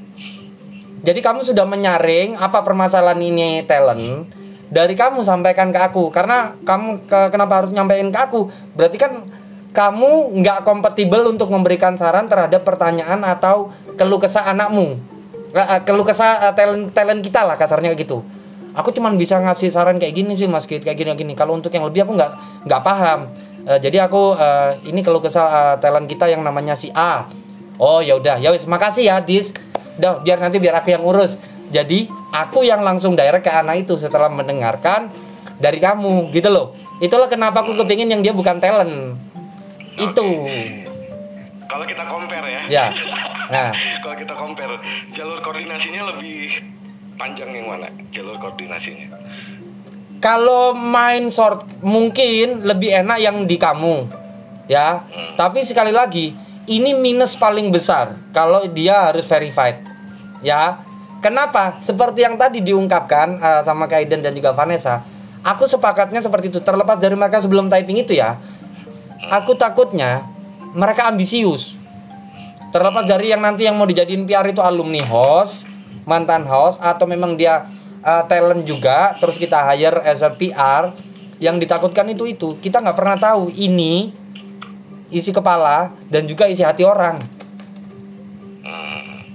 Jadi 1.00 1.20
kamu 1.24 1.44
sudah 1.48 1.64
menyaring 1.64 2.36
apa 2.36 2.60
permasalahan 2.60 3.20
ini 3.24 3.64
talent 3.64 4.28
dari 4.68 4.94
kamu 5.00 5.24
sampaikan 5.24 5.72
ke 5.72 5.80
aku 5.80 6.12
karena 6.12 6.54
kamu 6.68 7.08
ke- 7.08 7.30
kenapa 7.32 7.64
harus 7.64 7.72
nyampein 7.72 8.12
ke 8.12 8.20
aku? 8.20 8.52
Berarti 8.76 8.98
kan 9.00 9.24
kamu 9.70 10.42
nggak 10.42 10.66
kompatibel 10.66 11.30
untuk 11.30 11.54
memberikan 11.54 11.94
saran 11.96 12.26
terhadap 12.26 12.66
pertanyaan 12.66 13.22
atau 13.22 13.70
keluh 13.96 14.18
kesah 14.18 14.50
anakmu. 14.50 14.98
Eh, 15.50 15.58
eh, 15.58 15.80
Keluh 15.86 16.06
kesah 16.06 16.50
eh, 16.50 16.54
talent 16.54 16.94
talent 16.94 17.22
kita 17.22 17.46
lah 17.46 17.58
kasarnya 17.58 17.94
gitu. 17.98 18.22
Aku 18.78 18.94
cuman 18.94 19.18
bisa 19.18 19.42
ngasih 19.42 19.74
saran 19.74 19.98
kayak 19.98 20.14
gini 20.14 20.34
sih 20.38 20.46
Mas 20.46 20.70
kayak 20.70 20.86
gini 20.94 21.14
gini. 21.18 21.34
Kalau 21.34 21.58
untuk 21.58 21.74
yang 21.74 21.86
lebih 21.90 22.06
aku 22.06 22.14
nggak 22.18 22.32
nggak 22.70 22.82
paham. 22.82 23.30
Eh, 23.66 23.80
jadi 23.82 24.10
aku 24.10 24.38
eh, 24.38 24.72
ini 24.90 25.02
keluh 25.06 25.22
kesah 25.22 25.48
eh, 25.50 25.76
talent 25.82 26.06
kita 26.10 26.30
yang 26.30 26.42
namanya 26.42 26.74
si 26.74 26.90
A. 26.94 27.30
Oh 27.80 28.04
ya 28.04 28.20
udah, 28.20 28.42
ya 28.42 28.52
wis 28.52 28.66
makasih 28.66 29.08
ya 29.08 29.22
Dis. 29.22 29.54
Udah, 30.02 30.22
biar 30.22 30.38
nanti 30.42 30.58
biar 30.58 30.82
aku 30.82 30.94
yang 30.94 31.04
urus. 31.06 31.38
Jadi 31.70 32.10
aku 32.34 32.66
yang 32.66 32.82
langsung 32.82 33.14
direct 33.14 33.46
ke 33.46 33.52
anak 33.54 33.86
itu 33.86 33.94
setelah 34.02 34.28
mendengarkan 34.30 35.14
dari 35.62 35.78
kamu 35.78 36.34
gitu 36.34 36.50
loh. 36.50 36.74
Itulah 37.00 37.30
kenapa 37.32 37.64
aku 37.64 37.78
kepingin 37.80 38.10
yang 38.12 38.22
dia 38.26 38.34
bukan 38.34 38.58
talent. 38.60 39.16
Itu. 40.00 40.28
Kalau 41.70 41.86
kita 41.86 42.04
compare 42.08 42.48
ya. 42.48 42.62
Ya. 42.68 42.86
Nah, 43.50 43.74
Kalau 44.06 44.14
kita 44.14 44.38
compare, 44.38 44.78
jalur 45.10 45.42
koordinasinya 45.42 46.14
lebih 46.14 46.62
panjang 47.18 47.50
yang 47.50 47.66
mana? 47.66 47.90
Jalur 48.14 48.38
koordinasinya. 48.38 49.10
kalau 50.22 50.76
main 50.78 51.32
short 51.34 51.64
mungkin 51.82 52.62
lebih 52.62 52.94
enak 52.94 53.18
yang 53.18 53.50
di 53.50 53.58
kamu. 53.58 54.06
Ya. 54.70 55.02
Tapi 55.34 55.66
sekali 55.66 55.90
lagi, 55.90 56.36
ini 56.70 56.94
minus 56.94 57.34
paling 57.34 57.74
besar 57.74 58.22
kalau 58.30 58.70
dia 58.70 59.10
harus 59.10 59.26
verified. 59.26 59.82
Ya. 60.46 60.86
Kenapa? 61.26 61.82
Seperti 61.82 62.22
yang 62.22 62.38
tadi 62.38 62.62
diungkapkan 62.62 63.28
eh, 63.42 63.62
sama 63.66 63.90
Kaiden 63.90 64.22
dan 64.22 64.32
juga 64.38 64.54
Vanessa, 64.54 65.02
aku 65.42 65.66
sepakatnya 65.66 66.22
seperti 66.22 66.54
itu. 66.54 66.62
Terlepas 66.62 67.02
dari 67.02 67.18
mereka 67.18 67.42
sebelum 67.42 67.66
typing 67.68 68.06
itu 68.06 68.14
ya, 68.14 68.38
aku 69.28 69.60
takutnya 69.60 70.24
mereka 70.72 71.12
ambisius. 71.12 71.76
Terlepas 72.70 73.04
dari 73.10 73.34
yang 73.34 73.42
nanti 73.42 73.66
yang 73.66 73.74
mau 73.74 73.90
dijadiin 73.90 74.30
PR 74.30 74.46
itu 74.46 74.62
alumni 74.62 75.02
host, 75.02 75.66
mantan 76.06 76.46
host 76.46 76.78
atau 76.78 77.10
memang 77.10 77.34
dia 77.34 77.66
uh, 78.06 78.24
talent 78.30 78.62
juga, 78.62 79.18
terus 79.18 79.42
kita 79.42 79.58
hire 79.74 80.06
as 80.06 80.22
a 80.22 80.30
PR, 80.30 80.94
yang 81.42 81.58
ditakutkan 81.58 82.06
itu 82.14 82.30
itu 82.30 82.56
kita 82.62 82.78
nggak 82.78 82.98
pernah 83.00 83.18
tahu 83.18 83.50
ini 83.58 84.14
isi 85.10 85.34
kepala 85.34 85.90
dan 86.14 86.30
juga 86.30 86.46
isi 86.46 86.62
hati 86.62 86.86
orang. 86.86 87.18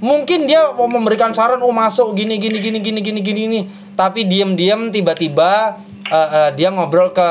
Mungkin 0.05 0.45
dia 0.45 0.68
mau 0.76 0.85
memberikan 0.85 1.32
saran, 1.32 1.64
oh 1.64 1.72
masuk 1.72 2.12
gini 2.12 2.37
gini 2.37 2.61
gini 2.61 2.78
gini 2.78 3.01
gini 3.01 3.20
gini 3.24 3.41
gini, 3.49 3.61
tapi 3.97 4.28
diem-diem 4.28 4.93
tiba-tiba 4.93 5.80
uh, 6.07 6.14
uh, 6.14 6.51
dia 6.53 6.68
ngobrol 6.70 7.11
ke 7.11 7.28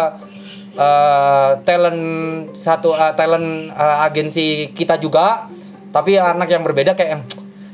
uh, 0.78 1.62
talent 1.66 2.02
satu 2.58 2.94
uh, 2.94 3.14
talent 3.14 3.70
uh, 3.74 4.06
agensi 4.06 4.72
kita 4.74 4.98
juga, 4.98 5.48
tapi 5.94 6.18
anak 6.18 6.50
yang 6.50 6.64
berbeda 6.66 6.98
kayak 6.98 7.26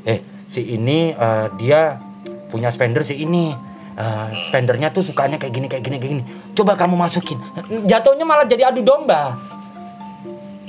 eh 0.04 0.18
si 0.48 0.76
ini 0.76 1.12
uh, 1.16 1.52
dia 1.56 2.00
punya 2.52 2.68
spender 2.72 3.04
si 3.04 3.20
ini. 3.20 3.72
Uh, 4.00 4.32
spendernya 4.48 4.88
tuh 4.96 5.04
sukanya 5.04 5.36
kayak 5.36 5.52
gini 5.52 5.66
kayak 5.68 5.84
gini 5.84 5.96
kayak 6.00 6.12
gini. 6.16 6.24
Coba 6.56 6.72
kamu 6.72 6.96
masukin. 6.96 7.36
Jatuhnya 7.84 8.24
malah 8.24 8.48
jadi 8.48 8.72
adu 8.72 8.80
domba. 8.80 9.36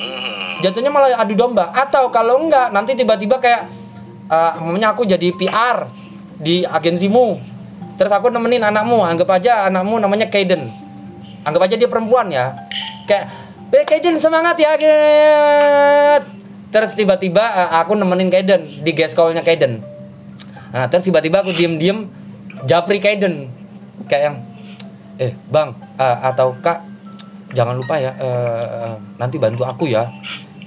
Hmm. 0.01 0.59
jatuhnya 0.59 0.91
malah 0.91 1.15
adu 1.15 1.37
domba. 1.39 1.71
Atau 1.71 2.11
kalau 2.11 2.43
enggak 2.43 2.75
nanti 2.75 2.91
tiba-tiba 2.91 3.39
kayak 3.39 3.71
uh, 4.27 4.59
umpamanya 4.59 4.91
aku 4.91 5.07
jadi 5.07 5.31
PR 5.31 5.87
di 6.43 6.67
agensimu. 6.67 7.39
Terus 7.95 8.11
aku 8.11 8.27
nemenin 8.33 8.67
anakmu 8.67 8.99
anggap 8.99 9.31
aja 9.31 9.71
anakmu 9.71 10.01
namanya 10.01 10.27
Kaiden 10.27 10.90
anggap 11.45 11.61
aja 11.67 11.75
dia 11.77 11.89
perempuan 11.89 12.29
ya. 12.29 12.53
Kayak 13.05 13.31
"Eh, 13.71 13.85
Kaiden 13.85 14.17
semangat 14.21 14.55
ya 14.59 14.75
Kaiden." 14.77 16.39
terus 16.71 16.95
tiba-tiba 16.95 17.43
uh, 17.43 17.83
aku 17.83 17.99
nemenin 17.99 18.31
Kaiden 18.31 18.79
di 18.79 18.95
guest 18.95 19.11
call-nya 19.11 19.43
Kaiden 19.43 19.83
nah 20.71 20.87
terus 20.87 21.03
tiba-tiba 21.03 21.43
aku 21.43 21.51
diem-diem 21.51 22.07
japri 22.63 23.03
Kaiden 23.03 23.51
kayak 24.07 24.23
yang 24.23 24.37
eh 25.19 25.35
bang 25.51 25.75
uh, 25.99 26.17
atau 26.31 26.55
kak 26.63 26.79
jangan 27.51 27.75
lupa 27.75 27.99
ya 27.99 28.11
eh, 28.15 28.93
nanti 29.19 29.35
bantu 29.37 29.67
aku 29.67 29.91
ya. 29.91 30.09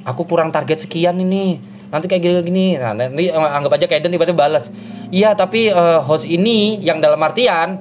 Aku 0.05 0.29
kurang 0.29 0.53
target 0.53 0.85
sekian 0.85 1.16
ini. 1.16 1.57
Nanti 1.89 2.11
kayak 2.11 2.22
gini 2.22 2.35
gini 2.45 2.66
nah 2.77 2.93
nanti 2.93 3.31
eh, 3.31 3.33
anggap 3.33 3.79
aja 3.79 3.87
Kaiden 3.87 4.11
tiba-tiba 4.11 4.35
balas 4.35 4.66
iya 5.14 5.33
tapi 5.39 5.70
eh, 5.70 6.01
host 6.03 6.27
ini 6.27 6.83
yang 6.83 6.99
dalam 6.99 7.22
artian 7.22 7.79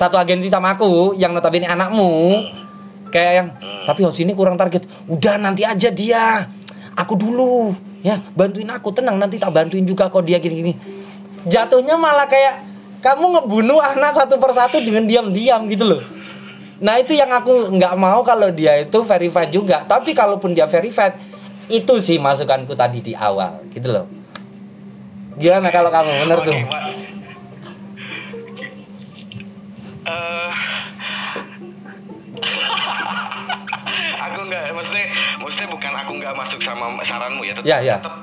satu 0.00 0.16
agensi 0.16 0.48
sama 0.48 0.72
aku 0.80 1.12
yang 1.20 1.36
notabene 1.36 1.68
anakmu. 1.68 2.40
Kayak 3.12 3.32
yang 3.36 3.48
tapi 3.84 4.00
host 4.08 4.24
ini 4.24 4.32
kurang 4.32 4.56
target. 4.56 4.88
Udah 5.04 5.36
nanti 5.36 5.68
aja 5.68 5.92
dia. 5.92 6.48
Aku 6.96 7.20
dulu 7.20 7.76
ya 8.00 8.24
bantuin 8.32 8.72
aku. 8.72 8.96
Tenang 8.96 9.20
nanti 9.20 9.36
tak 9.36 9.52
bantuin 9.52 9.84
juga 9.84 10.08
kok 10.08 10.24
dia 10.24 10.40
gini-gini. 10.40 10.72
Jatuhnya 11.44 12.00
malah 12.00 12.24
kayak 12.24 12.64
kamu 13.04 13.44
ngebunuh 13.44 13.80
anak 13.84 14.16
satu 14.16 14.40
persatu 14.40 14.80
dengan 14.80 15.04
diam-diam 15.04 15.68
gitu 15.68 15.84
loh. 15.84 16.00
Nah 16.80 16.96
itu 16.96 17.12
yang 17.12 17.28
aku 17.28 17.68
nggak 17.76 17.92
mau 18.00 18.24
kalau 18.24 18.48
dia 18.48 18.80
itu 18.80 19.04
verified 19.04 19.52
juga. 19.52 19.84
Tapi 19.84 20.16
kalaupun 20.16 20.56
dia 20.56 20.64
verified, 20.64 21.12
itu 21.68 22.00
sih 22.00 22.16
masukanku 22.16 22.72
tadi 22.72 23.04
di 23.04 23.12
awal, 23.12 23.60
gitu 23.68 23.88
loh. 23.88 24.06
Gimana 25.36 25.68
kalau 25.68 25.92
kamu? 25.92 26.24
Bener 26.24 26.38
tuh? 26.40 26.56
Nggak, 34.50 34.74
maksudnya, 34.74 35.06
maksudnya 35.38 35.68
bukan 35.70 35.92
aku 35.94 36.10
nggak 36.18 36.34
masuk 36.34 36.60
sama 36.60 36.90
saranmu 37.00 37.42
ya, 37.42 37.54
tetap, 37.54 37.64
Ya, 37.64 37.78
ya. 37.80 37.96
tetap, 37.96 38.14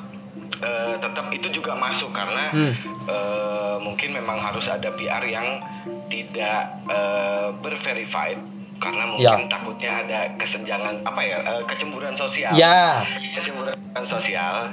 eh, 0.60 0.96
tetap 1.00 1.26
itu 1.32 1.48
juga 1.50 1.74
masuk 1.74 2.12
karena 2.12 2.52
Hmm. 2.52 2.74
eh, 3.08 3.76
mungkin 3.80 4.12
memang 4.12 4.38
harus 4.38 4.68
ada 4.68 4.92
PR 4.92 5.24
yang 5.24 5.64
tidak 6.08 6.60
eh, 6.88 7.48
berverified 7.58 8.40
karena 8.78 9.10
mungkin 9.10 9.50
takutnya 9.50 10.06
ada 10.06 10.20
kesenjangan 10.36 11.02
apa 11.02 11.22
ya 11.22 11.38
eh, 11.42 11.64
kecemburuan 11.66 12.14
sosial 12.14 12.54
Ya. 12.54 13.02
kecemburuan 13.34 13.74
sosial 14.04 14.70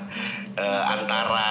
eh, 0.54 0.82
antara 0.84 1.48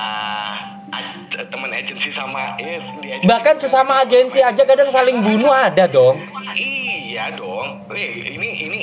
teman 1.49 1.73
agensi 1.73 2.13
sama 2.13 2.53
eh, 2.55 2.77
di 3.01 3.09
agensi 3.09 3.25
Bahkan 3.25 3.55
sesama 3.57 4.05
agensi 4.05 4.37
aja 4.37 4.61
kadang 4.61 4.87
saling 4.87 5.17
bunuh 5.19 5.49
ada 5.49 5.89
dong. 5.89 6.21
Iya 6.53 7.33
dong. 7.33 7.89
Wih, 7.89 8.37
ini 8.37 8.49
ini 8.61 8.77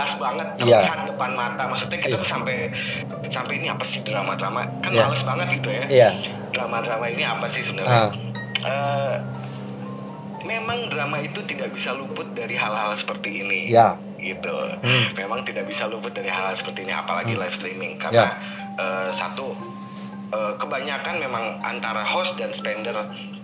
jelas 0.00 0.16
banget 0.16 0.48
Iya. 0.64 0.80
terlihat 0.80 1.00
depan 1.12 1.30
mata. 1.36 1.62
Maksudnya 1.68 1.98
kita 2.00 2.16
Iya. 2.16 2.22
tuh 2.24 2.30
sampai 2.32 2.56
sampai 3.28 3.54
ini 3.60 3.68
apa 3.68 3.84
sih 3.84 4.00
drama-drama? 4.00 4.64
Kan 4.80 4.96
Iya. 4.96 5.04
males 5.04 5.20
banget 5.20 5.46
gitu 5.60 5.68
ya. 5.68 5.84
Iya. 5.92 6.08
Drama-drama 6.56 7.04
ini 7.12 7.22
apa 7.28 7.46
sih 7.52 7.60
sebenarnya? 7.60 8.08
Ah. 8.08 8.10
Eh, 8.60 9.16
memang 10.48 10.88
drama 10.88 11.20
itu 11.20 11.44
tidak 11.44 11.76
bisa 11.76 11.92
luput 11.92 12.32
dari 12.32 12.56
hal-hal 12.56 12.96
seperti 12.96 13.44
ini. 13.44 13.68
Ya. 13.68 13.92
Gitu. 14.16 14.56
Hmm. 14.80 15.04
Memang 15.16 15.44
tidak 15.44 15.68
bisa 15.68 15.84
luput 15.84 16.16
dari 16.16 16.32
hal-hal 16.32 16.56
seperti 16.56 16.88
ini 16.88 16.96
apalagi 16.96 17.36
live 17.36 17.52
streaming 17.52 18.00
karena 18.00 18.32
eh, 18.80 19.12
satu 19.12 19.52
eh, 20.32 20.52
kebanyakan 20.56 21.20
memang 21.20 21.44
antara 21.60 22.00
host 22.00 22.40
dan 22.40 22.56
spender 22.56 22.96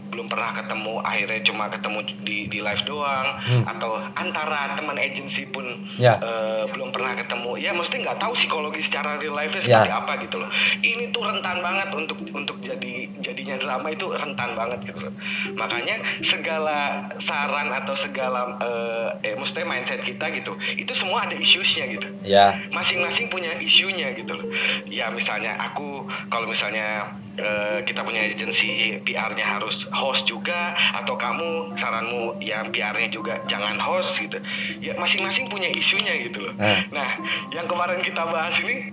belum 0.07 0.27
pernah 0.27 0.55
ketemu 0.55 0.99
akhirnya 1.01 1.41
cuma 1.43 1.65
ketemu 1.67 1.99
di 2.23 2.47
di 2.47 2.59
live 2.61 2.85
doang 2.85 3.29
Hmm. 3.47 3.63
atau 3.67 3.99
antara 4.13 4.75
teman 4.75 4.97
agensi 4.97 5.47
pun 5.47 5.67
Ya. 5.97 6.19
eh, 6.19 6.65
belum 6.67 6.91
pernah 6.91 7.15
ketemu 7.15 7.57
ya 7.57 7.71
mesti 7.71 8.01
nggak 8.01 8.19
tahu 8.19 8.33
psikologi 8.33 8.81
secara 8.81 9.17
real 9.17 9.33
life 9.33 9.55
Ya. 9.55 9.83
seperti 9.83 9.91
apa 9.91 10.13
gitu 10.21 10.37
loh 10.39 10.51
ini 10.81 11.11
tuh 11.11 11.23
rentan 11.23 11.61
banget 11.61 11.89
untuk 11.91 12.19
untuk 12.27 12.57
jadi 12.59 12.93
jadinya 13.19 13.57
drama 13.57 13.89
itu 13.89 14.07
rentan 14.09 14.51
banget 14.53 14.79
gitu 14.85 15.01
loh 15.03 15.15
makanya 15.55 15.97
segala 16.21 16.79
saran 17.19 17.71
atau 17.73 17.95
segala 17.95 18.57
eh, 18.59 19.09
eh 19.23 19.35
maksudnya 19.35 19.65
mindset 19.65 20.01
kita 20.01 20.29
gitu 20.33 20.55
itu 20.73 20.93
semua 20.93 21.25
ada 21.25 21.35
issuesnya 21.35 21.87
gitu 21.89 22.09
Ya. 22.23 22.59
masing-masing 22.71 23.27
punya 23.27 23.55
isunya 23.59 24.11
gitu 24.13 24.35
loh. 24.35 24.47
Ya 24.87 25.09
misalnya 25.09 25.55
aku 25.57 26.03
kalau 26.27 26.47
misalnya 26.47 27.07
eh, 27.37 27.79
kita 27.85 28.01
punya 28.03 28.25
agensi 28.27 29.01
PR-nya 29.05 29.47
harus 29.57 29.89
host 29.93 30.29
juga 30.29 30.75
atau 30.97 31.15
kamu 31.17 31.77
saranmu 31.77 32.41
yang 32.43 32.69
PR-nya 32.73 33.09
juga 33.13 33.41
jangan 33.47 33.77
host 33.81 34.17
gitu. 34.19 34.41
Ya 34.81 34.97
masing-masing 34.97 35.49
punya 35.53 35.69
isunya 35.73 36.17
gitu 36.27 36.49
loh. 36.51 36.55
Eh. 36.59 36.81
Nah, 36.93 37.21
yang 37.53 37.69
kemarin 37.69 38.01
kita 38.03 38.25
bahas 38.27 38.57
ini 38.61 38.93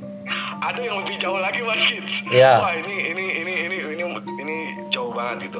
ada 0.63 0.79
yang 0.79 1.03
lebih 1.03 1.19
jauh 1.19 1.39
lagi 1.39 1.59
Mas 1.63 1.83
Kids. 1.83 2.23
Iya. 2.31 2.63
Wah, 2.63 2.73
ini 2.75 2.95
ini 3.11 3.25
ini 3.43 3.53
ini 3.67 3.77
ini 3.95 4.03
ini 4.39 4.55
jauh 4.87 5.11
banget 5.11 5.51
gitu. 5.51 5.59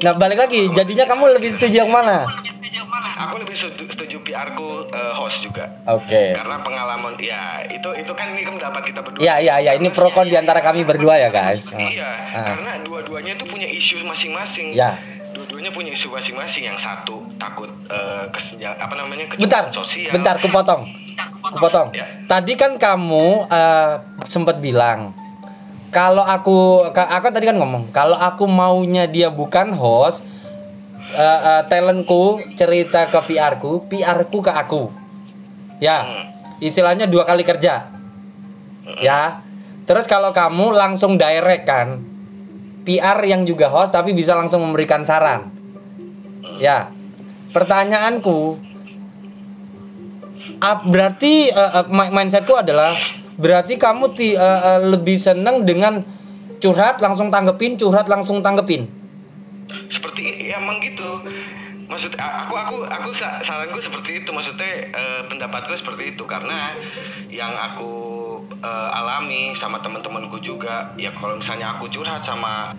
Nah 0.00 0.14
balik 0.14 0.38
lagi, 0.38 0.70
jadinya 0.70 1.02
kamu 1.02 1.34
lebih 1.34 1.50
setuju 1.58 1.82
yang 1.82 1.90
mana? 1.90 2.22
Aku 3.20 3.38
lebih 3.38 3.54
setuju, 3.54 3.86
setuju 3.86 4.16
PR-ku 4.20 4.88
eh, 4.88 5.12
host 5.14 5.42
juga. 5.42 5.70
Oke. 5.86 6.34
Karena 6.34 6.58
pengalaman 6.58 7.14
ya 7.16 7.62
itu 7.64 7.86
itu 7.94 8.12
kan 8.12 8.32
ini 8.32 8.42
kan 8.42 8.56
pendapat 8.56 8.82
kita 8.86 9.00
berdua. 9.00 9.20
Iya 9.20 9.34
iya 9.38 9.54
iya, 9.60 9.72
ini 9.74 9.88
pro 9.88 10.08
kon 10.08 10.26
di 10.26 10.34
antara 10.34 10.58
kami 10.58 10.82
berdua 10.82 11.14
ya 11.16 11.28
guys. 11.28 11.68
Iya, 11.70 12.10
Ah. 12.30 12.54
karena 12.54 12.72
dua-duanya 12.82 13.34
tuh 13.34 13.46
punya 13.46 13.66
isu 13.66 14.02
masing-masing. 14.02 14.74
Ya. 14.74 14.98
Dua-duanya 15.30 15.70
punya 15.70 15.92
isu 15.92 16.10
masing-masing. 16.10 16.66
Yang 16.66 16.82
satu 16.82 17.22
takut 17.36 17.70
eh, 17.86 18.24
kesenja 18.30 18.74
apa 18.74 18.94
namanya 18.94 19.30
Bentar, 19.34 19.70
sosial. 19.70 20.10
bentar, 20.10 20.36
kupotong. 20.38 20.90
Kupotong. 21.40 21.94
Ya. 21.94 22.06
Tadi 22.26 22.52
kan 22.54 22.74
kamu 22.76 23.46
eh, 23.46 23.92
sempat 24.26 24.58
bilang 24.58 25.14
kalau 25.90 26.22
aku, 26.22 26.86
aku 26.86 27.26
tadi 27.30 27.50
kan 27.50 27.58
ngomong 27.58 27.90
kalau 27.90 28.14
aku 28.14 28.46
maunya 28.46 29.10
dia 29.10 29.26
bukan 29.26 29.74
host, 29.74 30.22
eh, 31.10 31.40
eh, 31.42 31.62
talentku 31.66 32.24
cerita 32.54 33.06
ke 33.06 33.20
PR-ku, 33.26 33.86
PR-ku 33.86 34.38
ke 34.40 34.52
aku. 34.52 34.82
Ya, 35.80 36.04
Hmm. 36.04 36.24
istilahnya 36.60 37.06
dua 37.06 37.24
kali 37.24 37.42
kerja. 37.42 37.88
Ya. 39.00 39.40
Terus 39.84 40.06
kalau 40.06 40.30
kamu 40.30 40.70
langsung 40.70 41.16
direct 41.16 41.66
kan, 41.66 41.98
PR 42.82 43.18
yang 43.22 43.42
juga 43.42 43.66
host 43.66 43.90
tapi 43.90 44.12
bisa 44.12 44.34
langsung 44.34 44.62
memberikan 44.62 45.02
saran. 45.02 45.50
Ya. 46.58 46.92
Pertanyaanku, 47.50 48.60
ap- 50.60 50.86
berarti 50.86 51.50
eh, 51.50 51.84
mi- 51.88 52.12
mindsetku 52.12 52.54
adalah 52.54 52.94
berarti 53.34 53.74
kamu 53.74 54.04
ti, 54.14 54.36
eh, 54.36 54.60
eh, 54.60 54.80
lebih 54.84 55.16
seneng 55.16 55.64
dengan 55.64 56.04
curhat 56.60 57.00
langsung 57.00 57.32
tanggepin, 57.32 57.74
curhat 57.74 58.06
langsung 58.06 58.44
tanggepin. 58.44 58.84
Seperti 59.86 60.22
ya, 60.42 60.56
emang 60.56 60.78
gitu. 60.80 61.22
Maksud 61.86 62.14
aku 62.14 62.54
aku 62.54 62.76
aku 62.86 63.10
sa- 63.10 63.42
saranku 63.42 63.82
seperti 63.82 64.22
itu 64.22 64.30
maksudnya 64.30 64.86
eh, 64.88 65.22
pendapatku 65.26 65.74
seperti 65.74 66.14
itu 66.14 66.22
karena 66.22 66.70
yang 67.26 67.50
aku 67.50 67.90
eh, 68.56 68.88
alami 68.94 69.50
sama 69.52 69.78
teman-temanku 69.78 70.38
juga 70.38 70.94
ya 70.94 71.10
kalau 71.12 71.34
misalnya 71.34 71.74
aku 71.74 71.90
curhat 71.90 72.22
sama 72.22 72.70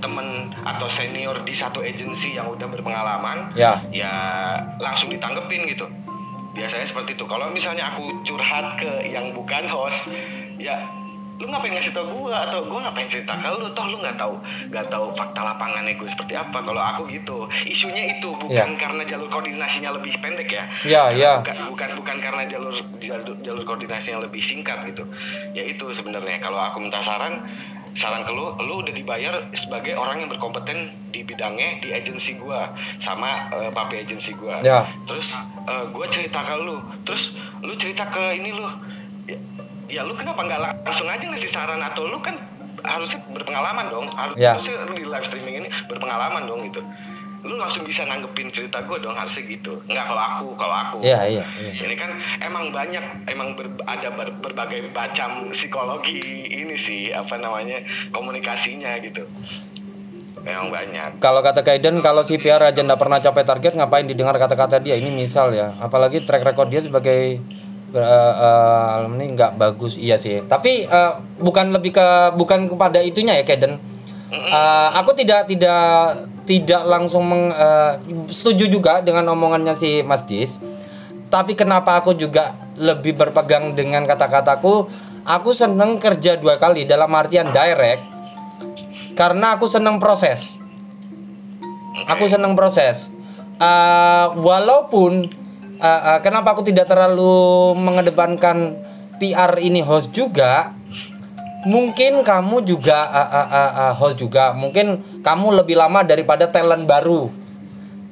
temen 0.00 0.50
atau 0.56 0.90
senior 0.90 1.36
di 1.40 1.54
satu 1.54 1.78
agensi 1.78 2.34
yang 2.34 2.48
udah 2.48 2.66
berpengalaman 2.66 3.54
Ya. 3.54 3.78
ya 3.86 4.14
langsung 4.78 5.14
ditanggepin 5.14 5.68
gitu 5.68 5.86
biasanya 6.50 6.82
seperti 6.82 7.14
itu 7.14 7.24
kalau 7.24 7.46
misalnya 7.48 7.86
aku 7.86 8.26
curhat 8.26 8.74
ke 8.74 9.06
yang 9.06 9.30
bukan 9.30 9.70
host 9.70 10.10
ya 10.58 10.74
lu 11.40 11.48
ngapain 11.48 11.72
ngasih 11.72 11.96
tau 11.96 12.04
gue 12.04 12.34
atau 12.36 12.60
gue 12.68 12.78
ngapain 12.78 13.08
cerita 13.08 13.32
ke 13.40 13.48
lu? 13.48 13.66
Toh 13.72 13.86
lu 13.88 13.96
nggak 14.04 14.20
tahu 14.20 14.36
nggak 14.68 14.86
tahu 14.92 15.06
fakta 15.16 15.40
lapangannya 15.40 15.96
gue 15.96 16.08
seperti 16.12 16.36
apa. 16.36 16.60
Kalau 16.60 16.82
aku 16.84 17.08
gitu. 17.08 17.48
Isunya 17.64 18.12
itu 18.12 18.28
bukan 18.36 18.76
Ya. 18.76 18.76
karena 18.76 19.02
jalur 19.08 19.32
koordinasinya 19.32 19.96
lebih 19.96 20.20
pendek 20.20 20.52
ya? 20.52 20.64
Ya, 20.84 21.02
ya. 21.08 21.40
bukan 21.40 21.72
bukan 21.72 21.90
bukan 21.96 22.16
karena 22.20 22.44
jalur 22.44 22.76
jalur, 23.00 23.34
jalur 23.40 23.64
koordinasinya 23.64 24.28
lebih 24.28 24.44
singkat 24.44 24.84
gitu. 24.92 25.08
Ya 25.56 25.64
itu 25.64 25.88
sebenarnya. 25.96 26.44
Kalau 26.44 26.60
aku 26.60 26.76
minta 26.84 27.00
saran 27.00 27.40
saran 27.96 28.22
ke 28.22 28.30
lu 28.30 28.54
lu 28.60 28.86
udah 28.86 28.94
dibayar 28.94 29.34
sebagai 29.50 29.98
orang 29.98 30.22
yang 30.22 30.30
berkompeten 30.30 30.94
di 31.10 31.24
bidangnya 31.24 31.80
di 31.80 31.90
agensi 31.90 32.36
gua. 32.36 32.68
Sama 33.00 33.48
eh, 33.48 33.72
papi 33.72 34.04
agensi 34.04 34.36
gua. 34.36 34.60
Ya. 34.60 34.84
terus 35.08 35.32
eh, 35.64 35.84
gua 35.88 36.04
cerita 36.12 36.44
ke 36.44 36.54
lu. 36.60 36.76
Terus 37.08 37.32
lu 37.64 37.72
cerita 37.80 38.04
ke 38.12 38.36
ini 38.36 38.52
lu. 38.52 38.68
Ya, 39.24 39.40
ya 39.90 40.02
lu 40.02 40.14
kenapa 40.14 40.40
nggak 40.40 40.60
langsung 40.80 41.06
aja 41.06 41.24
ngasih 41.24 41.50
saran 41.50 41.78
atau 41.78 42.06
lu 42.06 42.18
kan 42.18 42.38
harusnya 42.80 43.20
berpengalaman 43.28 43.86
dong 43.88 44.06
Ya. 44.34 44.54
harusnya 44.54 44.80
lu 44.82 44.94
di 44.94 45.04
live 45.04 45.22
streaming 45.22 45.56
ini 45.58 45.68
berpengalaman 45.84 46.46
dong 46.46 46.64
gitu 46.64 46.80
lu 47.40 47.56
langsung 47.56 47.82
bisa 47.82 48.04
nanggepin 48.04 48.48
cerita 48.48 48.80
gue 48.80 48.96
dong 48.98 49.12
harusnya 49.12 49.42
gitu 49.42 49.80
nggak 49.82 50.04
kalau 50.04 50.22
aku 50.22 50.46
kalau 50.54 50.76
aku 50.76 50.96
Iya, 51.00 51.20
iya, 51.26 51.44
iya. 51.58 51.72
ini 51.80 51.94
kan 51.94 52.12
emang 52.38 52.68
banyak 52.70 53.00
emang 53.26 53.52
ber- 53.54 53.80
ada 53.82 54.08
ber- 54.10 54.36
berbagai 54.38 54.88
macam 54.88 55.48
psikologi 55.50 56.20
ini 56.46 56.76
sih 56.76 57.08
apa 57.10 57.34
namanya 57.34 57.80
komunikasinya 58.10 58.92
gitu 59.00 59.24
memang 60.40 60.68
banyak 60.68 61.16
Kalau 61.18 61.40
kata 61.40 61.60
Kaiden, 61.60 62.00
kalau 62.00 62.22
si 62.22 62.36
PR 62.36 62.60
aja 62.62 62.80
nggak 62.80 62.96
pernah 62.96 63.18
capai 63.18 63.44
target, 63.44 63.72
ngapain 63.74 64.04
didengar 64.04 64.32
kata-kata 64.34 64.80
dia? 64.80 64.96
Ini 64.96 65.12
misal 65.12 65.52
ya. 65.52 65.76
Apalagi 65.76 66.24
track 66.24 66.40
record 66.42 66.68
dia 66.68 66.80
sebagai 66.80 67.44
eh, 67.94 68.32
eh, 68.34 68.96
alumni 69.00 69.24
nggak 69.34 69.52
bagus, 69.58 69.98
iya 69.98 70.16
sih. 70.16 70.42
Tapi 70.46 70.86
eh, 70.86 71.12
bukan 71.38 71.74
lebih 71.74 71.94
ke 71.94 72.06
bukan 72.34 72.70
kepada 72.70 73.02
itunya 73.02 73.38
ya 73.38 73.44
Kaiden. 73.44 73.78
Eh, 74.30 74.88
aku 74.94 75.10
tidak 75.18 75.50
tidak 75.50 76.22
tidak 76.46 76.82
langsung 76.86 77.26
meng, 77.26 77.50
eh, 77.50 77.92
setuju 78.30 78.70
juga 78.70 79.02
dengan 79.02 79.26
omongannya 79.34 79.74
si 79.74 80.06
Mas 80.06 80.22
Dis. 80.26 80.54
Tapi 81.30 81.54
kenapa 81.54 81.98
aku 82.02 82.14
juga 82.14 82.54
lebih 82.74 83.14
berpegang 83.14 83.74
dengan 83.78 84.02
kata-kataku? 84.06 84.90
Aku 85.22 85.54
seneng 85.54 86.00
kerja 86.02 86.34
dua 86.38 86.58
kali 86.58 86.88
dalam 86.88 87.12
artian 87.14 87.54
direct 87.54 88.02
karena 89.14 89.58
aku 89.58 89.66
seneng 89.70 89.98
proses. 90.02 90.58
Aku 92.06 92.26
seneng 92.30 92.54
proses. 92.54 93.10
Eh, 93.60 94.26
walaupun 94.40 95.39
eh, 95.80 96.00
eh, 96.14 96.18
kenapa 96.20 96.52
aku 96.52 96.62
tidak 96.68 96.86
terlalu 96.86 97.72
mengedepankan 97.80 98.76
PR 99.16 99.56
ini 99.60 99.80
host 99.80 100.12
juga, 100.12 100.72
mungkin 101.64 102.20
kamu 102.24 102.64
juga 102.64 103.08
eh, 103.08 103.30
eh, 103.32 103.48
eh, 103.48 103.72
eh, 103.88 103.92
host 103.96 104.16
juga, 104.20 104.52
mungkin 104.52 105.20
kamu 105.24 105.64
lebih 105.64 105.76
lama 105.80 106.04
daripada 106.04 106.48
talent 106.48 106.84
baru. 106.84 107.32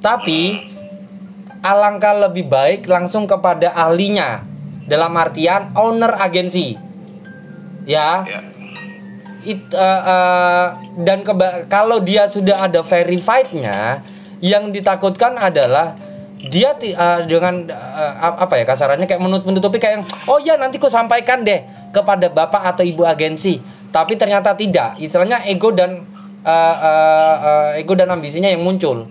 Tapi 0.01 0.69
alangkah 1.61 2.29
lebih 2.29 2.47
baik 2.49 2.87
langsung 2.87 3.27
kepada 3.29 3.75
ahlinya. 3.75 4.45
Dalam 4.89 5.13
artian 5.21 5.69
owner 5.77 6.17
agensi. 6.17 6.73
Ya? 7.85 8.25
Ya. 8.25 8.41
It, 9.45 9.61
eh, 9.69 10.03
eh, 10.09 10.67
dan 11.05 11.21
keba- 11.21 11.69
kalau 11.69 12.01
dia 12.01 12.25
sudah 12.33 12.65
ada 12.69 12.81
verified-nya 12.81 14.01
yang 14.41 14.73
ditakutkan 14.73 15.37
adalah 15.37 15.93
dia 16.39 16.71
eh, 16.79 17.21
dengan 17.27 17.67
ap- 18.23 18.47
apa 18.47 18.55
ya 18.59 18.65
kasarannya 18.65 19.11
kayak 19.11 19.19
menut 19.19 19.43
menutupi 19.43 19.83
kayak 19.83 19.95
yang, 19.99 20.05
oh 20.31 20.39
ya 20.39 20.55
nanti 20.55 20.79
ku 20.79 20.87
sampaikan 20.87 21.43
deh 21.43 21.67
kepada 21.91 22.31
bapak 22.31 22.63
atau 22.75 22.87
ibu 22.87 23.03
agensi. 23.03 23.59
Tapi 23.89 24.21
ternyata 24.21 24.53
tidak. 24.53 25.01
Istilahnya 25.01 25.49
ego 25.49 25.73
dan 25.73 26.05
eh, 26.45 26.77
eh, 26.79 27.37
eh, 27.43 27.69
ego 27.83 27.97
dan 27.97 28.13
ambisinya 28.13 28.47
yang 28.47 28.63
muncul. 28.63 29.09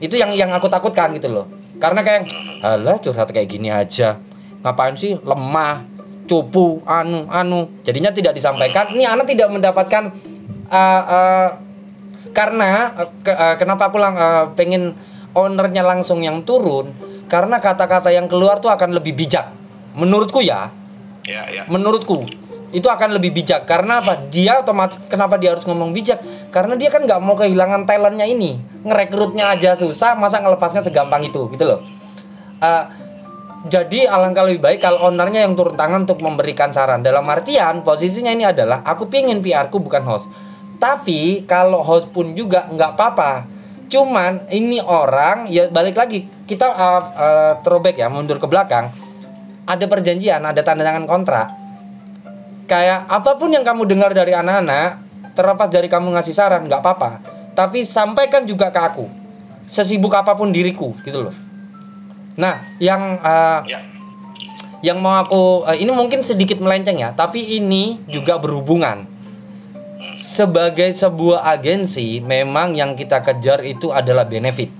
Itu 0.00 0.16
yang 0.16 0.32
yang 0.34 0.50
aku 0.50 0.66
takutkan 0.66 1.14
gitu 1.14 1.28
loh. 1.30 1.46
Karena 1.78 2.02
kayak 2.02 2.26
alah 2.64 2.98
curhat 2.98 3.30
kayak 3.30 3.46
gini 3.46 3.70
aja. 3.70 4.18
Ngapain 4.64 4.98
sih 4.98 5.14
lemah 5.22 5.86
cupu 6.26 6.82
anu 6.88 7.30
anu. 7.30 7.70
Jadinya 7.86 8.10
tidak 8.10 8.34
disampaikan. 8.34 8.90
Ini 8.90 9.06
anak 9.06 9.30
tidak 9.30 9.52
mendapatkan 9.52 10.10
uh, 10.72 11.02
uh, 11.06 11.48
karena 12.34 12.94
uh, 12.98 13.10
ke- 13.22 13.38
uh, 13.38 13.54
kenapa 13.60 13.92
aku 13.92 13.98
lang 14.00 14.14
uh, 14.18 14.50
pengen 14.58 14.96
ownernya 15.36 15.84
langsung 15.84 16.24
yang 16.24 16.44
turun 16.46 16.92
karena 17.28 17.60
kata-kata 17.60 18.08
yang 18.08 18.26
keluar 18.26 18.60
tuh 18.62 18.72
akan 18.72 18.96
lebih 18.96 19.12
bijak. 19.12 19.52
Menurutku 19.92 20.40
ya. 20.40 20.72
Ya, 21.28 21.44
ya. 21.52 21.68
menurutku 21.68 22.24
itu 22.72 22.88
akan 22.88 23.16
lebih 23.16 23.32
bijak. 23.32 23.64
Karena 23.64 24.00
apa? 24.00 24.16
Dia 24.28 24.60
otomatis 24.60 24.96
kenapa 25.08 25.40
dia 25.40 25.52
harus 25.52 25.64
ngomong 25.64 25.92
bijak? 25.92 26.20
Karena 26.52 26.76
dia 26.76 26.88
kan 26.88 27.04
nggak 27.04 27.20
mau 27.20 27.36
kehilangan 27.36 27.84
talentnya 27.88 28.24
ini. 28.28 28.60
Ngerekrutnya 28.84 29.52
aja 29.52 29.76
susah 29.76 30.16
masa 30.16 30.40
ngelepasnya 30.40 30.84
segampang 30.84 31.24
itu 31.24 31.48
gitu 31.52 31.64
loh. 31.64 31.80
Eh, 32.60 32.84
jadi 33.68 34.08
alangkah 34.08 34.46
lebih 34.46 34.62
baik 34.64 34.80
kalau 34.80 35.10
ownernya 35.10 35.44
yang 35.44 35.56
turun 35.56 35.74
tangan 35.76 36.04
untuk 36.08 36.20
memberikan 36.20 36.72
saran. 36.72 37.04
Dalam 37.04 37.24
artian 37.28 37.84
posisinya 37.84 38.32
ini 38.32 38.48
adalah 38.48 38.84
aku 38.84 39.08
pingin 39.08 39.40
PR 39.40 39.72
ku 39.72 39.80
bukan 39.80 40.04
host. 40.04 40.28
Tapi 40.78 41.42
kalau 41.48 41.82
host 41.82 42.12
pun 42.14 42.32
juga 42.38 42.70
nggak 42.70 42.90
apa-apa 42.94 43.57
cuman 43.88 44.46
ini 44.52 44.78
orang 44.84 45.48
ya 45.48 45.72
balik 45.72 45.96
lagi 45.96 46.28
kita 46.44 46.68
uh, 46.68 47.02
uh, 47.16 47.52
throwback 47.64 47.96
ya 47.96 48.12
mundur 48.12 48.36
ke 48.36 48.46
belakang. 48.48 48.92
Ada 49.68 49.84
perjanjian 49.84 50.40
ada 50.44 50.60
tanda 50.64 50.84
tangan 50.84 51.04
kontrak. 51.04 51.52
Kayak 52.68 53.08
apa 53.08 53.36
pun 53.36 53.52
yang 53.52 53.64
kamu 53.64 53.88
dengar 53.88 54.12
dari 54.12 54.32
anak-anak 54.36 55.00
terlepas 55.32 55.68
dari 55.72 55.88
kamu 55.88 56.12
ngasih 56.16 56.34
saran 56.36 56.68
nggak 56.68 56.80
apa-apa. 56.80 57.10
Tapi 57.56 57.84
sampaikan 57.84 58.44
juga 58.44 58.70
ke 58.70 58.80
aku 58.80 59.06
sesibuk 59.68 60.12
apa 60.16 60.32
pun 60.32 60.48
diriku 60.48 60.96
gitu 61.04 61.28
loh. 61.28 61.34
Nah 62.40 62.64
yang 62.80 63.20
uh, 63.20 63.60
Ya. 63.68 63.82
yang 64.80 65.02
mau 65.02 65.18
aku 65.18 65.66
uh, 65.66 65.76
ini 65.76 65.90
mungkin 65.90 66.22
sedikit 66.22 66.62
melenceng 66.62 67.02
ya 67.02 67.10
tapi 67.10 67.42
ini 67.58 67.98
juga 68.06 68.38
berhubungan 68.38 69.17
sebagai 70.38 70.94
sebuah 70.94 71.50
agensi 71.50 72.22
memang 72.22 72.78
yang 72.78 72.94
kita 72.94 73.26
kejar 73.26 73.66
itu 73.66 73.90
adalah 73.90 74.22
benefit. 74.22 74.70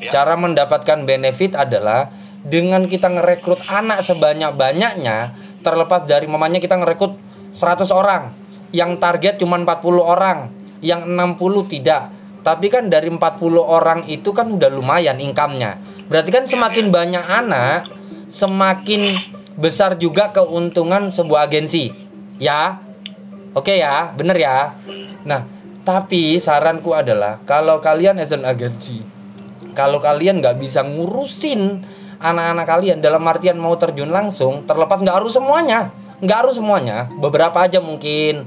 Ya. 0.00 0.08
cara 0.14 0.32
mendapatkan 0.38 1.04
benefit 1.04 1.52
adalah 1.52 2.08
dengan 2.40 2.88
kita 2.88 3.12
ngerekrut 3.12 3.68
anak 3.68 4.00
sebanyak-banyaknya 4.00 5.36
terlepas 5.60 6.08
dari 6.08 6.24
mamanya 6.24 6.56
kita 6.56 6.80
ngerekrut 6.80 7.20
100 7.52 7.84
orang 7.92 8.32
yang 8.72 8.96
target 8.96 9.36
cuma 9.36 9.60
40 9.60 10.00
orang 10.00 10.48
yang 10.80 11.04
60 11.04 11.36
tidak. 11.68 12.08
Tapi 12.40 12.72
kan 12.72 12.88
dari 12.88 13.12
40 13.12 13.20
orang 13.60 14.08
itu 14.08 14.32
kan 14.32 14.48
udah 14.48 14.72
lumayan 14.72 15.20
income-nya. 15.20 15.76
Berarti 16.08 16.30
kan 16.32 16.48
semakin 16.48 16.88
banyak 16.88 17.20
anak 17.26 17.92
semakin 18.32 19.18
besar 19.60 20.00
juga 20.00 20.32
keuntungan 20.32 21.12
sebuah 21.12 21.44
agensi. 21.44 21.92
Ya 22.40 22.80
oke 23.54 23.72
ya 23.72 24.12
bener 24.14 24.36
ya. 24.38 24.74
Nah 25.26 25.46
tapi 25.80 26.36
saranku 26.38 26.92
adalah 26.92 27.40
kalau 27.48 27.80
kalian 27.80 28.20
as 28.20 28.30
an 28.30 28.44
agency 28.44 29.02
kalau 29.72 29.98
kalian 29.98 30.44
nggak 30.44 30.60
bisa 30.60 30.84
ngurusin 30.84 31.82
anak-anak 32.20 32.66
kalian 32.68 32.98
dalam 33.00 33.24
artian 33.24 33.56
mau 33.56 33.72
terjun 33.80 34.12
langsung 34.12 34.68
terlepas 34.68 35.00
nggak 35.00 35.16
harus 35.24 35.32
semuanya 35.32 35.88
nggak 36.20 36.38
harus 36.46 36.60
semuanya 36.60 37.08
beberapa 37.16 37.64
aja 37.64 37.80
mungkin. 37.80 38.44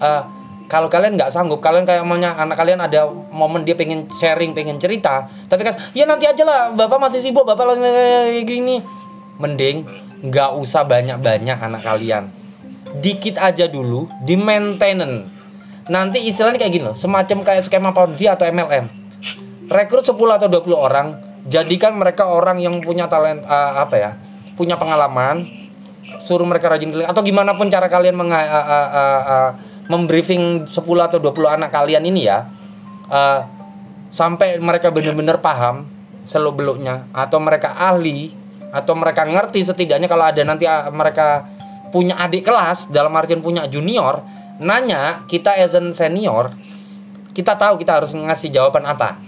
Eh, 0.00 0.22
kalau 0.70 0.86
kalian 0.86 1.18
nggak 1.18 1.34
sanggup 1.34 1.60
kalian 1.60 1.84
kayak 1.84 2.06
maunya 2.06 2.32
anak 2.32 2.56
kalian 2.56 2.80
ada 2.80 3.10
momen 3.10 3.66
dia 3.66 3.74
pengen 3.74 4.06
sharing 4.14 4.54
pengen 4.54 4.78
cerita 4.78 5.26
tapi 5.50 5.66
kan 5.66 5.74
ya 5.92 6.06
nanti 6.06 6.30
aja 6.30 6.46
lah 6.46 6.70
bapak 6.72 7.10
masih 7.10 7.20
sibuk 7.20 7.44
bapak 7.44 7.76
lagi 7.76 8.40
gini. 8.46 8.80
Mending 9.36 9.84
nggak 10.20 10.50
usah 10.56 10.84
banyak-banyak 10.84 11.58
anak 11.60 11.82
kalian 11.84 12.39
dikit 12.98 13.38
aja 13.38 13.70
dulu 13.70 14.10
di 14.26 14.34
maintenance 14.34 15.30
nanti 15.86 16.26
istilahnya 16.26 16.58
kayak 16.58 16.72
gini 16.74 16.84
loh 16.90 16.96
semacam 16.98 17.42
kayak 17.46 17.66
skema 17.66 17.90
Ponzi 17.94 18.26
atau 18.26 18.46
MLM 18.46 18.86
rekrut 19.70 20.02
10 20.02 20.14
atau 20.16 20.48
20 20.50 20.74
orang 20.74 21.06
jadikan 21.46 21.94
mereka 21.94 22.26
orang 22.26 22.58
yang 22.58 22.82
punya 22.82 23.06
talent 23.06 23.42
eh, 23.46 23.72
apa 23.78 23.94
ya 23.96 24.10
punya 24.58 24.74
pengalaman 24.76 25.46
suruh 26.26 26.44
mereka 26.44 26.68
rajin 26.68 26.90
keliling 26.90 27.08
atau 27.08 27.22
gimana 27.22 27.54
pun 27.54 27.70
cara 27.70 27.86
kalian 27.86 28.18
menga- 28.18 28.44
eh, 28.44 28.66
eh, 28.66 28.88
eh, 28.92 29.22
eh, 29.24 29.50
membriefing 29.90 30.66
10 30.68 31.06
atau 31.06 31.18
20 31.18 31.56
anak 31.58 31.70
kalian 31.70 32.02
ini 32.06 32.26
ya 32.28 32.46
eh, 33.08 33.40
sampai 34.10 34.58
mereka 34.58 34.90
benar-benar 34.90 35.38
paham 35.38 35.86
seluk 36.26 36.58
beluknya 36.58 37.06
atau 37.14 37.38
mereka 37.38 37.74
ahli 37.74 38.34
atau 38.70 38.94
mereka 38.94 39.26
ngerti 39.26 39.66
setidaknya 39.66 40.06
kalau 40.06 40.30
ada 40.30 40.42
nanti 40.46 40.66
mereka 40.94 41.46
punya 41.90 42.16
adik 42.18 42.46
kelas 42.46 42.90
dalam 42.90 43.12
artian 43.18 43.42
punya 43.42 43.66
junior 43.66 44.22
nanya 44.62 45.26
kita 45.26 45.54
as 45.58 45.74
an 45.74 45.90
senior 45.92 46.54
kita 47.34 47.54
tahu 47.54 47.78
kita 47.78 48.02
harus 48.02 48.10
ngasih 48.14 48.50
jawaban 48.50 48.86
apa 48.86 49.18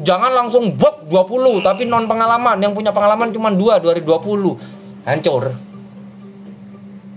jangan 0.00 0.32
langsung 0.32 0.76
buat 0.76 1.08
20 1.08 1.64
tapi 1.64 1.84
non 1.88 2.08
pengalaman 2.08 2.60
yang 2.60 2.72
punya 2.72 2.92
pengalaman 2.94 3.32
cuma 3.32 3.48
2 3.50 3.80
dari 3.80 4.00
20 4.04 5.08
hancur 5.08 5.54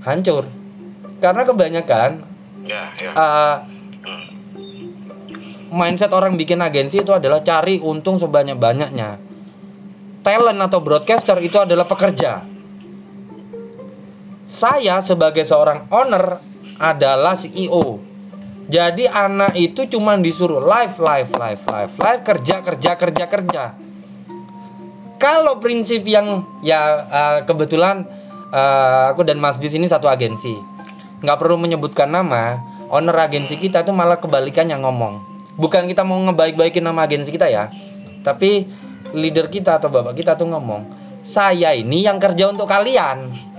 hancur 0.05 0.43
karena 1.19 1.41
kebanyakan 1.47 2.35
Ya, 2.65 2.89
ya. 2.97 3.11
Hmm. 3.13 4.25
mindset 5.69 6.09
orang 6.09 6.33
bikin 6.33 6.57
agensi 6.65 7.05
itu 7.05 7.13
adalah 7.13 7.45
cari 7.45 7.77
untung 7.77 8.17
sebanyak-banyaknya. 8.17 9.21
Talent 10.25 10.59
atau 10.65 10.79
broadcaster 10.81 11.37
itu 11.45 11.61
adalah 11.61 11.85
pekerja. 11.85 12.41
Saya 14.45 15.01
sebagai 15.01 15.41
seorang 15.41 15.89
owner 15.89 16.37
adalah 16.77 17.33
CEO. 17.33 17.97
Jadi 18.69 19.09
anak 19.09 19.57
itu 19.57 19.89
cuma 19.89 20.13
disuruh 20.21 20.61
live, 20.61 21.01
live, 21.01 21.31
live, 21.33 21.61
live, 21.65 21.93
live, 21.97 22.21
kerja, 22.21 22.61
kerja, 22.61 22.91
kerja, 22.93 23.25
kerja. 23.25 23.63
Kalau 25.17 25.57
prinsip 25.57 26.05
yang 26.05 26.45
ya 26.61 26.81
eh, 27.09 27.39
kebetulan 27.49 28.05
eh, 28.53 29.03
aku 29.09 29.25
dan 29.25 29.41
Mas 29.41 29.57
di 29.57 29.65
sini 29.65 29.89
satu 29.89 30.05
agensi, 30.05 30.53
nggak 31.25 31.37
perlu 31.41 31.57
menyebutkan 31.57 32.09
nama. 32.09 32.61
Owner 32.93 33.17
agensi 33.17 33.57
kita 33.57 33.81
tuh 33.81 33.97
malah 33.97 34.21
kebalikan 34.21 34.69
yang 34.69 34.85
ngomong. 34.85 35.17
Bukan 35.57 35.89
kita 35.89 36.05
mau 36.05 36.21
ngebaik-baikin 36.21 36.85
nama 36.85 37.09
agensi 37.09 37.33
kita 37.33 37.49
ya, 37.49 37.73
tapi 38.21 38.69
leader 39.09 39.49
kita 39.49 39.81
atau 39.81 39.89
bapak 39.89 40.13
kita 40.13 40.37
tuh 40.37 40.45
ngomong, 40.51 40.85
saya 41.25 41.73
ini 41.73 42.05
yang 42.05 42.21
kerja 42.21 42.51
untuk 42.51 42.69
kalian. 42.69 43.54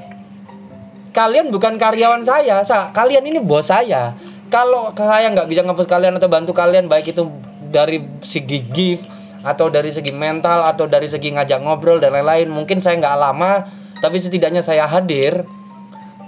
Kalian 1.17 1.49
bukan 1.49 1.81
karyawan 1.81 2.29
saya, 2.29 2.61
sa- 2.69 2.93
kalian 2.93 3.25
ini 3.25 3.41
bos 3.41 3.73
saya. 3.73 4.13
Kalau 4.53 4.93
saya 4.93 5.33
nggak 5.33 5.49
bisa 5.49 5.65
nge 5.65 5.89
kalian 5.89 6.21
atau 6.21 6.29
bantu 6.29 6.53
kalian 6.53 6.93
baik 6.93 7.17
itu 7.17 7.25
dari 7.73 8.05
segi 8.21 8.61
gift 8.69 9.09
atau 9.41 9.73
dari 9.73 9.89
segi 9.89 10.13
mental 10.13 10.69
atau 10.69 10.85
dari 10.85 11.09
segi 11.09 11.33
ngajak 11.33 11.65
ngobrol 11.65 11.97
dan 11.97 12.13
lain-lain, 12.13 12.53
mungkin 12.53 12.85
saya 12.85 13.01
nggak 13.01 13.17
lama, 13.17 13.65
tapi 14.05 14.21
setidaknya 14.21 14.61
saya 14.61 14.85
hadir. 14.85 15.49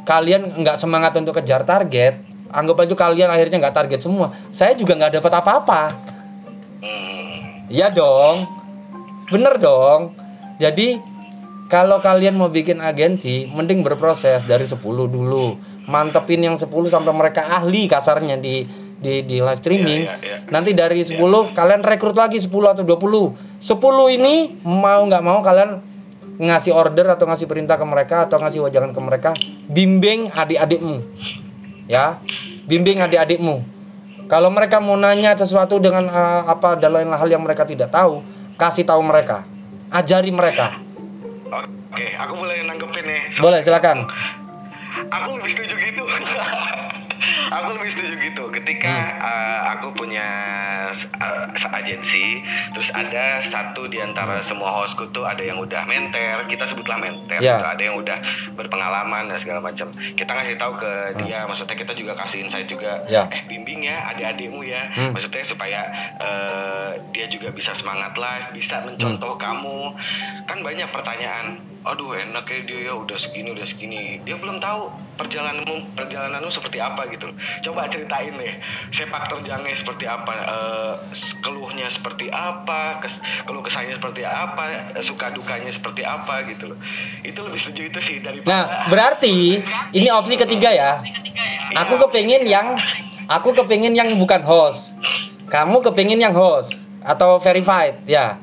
Kalian 0.08 0.56
nggak 0.64 0.80
semangat 0.80 1.12
untuk 1.20 1.36
kejar 1.36 1.68
target, 1.68 2.24
anggap 2.48 2.80
aja 2.80 2.94
kalian 2.96 3.28
akhirnya 3.28 3.60
nggak 3.60 3.76
target 3.76 4.00
semua. 4.00 4.32
Saya 4.56 4.72
juga 4.72 4.96
nggak 4.96 5.20
dapat 5.20 5.32
apa-apa. 5.36 5.82
Hmm. 6.80 7.68
Iya 7.68 7.92
dong. 7.92 8.48
Bener 9.28 9.60
dong. 9.60 10.16
Jadi 10.56 10.96
kalau 11.68 12.00
kalian 12.00 12.32
mau 12.40 12.48
bikin 12.48 12.80
agensi, 12.80 13.44
mending 13.44 13.84
berproses 13.84 14.40
dari 14.48 14.64
10 14.64 14.80
dulu. 15.04 15.60
Mantepin 15.84 16.40
yang 16.40 16.56
10 16.56 16.68
sampai 16.88 17.12
mereka 17.12 17.44
ahli 17.44 17.84
kasarnya 17.84 18.40
di 18.40 18.64
di 18.98 19.20
di 19.28 19.36
live 19.36 19.60
streaming. 19.60 20.08
Iya, 20.08 20.16
iya, 20.24 20.36
iya. 20.40 20.48
Nanti 20.48 20.72
dari 20.72 21.04
10 21.04 21.20
kalian 21.52 21.84
rekrut 21.84 22.16
lagi 22.16 22.40
10 22.40 22.48
atau 22.72 22.84
20. 22.88 23.60
10 23.60 24.16
ini 24.16 24.56
mau 24.64 25.04
nggak 25.04 25.20
mau 25.20 25.44
kalian 25.44 25.84
ngasih 26.40 26.72
order 26.72 27.12
atau 27.12 27.28
ngasih 27.28 27.44
perintah 27.44 27.76
ke 27.76 27.84
mereka 27.84 28.24
atau 28.24 28.40
ngasih 28.40 28.64
wajangan 28.64 28.96
ke 28.96 29.00
mereka, 29.04 29.30
bimbing 29.68 30.32
adik-adikmu. 30.32 31.04
Ya. 31.84 32.16
Bimbing 32.64 33.04
adik-adikmu. 33.04 33.60
Kalau 34.28 34.48
mereka 34.48 34.80
mau 34.80 34.96
nanya 34.96 35.36
sesuatu 35.36 35.76
dengan 35.80 36.08
eh, 36.08 36.42
apa 36.48 36.80
dan 36.80 36.96
lain 36.96 37.12
hal 37.12 37.28
yang 37.28 37.44
mereka 37.44 37.68
tidak 37.68 37.92
tahu, 37.92 38.24
kasih 38.56 38.88
tahu 38.88 39.04
mereka. 39.04 39.44
Ajari 39.88 40.32
mereka. 40.32 40.87
Oke, 41.48 42.06
aku 42.14 42.32
boleh 42.36 42.56
nanggepin 42.68 43.04
nih. 43.08 43.22
Boleh, 43.40 43.60
silakan. 43.64 44.04
Aku 45.08 45.40
lebih 45.40 45.50
setuju 45.56 45.74
gitu. 45.80 46.04
aku 47.50 47.68
lebih 47.74 47.90
setuju 47.90 48.14
gitu 48.20 48.44
ketika 48.52 48.88
Hmm. 48.88 49.20
uh, 49.20 49.60
aku 49.72 49.88
punya 49.94 50.28
uh, 51.16 51.46
agensi 51.74 52.42
terus 52.70 52.88
ada 52.90 53.40
satu 53.40 53.86
di 53.86 53.98
antara 53.98 54.40
semua 54.40 54.72
hostku 54.74 55.08
tuh 55.08 55.22
ada 55.22 55.40
yang 55.40 55.56
udah 55.56 55.84
menter 55.84 56.44
kita 56.46 56.64
sebutlah 56.64 56.96
menter 56.96 57.38
Ya. 57.38 57.54
gitu. 57.54 57.66
ada 57.66 57.82
yang 57.82 57.96
udah 57.96 58.18
berpengalaman 58.52 59.28
dan 59.28 59.38
segala 59.38 59.60
macam 59.60 59.88
kita 60.12 60.28
ngasih 60.28 60.56
tahu 60.56 60.76
ke 60.76 60.92
dia 61.18 61.44
maksudnya 61.44 61.74
kita 61.74 61.92
juga 61.92 62.12
kasih 62.14 62.44
insight 62.44 62.66
juga 62.66 63.00
Hmm. 63.00 63.10
Ya. 63.10 63.22
eh 63.28 63.42
bimbing 63.46 63.84
ya 63.84 63.96
adik-adikmu 64.08 64.60
ya 64.62 64.82
Hmm. 64.90 65.12
maksudnya 65.12 65.44
supaya 65.44 65.80
uh, 66.18 66.90
dia 67.10 67.26
juga 67.26 67.48
bisa 67.50 67.72
semangat 67.72 68.12
lah 68.14 68.50
bisa 68.50 68.82
mencontoh 68.82 69.34
Hmm. 69.34 69.40
kamu 69.40 69.80
kan 70.44 70.58
banyak 70.58 70.88
pertanyaan 70.88 71.60
aduh 71.88 72.12
enak 72.12 72.44
ya 72.44 72.60
dia 72.68 72.80
ya 72.92 72.94
udah 73.00 73.16
segini 73.16 73.56
udah 73.56 73.64
segini 73.64 74.20
dia 74.20 74.36
belum 74.36 74.60
tahu 74.60 74.92
perjalananmu 75.16 75.96
perjalananmu 75.96 76.52
seperti 76.52 76.84
apa 76.84 77.08
gitu 77.08 77.32
coba 77.64 77.88
ceritain 77.88 78.36
deh 78.36 78.54
sepak 78.92 79.32
terjangnya 79.32 79.72
seperti 79.72 80.04
apa 80.04 80.32
eh, 80.36 80.94
keluhnya 81.40 81.88
seperti 81.88 82.28
apa 82.28 83.00
kes, 83.00 83.24
keluh 83.48 83.64
kesahnya 83.64 83.96
seperti 83.96 84.22
apa 84.28 84.92
suka 85.00 85.32
dukanya 85.32 85.72
seperti 85.72 86.04
apa 86.04 86.44
gitu 86.44 86.76
loh 86.76 86.78
itu 87.24 87.40
lebih 87.40 87.56
setuju 87.56 87.82
itu 87.88 88.00
sih 88.04 88.16
daripada 88.20 88.58
Nah, 88.58 88.64
berarti 88.90 89.62
ini 89.94 90.08
opsi 90.10 90.34
ketiga 90.34 90.68
ya. 90.72 90.92
Aku 91.76 91.94
kepingin 92.08 92.42
yang 92.44 92.76
aku 93.30 93.54
kepingin 93.54 93.94
yang 93.94 94.12
bukan 94.18 94.42
host. 94.44 94.92
Kamu 95.48 95.80
kepingin 95.80 96.20
yang 96.20 96.34
host 96.34 96.74
atau 97.00 97.40
verified 97.40 97.96
ya. 98.04 98.36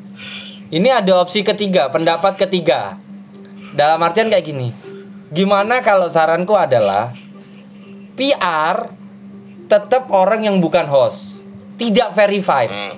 Ini 0.74 1.04
ada 1.04 1.22
opsi 1.22 1.46
ketiga, 1.46 1.94
pendapat 1.94 2.42
ketiga. 2.42 2.98
Dalam 3.76 4.00
artian 4.00 4.32
kayak 4.32 4.46
gini. 4.48 4.72
Gimana 5.36 5.84
kalau 5.84 6.08
saranku 6.08 6.56
adalah 6.56 7.12
PR 8.16 8.88
tetap 9.68 10.08
orang 10.16 10.48
yang 10.48 10.64
bukan 10.64 10.88
host, 10.88 11.44
tidak 11.76 12.16
verified. 12.16 12.72
Hmm. 12.72 12.96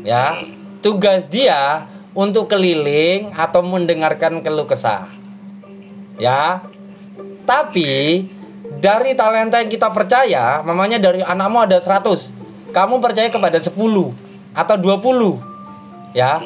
ya. 0.00 0.40
Tugas 0.80 1.26
dia 1.28 1.84
untuk 2.16 2.48
keliling 2.48 3.34
atau 3.36 3.60
mendengarkan 3.60 4.40
keluh 4.40 4.64
kesah. 4.64 5.12
Ya. 6.16 6.64
Tapi 7.44 8.24
dari 8.80 9.12
talenta 9.12 9.60
yang 9.60 9.68
kita 9.68 9.92
percaya 9.92 10.64
mamanya 10.64 10.96
dari 10.96 11.20
anakmu 11.20 11.64
ada 11.64 11.80
100 11.80 12.72
kamu 12.72 13.00
percaya 13.00 13.28
kepada 13.32 13.58
10 13.58 13.72
atau 14.52 14.76
20 14.76 16.16
ya. 16.16 16.40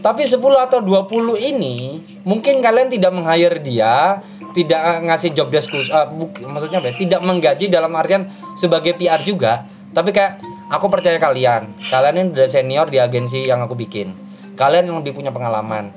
Tapi 0.00 0.22
10 0.24 0.40
atau 0.40 0.78
20 0.80 1.36
ini 1.38 1.76
mungkin 2.24 2.60
kalian 2.60 2.92
tidak 2.92 3.10
meng-hire 3.12 3.58
dia 3.60 4.20
tidak 4.50 5.06
ngasih 5.06 5.30
job 5.32 5.48
desk 5.48 5.70
khusus 5.70 5.90
eh, 5.94 6.06
buk- 6.10 6.42
maksudnya 6.42 6.82
apa 6.82 6.90
ya? 6.90 6.94
tidak 6.98 7.20
menggaji 7.22 7.66
dalam 7.70 7.92
artian 7.94 8.26
sebagai 8.58 8.98
PR 8.98 9.22
juga. 9.22 9.66
Tapi 9.90 10.14
kayak 10.14 10.42
aku 10.70 10.86
percaya 10.90 11.18
kalian. 11.18 11.70
Kalian 11.90 12.14
ini 12.18 12.26
udah 12.34 12.46
senior 12.50 12.86
di 12.90 12.98
agensi 12.98 13.46
yang 13.46 13.62
aku 13.62 13.74
bikin. 13.74 14.14
Kalian 14.54 14.90
yang 14.90 14.98
lebih 15.02 15.14
punya 15.14 15.30
pengalaman. 15.30 15.90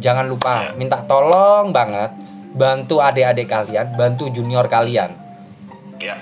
Jangan 0.00 0.26
lupa 0.28 0.72
minta 0.76 1.02
tolong 1.04 1.74
banget 1.74 2.14
bantu 2.50 2.98
adik-adik 2.98 3.46
kalian 3.46 3.94
bantu 3.94 4.30
junior 4.32 4.66
kalian. 4.66 5.12
Ya. 6.00 6.16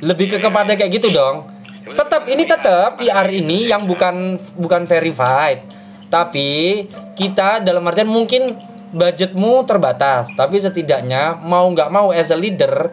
Lebih 0.00 0.36
ke 0.36 0.38
kepada 0.40 0.74
kayak 0.76 0.90
gitu 1.00 1.12
dong. 1.12 1.48
Tetap 1.90 2.28
ini 2.28 2.44
tetap 2.46 3.00
PR 3.00 3.26
ini 3.32 3.66
yang 3.66 3.88
bukan 3.88 4.38
bukan 4.54 4.84
verified 4.86 5.64
tapi 6.10 6.84
kita 7.14 7.62
dalam 7.62 7.86
artian 7.86 8.10
mungkin 8.10 8.58
budgetmu 8.90 9.64
terbatas. 9.64 10.28
Tapi 10.34 10.58
setidaknya 10.58 11.38
mau 11.40 11.70
nggak 11.70 11.90
mau 11.90 12.10
as 12.10 12.34
a 12.34 12.38
leader 12.38 12.92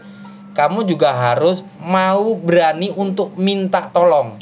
kamu 0.54 0.90
juga 0.90 1.14
harus 1.14 1.62
mau 1.82 2.34
berani 2.34 2.90
untuk 2.94 3.34
minta 3.38 3.90
tolong. 3.94 4.38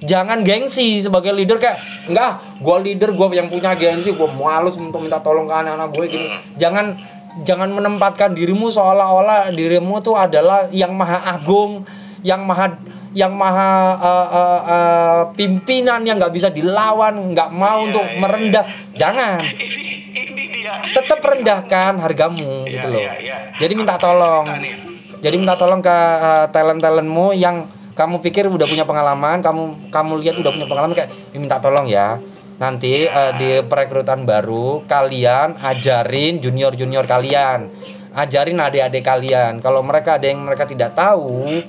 Jangan 0.00 0.44
gengsi 0.44 1.00
sebagai 1.00 1.32
leader 1.32 1.56
kayak 1.56 1.80
enggak 2.08 2.60
gue 2.60 2.76
leader 2.84 3.10
gue 3.16 3.26
yang 3.36 3.48
punya 3.48 3.72
gengsi 3.76 4.12
gue 4.12 4.28
malus 4.28 4.76
untuk 4.76 5.00
minta 5.00 5.20
tolong 5.20 5.48
ke 5.48 5.54
anak-anak 5.56 5.88
gue 5.92 6.04
gini. 6.08 6.28
Jangan 6.56 6.96
jangan 7.44 7.68
menempatkan 7.68 8.32
dirimu 8.32 8.72
seolah-olah 8.72 9.52
dirimu 9.52 10.00
tuh 10.00 10.16
adalah 10.16 10.68
yang 10.72 10.96
maha 10.96 11.20
agung 11.36 11.84
yang 12.24 12.48
maha 12.48 12.80
yang 13.16 13.32
maha 13.32 13.96
eh, 13.96 14.28
eh, 14.28 14.60
eh, 14.68 15.20
pimpinan 15.32 16.04
yang 16.04 16.20
nggak 16.20 16.34
bisa 16.36 16.52
dilawan 16.52 17.32
nggak 17.32 17.48
mau 17.48 17.80
Iya, 17.80 17.86
untuk 17.88 18.04
iya, 18.04 18.18
merendah. 18.20 18.64
jangan. 18.92 19.40
Ini 19.56 19.92
ini 20.12 20.44
dia. 20.52 20.72
Tetap 20.92 21.20
rendahkan 21.20 21.96
hargamu 21.96 22.64
Iya, 22.64 22.72
gitu 22.76 22.86
loh. 22.88 23.00
iya, 23.00 23.12
iya. 23.16 23.36
jadi 23.56 23.72
minta 23.72 23.96
tolong. 23.96 24.44
jadi 25.16 25.36
minta 25.36 25.56
tolong 25.56 25.80
ke 25.80 25.96
talent 26.50 26.76
talentmu 26.78 27.32
yang 27.32 27.64
kamu 27.92 28.20
pikir 28.20 28.44
udah 28.46 28.64
punya 28.64 28.84
pengalaman 28.84 29.40
kamu 29.40 29.88
kamu 29.88 30.12
lihat 30.20 30.36
udah 30.36 30.52
punya 30.52 30.66
pengalaman 30.66 30.92
kayak 30.92 31.08
"Ini 31.32 31.38
minta 31.38 31.56
tolong 31.56 31.88
ya. 31.88 32.20
Nanti 32.56 33.04
eh, 33.04 33.32
di 33.36 33.50
perekrutan 33.62 34.24
baru 34.24 34.84
kalian 34.84 35.56
ajarin 35.58 36.36
junior 36.38 36.72
junior 36.72 37.04
kalian. 37.04 37.68
Ajarin 38.12 38.56
adik-adik 38.56 39.04
kalian. 39.04 39.60
Kalau 39.60 39.80
mereka 39.80 40.16
ada 40.16 40.24
yang 40.24 40.40
mereka 40.40 40.64
tidak 40.64 40.92
tahu 40.92 41.60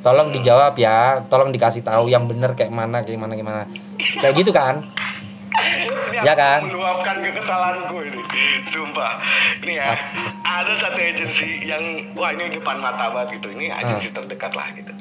tolong 0.00 0.32
dijawab 0.32 0.74
ya 0.80 1.24
tolong 1.28 1.52
dikasih 1.52 1.84
tahu 1.84 2.08
yang 2.08 2.24
bener 2.24 2.56
kayak 2.56 2.72
mana 2.72 3.04
kayak 3.04 3.20
mana 3.20 3.34
gimana 3.36 3.60
kayak 4.20 4.34
gitu 4.36 4.50
kan 4.52 4.84
Ya 6.24 6.34
kan? 6.36 6.66
meluapkan 6.68 7.20
kekesalanku 7.24 7.96
ini. 8.04 8.22
Sumpah. 8.68 9.20
Ini 9.64 9.72
ya 9.80 9.88
ada 10.44 10.72
satu 10.76 10.98
agensi 11.00 11.64
yang 11.64 12.12
wah 12.16 12.30
ini 12.32 12.56
depan 12.56 12.80
mata 12.80 13.10
banget 13.12 13.40
gitu. 13.40 13.52
Ini 13.54 13.72
agensi 13.72 14.12
terdekat 14.12 14.52
lah 14.54 14.68
gitu. 14.76 14.92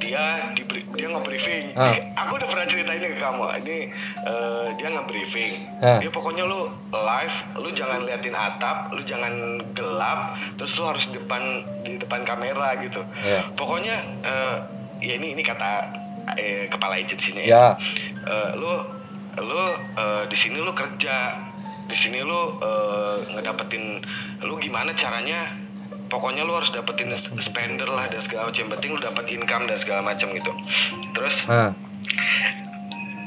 Dia 0.00 0.52
di 0.56 0.62
dia 0.96 1.08
nge-briefing. 1.10 1.76
Ah. 1.76 1.92
Eh, 1.92 2.00
aku 2.16 2.40
udah 2.40 2.48
pernah 2.48 2.66
cerita 2.68 2.90
ini 2.96 3.06
ke 3.12 3.18
kamu. 3.20 3.44
Ini 3.64 3.78
eh, 4.24 4.66
dia 4.80 4.88
nge-briefing. 4.88 5.52
Ah. 5.84 5.98
dia 6.00 6.08
pokoknya 6.08 6.48
lu 6.48 6.72
live 6.92 7.36
lu 7.60 7.68
jangan 7.76 8.08
liatin 8.08 8.32
atap 8.32 8.88
lu 8.94 9.02
jangan 9.04 9.60
gelap 9.76 10.38
terus 10.56 10.72
lu 10.80 10.88
harus 10.88 11.04
depan 11.12 11.64
di 11.84 12.00
depan 12.00 12.24
kamera 12.24 12.78
gitu. 12.80 13.04
Iya. 13.20 13.52
pokoknya 13.58 13.96
eh, 14.24 14.56
ya 15.04 15.14
ini 15.20 15.36
ini 15.36 15.42
kata 15.44 15.92
eh, 16.40 16.64
kepala 16.72 16.96
agensinya 16.96 17.44
Ya. 17.44 17.76
Eh, 18.24 18.50
lu 18.56 19.03
lu 19.40 19.62
eh, 19.98 20.22
di 20.30 20.36
sini 20.36 20.58
lu 20.60 20.70
kerja 20.74 21.38
di 21.84 21.96
sini 21.96 22.20
lu 22.22 22.58
eh, 22.62 23.16
ngedapetin 23.34 24.02
lu 24.46 24.56
gimana 24.60 24.94
caranya 24.94 25.50
pokoknya 26.08 26.46
lu 26.46 26.54
harus 26.54 26.70
dapetin 26.70 27.10
spender 27.40 27.88
lah 27.88 28.06
dan 28.06 28.20
segala 28.22 28.52
macam 28.52 28.70
penting 28.76 28.90
lu 28.94 29.00
dapat 29.00 29.24
income 29.32 29.64
dan 29.66 29.76
segala 29.80 30.00
macam 30.04 30.30
gitu 30.30 30.52
terus 31.16 31.34
Nah, 31.50 31.72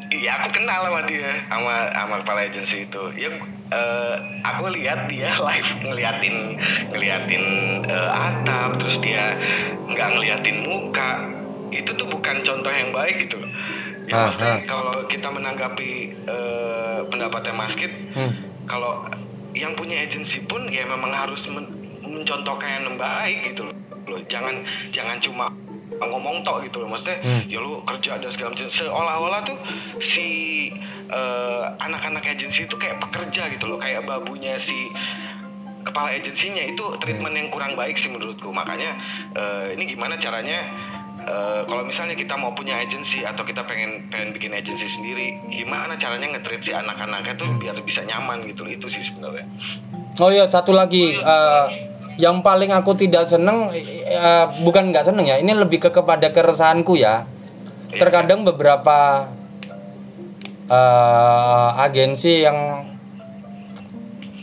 Iya 0.08 0.39
aku 0.39 0.64
kenal 0.64 0.88
sama 0.88 1.03
dia 1.03 1.36
sama 1.51 1.91
sama 1.91 2.16
kepala 2.24 2.47
agensi 2.47 2.88
itu. 2.88 3.03
Ya 3.20 3.28
eh, 3.76 4.16
aku 4.39 4.72
lihat 4.72 5.12
dia 5.12 5.36
live 5.51 5.72
ngeliatin 5.84 6.55
ngeliatin 6.95 7.43
eh, 7.84 8.10
atap 8.16 8.80
terus 8.80 9.03
dia 9.03 9.36
nggak 9.84 10.10
ngeliatin 10.16 10.64
muka. 10.64 11.28
Itu 11.76 11.91
tuh 11.99 12.08
bukan 12.08 12.39
contoh 12.47 12.72
yang 12.72 12.95
baik 12.95 13.28
gitu. 13.28 13.36
Ya 14.08 14.16
Ah, 14.16 14.32
maksudnya 14.32 14.55
ah. 14.55 14.60
kalau 14.64 14.95
kita 15.05 15.28
menanggapi 15.28 15.91
eh, 16.24 16.99
pendapatnya 17.12 17.53
Mas 17.53 17.76
Kit, 17.76 17.91
hmm. 17.91 18.32
kalau 18.64 19.03
yang 19.51 19.76
punya 19.76 19.99
agensi 19.99 20.39
pun 20.41 20.64
ya 20.72 20.88
memang 20.88 21.12
harus 21.12 21.43
men- 21.47 21.68
mencontohkan 22.01 22.88
yang 22.88 22.95
baik 22.95 23.51
gitu 23.51 23.68
loh. 23.68 23.76
Jangan 24.32 24.64
jangan 24.89 25.20
cuma 25.20 25.51
ngomong 25.97 26.45
tok 26.45 26.64
gitu 26.64 26.80
loh 26.80 26.93
maksudnya 26.93 27.20
Hmm. 27.20 27.41
ya 27.49 27.60
lu 27.60 27.82
kerja 27.84 28.16
dan 28.16 28.30
segala 28.30 28.53
macam 28.53 28.70
seolah-olah 28.70 29.41
tuh 29.43 29.58
si 29.99 30.28
eh, 31.10 31.66
anak-anak 31.80 32.24
agensi 32.24 32.64
itu 32.64 32.76
kayak 32.78 33.01
pekerja 33.01 33.49
gitu 33.49 33.66
loh 33.66 33.76
kayak 33.76 34.05
babunya 34.05 34.55
si 34.55 34.88
kepala 35.82 36.12
agensinya 36.12 36.60
itu 36.60 36.84
treatment 36.99 37.32
yang 37.32 37.47
kurang 37.47 37.74
baik 37.74 37.95
sih 37.95 38.12
menurutku 38.12 38.51
makanya 38.51 38.93
eh, 39.34 39.74
ini 39.74 39.88
gimana 39.88 40.16
caranya 40.16 40.68
eh, 41.28 41.61
kalau 41.67 41.84
misalnya 41.84 42.15
kita 42.15 42.39
mau 42.39 42.55
punya 42.55 42.80
agensi 42.80 43.28
atau 43.28 43.43
kita 43.43 43.67
pengen 43.67 44.07
pengen 44.07 44.32
bikin 44.32 44.55
agensi 44.55 44.88
sendiri 44.88 45.36
gimana 45.51 45.99
caranya 45.99 46.39
nge-treat 46.39 46.63
si 46.63 46.71
anak-anaknya 46.71 47.36
tuh 47.36 47.51
biar 47.59 47.75
bisa 47.84 48.07
nyaman 48.07 48.47
gitu? 48.47 48.63
Itu 48.63 48.88
sih 48.88 49.03
sebenarnya. 49.03 49.43
Oh 50.17 50.32
iya 50.32 50.47
satu 50.47 50.71
lagi 50.71 51.19
eh, 51.19 51.65
yang 52.17 52.41
paling 52.41 52.71
aku 52.73 52.97
tidak 52.97 53.30
seneng 53.30 53.69
eh, 53.75 54.45
bukan 54.63 54.89
nggak 54.89 55.05
seneng 55.05 55.28
ya 55.28 55.38
ini 55.38 55.51
lebih 55.53 55.84
ke 55.84 55.89
kepada 55.91 56.32
keresahanku 56.32 56.95
ya. 56.95 57.28
Terkadang 57.91 58.47
beberapa 58.47 59.28
eh, 60.71 61.69
agensi 61.84 62.47
yang 62.47 62.88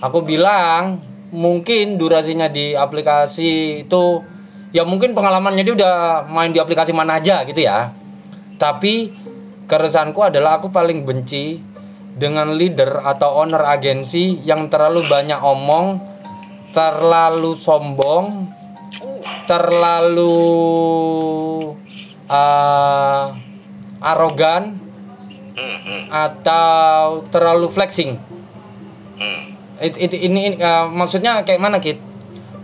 aku 0.04 0.20
bilang 0.20 1.00
mungkin 1.34 1.98
durasinya 1.98 2.46
di 2.46 2.78
aplikasi 2.78 3.82
itu 3.82 4.22
ya 4.74 4.82
mungkin 4.82 5.14
pengalamannya 5.14 5.62
dia 5.62 5.74
udah 5.78 5.94
main 6.26 6.50
di 6.50 6.58
aplikasi 6.58 6.90
mana 6.90 7.22
aja 7.22 7.46
gitu 7.46 7.62
ya. 7.62 7.94
Tapi 8.58 9.14
keresahanku 9.70 10.18
adalah 10.18 10.58
aku 10.58 10.74
paling 10.74 11.06
benci 11.06 11.62
dengan 12.18 12.58
leader 12.58 13.06
atau 13.06 13.38
owner 13.38 13.62
agensi 13.62 14.42
yang 14.42 14.66
terlalu 14.66 15.06
banyak 15.06 15.38
omong, 15.38 16.02
terlalu 16.74 17.54
sombong, 17.54 18.50
terlalu 19.46 20.34
uh, 22.26 23.30
arogan 24.02 24.82
atau 26.10 27.26
terlalu 27.30 27.66
flexing. 27.70 28.18
Hmm. 29.18 29.54
It- 29.82 29.98
it- 29.98 30.22
ini 30.22 30.54
ini, 30.54 30.62
uh, 30.62 30.86
maksudnya 30.90 31.42
kayak 31.42 31.62
mana 31.62 31.82
kit 31.82 31.98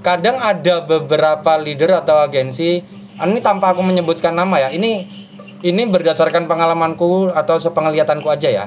kadang 0.01 0.41
ada 0.41 0.85
beberapa 0.85 1.57
leader 1.61 2.01
atau 2.05 2.25
agensi 2.25 2.81
ini 3.21 3.41
tanpa 3.45 3.77
aku 3.77 3.85
menyebutkan 3.85 4.33
nama 4.33 4.57
ya 4.57 4.69
ini 4.73 5.05
ini 5.61 5.83
berdasarkan 5.85 6.49
pengalamanku 6.49 7.37
atau 7.37 7.61
sepenglihatanku 7.61 8.29
aja 8.33 8.49
ya. 8.49 8.67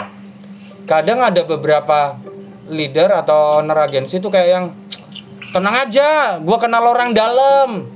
Kadang 0.86 1.25
ada 1.25 1.41
beberapa 1.41 2.21
leader 2.69 3.17
atau 3.17 3.59
owner 3.61 3.81
agensi 3.81 4.21
itu 4.21 4.29
kayak 4.29 4.49
yang 4.49 4.65
tenang 5.49 5.89
aja 5.89 6.38
gua 6.38 6.61
kenal 6.61 6.86
orang 6.86 7.17
dalam. 7.17 7.89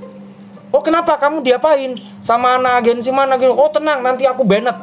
Oh 0.74 0.82
kenapa? 0.82 1.16
Kamu 1.16 1.46
diapain? 1.46 1.94
Sama 2.26 2.58
anak 2.58 2.84
agensi 2.84 3.08
mana 3.14 3.38
gitu? 3.38 3.54
Oh 3.54 3.70
tenang 3.70 4.02
nanti 4.02 4.26
aku 4.26 4.42
banet 4.42 4.74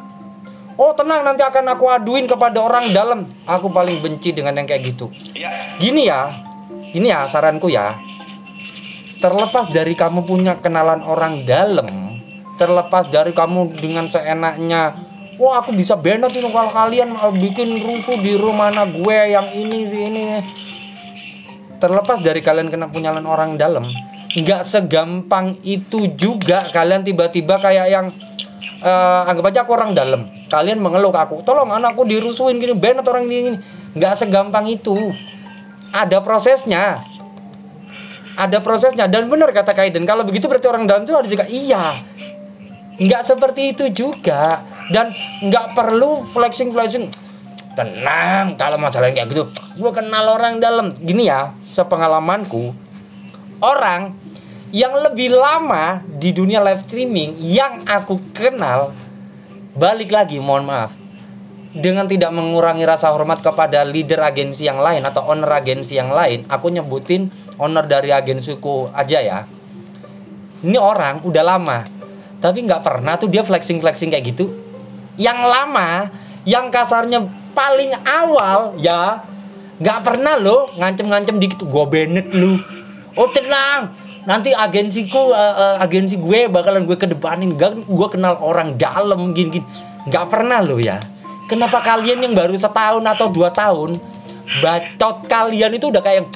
oh 0.76 0.92
tenang 0.92 1.24
nanti 1.24 1.40
akan 1.40 1.72
aku 1.76 1.88
aduin 1.88 2.28
kepada 2.28 2.60
orang 2.60 2.92
dalam. 2.92 3.28
Aku 3.48 3.72
paling 3.72 4.00
benci 4.00 4.32
dengan 4.32 4.56
yang 4.56 4.68
kayak 4.68 4.96
gitu. 4.96 5.12
Ya, 5.36 5.52
gini 5.80 6.08
ya 6.08 6.32
ini 6.96 7.12
ya 7.12 7.28
saranku 7.28 7.68
ya 7.68 8.00
terlepas 9.26 9.74
dari 9.74 9.98
kamu 9.98 10.22
punya 10.22 10.54
kenalan 10.62 11.02
orang 11.02 11.50
dalam 11.50 12.22
terlepas 12.62 13.10
dari 13.10 13.34
kamu 13.34 13.74
dengan 13.74 14.06
seenaknya 14.06 14.94
wah 15.42 15.66
aku 15.66 15.74
bisa 15.74 15.98
banned 15.98 16.30
ini 16.30 16.46
kalau 16.54 16.70
kalian 16.70 17.18
uh, 17.18 17.34
bikin 17.34 17.82
rusuh 17.82 18.22
di 18.22 18.38
rumah 18.38 18.70
anak 18.70 18.94
gue 18.94 19.18
yang 19.34 19.50
ini 19.50 19.90
ini. 19.90 20.24
Terlepas 21.82 22.22
dari 22.22 22.40
kalian 22.46 22.70
kena 22.70 22.86
punyalan 22.86 23.26
orang 23.26 23.58
dalam 23.58 23.90
nggak 24.36 24.62
segampang 24.62 25.58
itu 25.66 26.06
juga 26.14 26.70
kalian 26.70 27.08
tiba-tiba 27.08 27.56
kayak 27.56 27.88
yang 27.88 28.08
eh, 28.84 29.22
anggap 29.32 29.52
aja 29.52 29.60
aku 29.66 29.72
orang 29.76 29.92
dalam. 29.92 30.28
Kalian 30.48 30.80
mengeluh 30.80 31.12
aku 31.12 31.44
tolong 31.44 31.72
anakku 31.74 32.04
dirusuhin 32.08 32.62
gini 32.62 32.78
banned 32.78 33.04
orang 33.10 33.26
ini. 33.28 33.58
Nggak 33.98 34.24
segampang 34.24 34.70
itu. 34.72 35.12
Ada 35.92 36.20
prosesnya 36.20 37.15
ada 38.36 38.58
prosesnya. 38.60 39.08
Dan 39.08 39.32
benar 39.32 39.52
kata 39.56 39.72
Kaiden 39.72 40.04
kalau 40.04 40.28
begitu 40.28 40.46
berarti 40.46 40.68
orang 40.68 40.86
dalam 40.86 41.08
itu 41.08 41.16
ada 41.16 41.28
juga. 41.28 41.46
Iya. 41.48 42.04
Nggak 42.96 43.22
seperti 43.28 43.62
itu 43.76 43.86
juga. 43.92 44.62
Dan 44.92 45.12
nggak 45.44 45.74
perlu 45.74 46.28
flexing 46.30 46.72
flexing. 46.76 47.10
Tenang 47.76 48.56
kalau 48.56 48.80
masalah 48.80 49.12
kayak 49.12 49.28
gitu. 49.32 49.52
Gue 49.76 49.92
kenal 49.92 50.32
orang 50.32 50.64
dalam. 50.64 50.96
Gini 51.00 51.28
ya 51.28 51.52
sepengalamanku 51.68 52.72
orang 53.60 54.16
yang 54.76 54.92
lebih 54.96 55.32
lama 55.32 56.04
di 56.04 56.36
dunia 56.36 56.60
live 56.60 56.84
streaming 56.84 57.40
yang 57.40 57.88
aku 57.88 58.20
kenal 58.36 58.92
balik 59.76 60.12
lagi 60.12 60.40
mohon 60.40 60.68
maaf 60.68 60.92
dengan 61.76 62.08
tidak 62.08 62.32
mengurangi 62.32 62.88
rasa 62.88 63.12
hormat 63.12 63.44
kepada 63.44 63.84
leader 63.84 64.24
agensi 64.24 64.64
yang 64.64 64.80
lain 64.80 65.04
atau 65.04 65.28
owner 65.28 65.52
agensi 65.60 66.00
yang 66.00 66.08
lain 66.08 66.48
aku 66.48 66.72
nyebutin 66.72 67.28
owner 67.60 67.84
dari 67.84 68.16
agensiku 68.16 68.88
aja 68.96 69.20
ya. 69.20 69.40
Ini 70.64 70.80
orang 70.80 71.20
udah 71.28 71.44
lama 71.44 71.84
tapi 72.40 72.64
nggak 72.64 72.80
pernah 72.80 73.20
tuh 73.20 73.28
dia 73.28 73.44
flexing 73.44 73.84
flexing 73.84 74.08
kayak 74.08 74.24
gitu. 74.32 74.56
Yang 75.20 75.40
lama 75.44 76.08
yang 76.48 76.72
kasarnya 76.72 77.28
paling 77.52 77.92
awal 78.08 78.80
ya 78.80 79.28
nggak 79.76 80.00
pernah 80.08 80.40
lo 80.40 80.72
ngancem-ngancem 80.80 81.36
dikit 81.44 81.68
gue 81.68 81.86
benet 81.92 82.32
lu. 82.32 82.56
Oh 83.20 83.28
tenang 83.36 83.92
nanti 84.26 84.56
agensiku 84.56 85.36
eh, 85.36 85.56
eh, 85.60 85.76
agensi 85.84 86.16
gue 86.18 86.48
bakalan 86.50 86.88
gue 86.88 86.98
kedepanin 86.98 87.54
gak 87.60 87.84
gue 87.86 88.08
kenal 88.10 88.42
orang 88.42 88.74
dalam 88.74 89.36
gini 89.38 89.62
gini 89.62 89.68
nggak 90.10 90.26
pernah 90.34 90.66
lo 90.66 90.82
ya 90.82 90.98
kenapa 91.46 91.82
kalian 91.82 92.22
yang 92.22 92.34
baru 92.34 92.56
setahun 92.56 93.02
atau 93.02 93.28
dua 93.30 93.50
tahun 93.50 93.98
bacot 94.62 95.26
kalian 95.26 95.74
itu 95.74 95.90
udah 95.90 96.02
kayak 96.02 96.30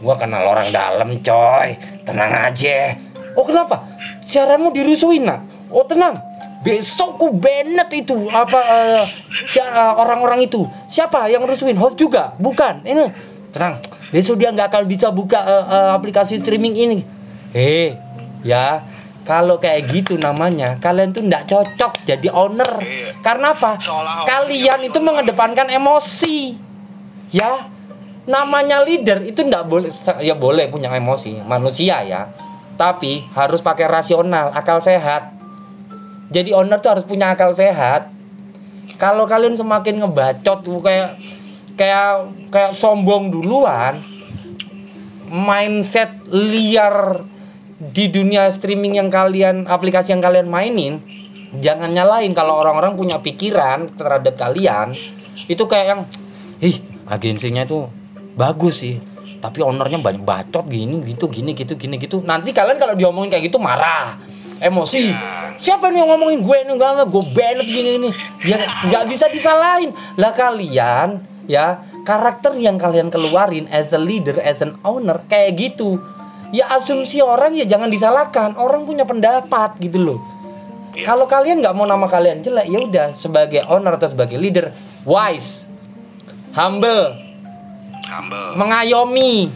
gue 0.00 0.14
kenal 0.16 0.40
orang 0.48 0.72
dalam 0.72 1.20
coy. 1.20 1.76
Tenang 2.08 2.32
aja. 2.48 2.96
Oh 3.36 3.44
kenapa? 3.44 3.84
Siaranmu 4.24 4.72
dirusuhin 4.72 5.28
nak? 5.28 5.44
Oh 5.68 5.84
tenang. 5.84 6.16
Besok 6.64 7.20
ku 7.20 7.32
banned 7.32 7.88
itu 7.92 8.28
apa 8.32 8.60
eh, 8.60 9.04
si- 9.48 9.60
eh, 9.60 9.92
orang-orang 9.96 10.44
itu. 10.44 10.64
Siapa 10.88 11.28
yang 11.28 11.44
rusuhin? 11.44 11.76
Host 11.76 12.00
juga? 12.00 12.32
Bukan. 12.40 12.84
Ini 12.84 13.12
tenang. 13.52 13.80
Besok 14.08 14.40
dia 14.40 14.52
nggak 14.52 14.72
akan 14.72 14.82
bisa 14.88 15.12
buka 15.12 15.40
eh, 15.44 15.64
eh, 15.68 15.90
aplikasi 15.92 16.40
streaming 16.40 16.74
ini. 16.76 16.98
Heh 17.52 17.96
ya 18.40 18.80
kalau 19.30 19.62
kayak 19.62 19.86
gitu 19.86 20.18
namanya 20.18 20.74
kalian 20.82 21.14
tuh 21.14 21.22
nggak 21.22 21.46
cocok 21.46 22.02
jadi 22.02 22.34
owner. 22.34 22.66
Iya. 22.82 23.14
karena 23.22 23.54
apa? 23.54 23.78
Kalian 24.26 24.90
itu 24.90 24.98
mengedepankan 24.98 25.70
emosi. 25.70 26.58
Ya 27.30 27.70
namanya 28.26 28.82
leader 28.82 29.22
itu 29.22 29.46
nggak 29.46 29.70
boleh 29.70 29.94
ya 30.18 30.34
boleh 30.34 30.66
punya 30.66 30.90
emosi 30.90 31.46
manusia 31.46 32.02
ya. 32.02 32.26
Tapi 32.74 33.30
harus 33.30 33.62
pakai 33.62 33.86
rasional 33.86 34.50
akal 34.50 34.82
sehat. 34.82 35.30
Jadi 36.34 36.50
owner 36.50 36.82
tuh 36.82 36.98
harus 36.98 37.06
punya 37.06 37.30
akal 37.30 37.54
sehat. 37.54 38.10
Kalau 38.98 39.30
kalian 39.30 39.54
semakin 39.54 40.02
ngebacot 40.02 40.58
tuh 40.66 40.82
kayak 40.82 41.14
kayak 41.78 42.34
kayak 42.50 42.72
sombong 42.74 43.30
duluan 43.30 44.02
mindset 45.30 46.18
liar 46.34 47.22
di 47.80 48.12
dunia 48.12 48.52
streaming 48.52 49.00
yang 49.00 49.08
kalian 49.08 49.64
aplikasi 49.64 50.12
yang 50.12 50.20
kalian 50.20 50.52
mainin 50.52 51.00
jangan 51.64 51.88
nyalain. 51.88 52.36
Kalau 52.36 52.60
orang-orang 52.60 52.92
punya 52.92 53.16
pikiran 53.24 53.88
terhadap 53.96 54.36
kalian 54.36 54.92
itu 55.48 55.64
kayak 55.64 55.86
yang 55.96 56.00
ih 56.60 56.76
agensinya 57.08 57.64
itu 57.64 57.88
bagus 58.36 58.84
sih 58.84 59.00
tapi 59.40 59.64
ownernya 59.64 59.96
banyak 59.96 60.20
bacot 60.20 60.68
gini 60.68 61.00
gitu 61.08 61.32
gini 61.32 61.56
gitu 61.56 61.72
gini 61.80 61.96
gitu. 61.96 62.20
Nanti 62.20 62.52
kalian 62.52 62.76
kalau 62.76 62.92
diomongin 62.92 63.32
kayak 63.32 63.48
gitu 63.48 63.56
marah 63.56 64.20
emosi. 64.60 65.16
Siapa 65.56 65.88
nih 65.88 66.04
yang 66.04 66.08
ngomongin 66.12 66.44
gue 66.44 66.56
enggak 66.68 67.08
gue 67.08 67.24
banned 67.32 67.64
gini 67.64 67.92
nih 67.96 68.12
ya 68.44 68.56
nggak 68.92 69.04
bisa 69.08 69.32
disalahin. 69.32 69.96
Lah 70.20 70.36
kalian 70.36 71.24
ya 71.48 71.80
karakter 72.04 72.60
yang 72.60 72.76
kalian 72.76 73.08
keluarin 73.08 73.64
as 73.72 73.88
a 73.96 74.00
leader 74.00 74.36
as 74.44 74.60
an 74.60 74.76
owner 74.84 75.24
kayak 75.32 75.56
gitu 75.56 75.96
ya 76.50 76.66
asumsi 76.70 77.18
orang 77.18 77.54
ya 77.54 77.64
jangan 77.64 77.86
disalahkan 77.86 78.54
orang 78.54 78.82
punya 78.82 79.02
pendapat 79.02 79.78
gitu 79.78 79.98
loh 79.98 80.20
Iya. 80.90 81.06
kalau 81.06 81.24
kalian 81.24 81.62
nggak 81.62 81.70
mau 81.70 81.86
nama 81.86 82.02
kalian 82.04 82.42
jelek 82.42 82.66
ya 82.66 82.78
udah 82.80 83.06
sebagai 83.14 83.62
owner 83.64 83.94
atau 83.94 84.10
sebagai 84.10 84.34
leader 84.34 84.74
wise 85.02 85.62
humble 86.50 87.14
humble. 88.02 88.58
mengayomi 88.58 89.54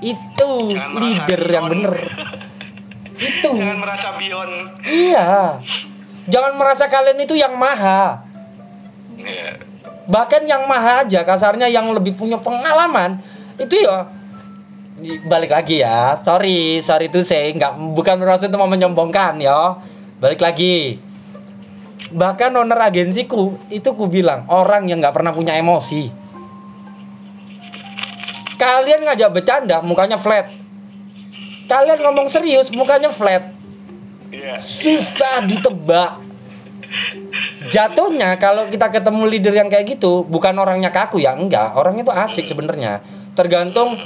itu 0.00 0.50
Jangan 0.72 0.96
leader 0.96 1.40
yang 1.46 1.66
bener 1.68 1.94
itu 3.28 3.48
Jangan 3.52 3.76
merasa 3.76 4.08
beyond. 4.16 4.52
iya 4.82 5.60
jangan 6.24 6.52
merasa 6.56 6.88
kalian 6.88 7.20
itu 7.20 7.36
yang 7.36 7.52
maha 7.54 8.24
Iya. 9.14 9.60
bahkan 10.08 10.40
yang 10.42 10.64
maha 10.64 11.04
aja 11.04 11.20
kasarnya 11.22 11.68
yang 11.68 11.92
lebih 11.92 12.16
punya 12.16 12.40
pengalaman 12.40 13.20
itu 13.60 13.84
ya 13.84 14.08
balik 15.26 15.50
lagi 15.52 15.82
ya. 15.82 16.18
Sorry 16.20 16.80
sorry 16.84 17.08
itu 17.08 17.24
saya 17.24 17.50
nggak 17.54 17.72
bukan 17.96 18.14
bermaksud 18.20 18.48
untuk 18.52 18.60
mau 18.60 18.70
menyombongkan 18.70 19.40
ya 19.40 19.80
balik 20.20 20.40
lagi. 20.44 21.00
Bahkan 22.10 22.50
owner 22.56 22.80
agensiku 22.80 23.54
itu 23.70 23.86
ku 23.94 24.10
bilang 24.10 24.44
orang 24.50 24.90
yang 24.90 24.98
nggak 24.98 25.14
pernah 25.14 25.32
punya 25.32 25.56
emosi. 25.56 26.10
Kalian 28.60 29.08
ngajak 29.08 29.30
bercanda 29.32 29.80
mukanya 29.80 30.20
flat. 30.20 30.52
Kalian 31.64 31.98
ngomong 32.02 32.28
serius 32.28 32.68
mukanya 32.74 33.08
flat. 33.08 33.56
Iya. 34.30 34.62
susah 34.62 35.42
ditebak. 35.42 36.22
Jatuhnya 37.70 38.38
kalau 38.38 38.66
kita 38.70 38.90
ketemu 38.90 39.22
leader 39.26 39.54
yang 39.54 39.66
kayak 39.66 39.98
gitu 39.98 40.22
bukan 40.26 40.54
orangnya 40.54 40.90
kaku 40.94 41.22
ya 41.22 41.34
enggak. 41.34 41.74
Orangnya 41.74 42.06
itu 42.06 42.14
asik 42.14 42.46
sebenarnya. 42.46 43.02
Tergantung 43.34 43.98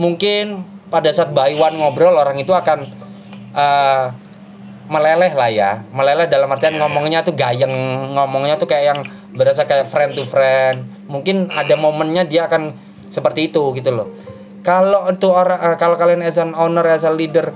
mungkin 0.00 0.64
pada 0.88 1.12
saat 1.12 1.36
by 1.36 1.52
one 1.60 1.76
ngobrol 1.76 2.16
orang 2.16 2.40
itu 2.40 2.56
akan 2.56 2.80
eh, 3.52 4.04
meleleh 4.88 5.32
lah 5.36 5.50
ya. 5.52 5.70
Meleleh 5.92 6.24
dalam 6.26 6.48
artian 6.48 6.80
ngomongnya 6.80 7.20
tuh 7.20 7.36
gayeng 7.36 7.70
ngomongnya 8.16 8.56
tuh 8.56 8.66
kayak 8.66 8.84
yang 8.96 9.00
berasa 9.36 9.68
kayak 9.68 9.86
friend 9.86 10.16
to 10.16 10.24
friend. 10.24 10.88
Mungkin 11.06 11.52
ada 11.52 11.76
momennya 11.76 12.24
dia 12.24 12.48
akan 12.48 12.72
seperti 13.12 13.52
itu 13.52 13.76
gitu 13.76 13.92
loh. 13.92 14.08
Kalau 14.64 15.04
untuk 15.04 15.36
orang 15.36 15.60
eh, 15.60 15.76
kalau 15.76 16.00
kalian 16.00 16.24
as 16.24 16.40
an 16.40 16.56
owner 16.56 16.88
as 16.88 17.04
a 17.04 17.12
leader 17.12 17.52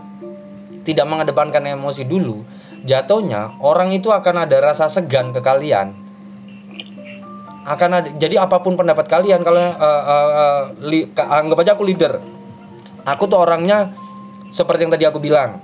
tidak 0.84 1.08
mengedepankan 1.08 1.64
emosi 1.64 2.04
dulu 2.04 2.44
jatuhnya 2.84 3.56
orang 3.64 3.96
itu 3.96 4.12
akan 4.12 4.44
ada 4.44 4.60
rasa 4.60 4.92
segan 4.92 5.32
ke 5.32 5.40
kalian 5.40 5.96
akan 7.64 7.90
ada 7.96 8.08
jadi 8.20 8.44
apa 8.44 8.60
pun 8.60 8.76
pendapat 8.76 9.08
kalian 9.08 9.40
kalau 9.40 9.60
eh, 9.60 9.72
eh, 9.72 10.30
eh, 10.36 10.62
li- 10.84 11.08
anggap 11.16 11.58
aja 11.64 11.72
aku 11.76 11.84
leader 11.88 12.20
aku 13.04 13.24
tuh 13.24 13.40
orangnya 13.40 13.92
seperti 14.52 14.84
yang 14.84 14.92
tadi 14.92 15.04
aku 15.08 15.18
bilang 15.18 15.58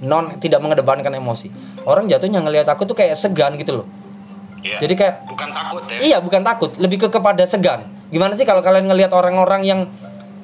non 0.00 0.40
tidak 0.40 0.64
mengedepankan 0.64 1.12
emosi 1.12 1.52
orang 1.84 2.08
jatuhnya 2.08 2.40
ngelihat 2.40 2.68
aku 2.72 2.88
tuh 2.88 2.96
kayak 2.96 3.20
segan 3.20 3.56
gitu 3.60 3.84
loh 3.84 3.88
Iya. 4.64 4.80
jadi 4.80 4.94
kayak 4.96 5.14
bukan 5.28 5.48
takut 5.52 5.82
ya. 5.92 5.98
Iya, 6.00 6.16
bukan 6.24 6.40
takut, 6.40 6.70
lebih 6.80 6.96
ke 7.04 7.08
kepada 7.12 7.44
segan. 7.44 7.84
Gimana 8.08 8.32
sih 8.32 8.48
kalau 8.48 8.64
kalian 8.64 8.88
ngelihat 8.88 9.12
orang-orang 9.12 9.60
yang 9.60 9.80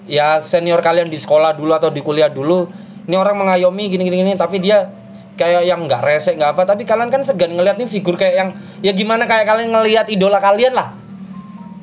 ya 0.04 0.44
senior 0.44 0.84
kalian 0.84 1.08
di 1.08 1.16
sekolah 1.16 1.56
dulu 1.56 1.72
atau 1.72 1.88
di 1.88 2.04
kuliah 2.04 2.28
dulu, 2.28 2.68
ini 3.08 3.16
orang 3.16 3.40
mengayomi 3.40 3.88
gini-gini 3.88 4.20
gini, 4.20 4.32
tapi 4.36 4.60
dia 4.60 4.92
kayak 5.40 5.64
yang 5.64 5.88
nggak 5.88 6.04
resek 6.04 6.36
nggak 6.36 6.52
apa, 6.52 6.68
tapi 6.68 6.84
kalian 6.84 7.08
kan 7.08 7.24
segan 7.24 7.56
ngelihat 7.56 7.80
nih 7.80 7.88
figur 7.88 8.20
kayak 8.20 8.34
yang 8.36 8.48
ya 8.84 8.92
gimana 8.92 9.24
kayak 9.24 9.48
kalian 9.48 9.72
ngelihat 9.72 10.12
idola 10.12 10.36
kalian 10.36 10.76
lah. 10.76 10.92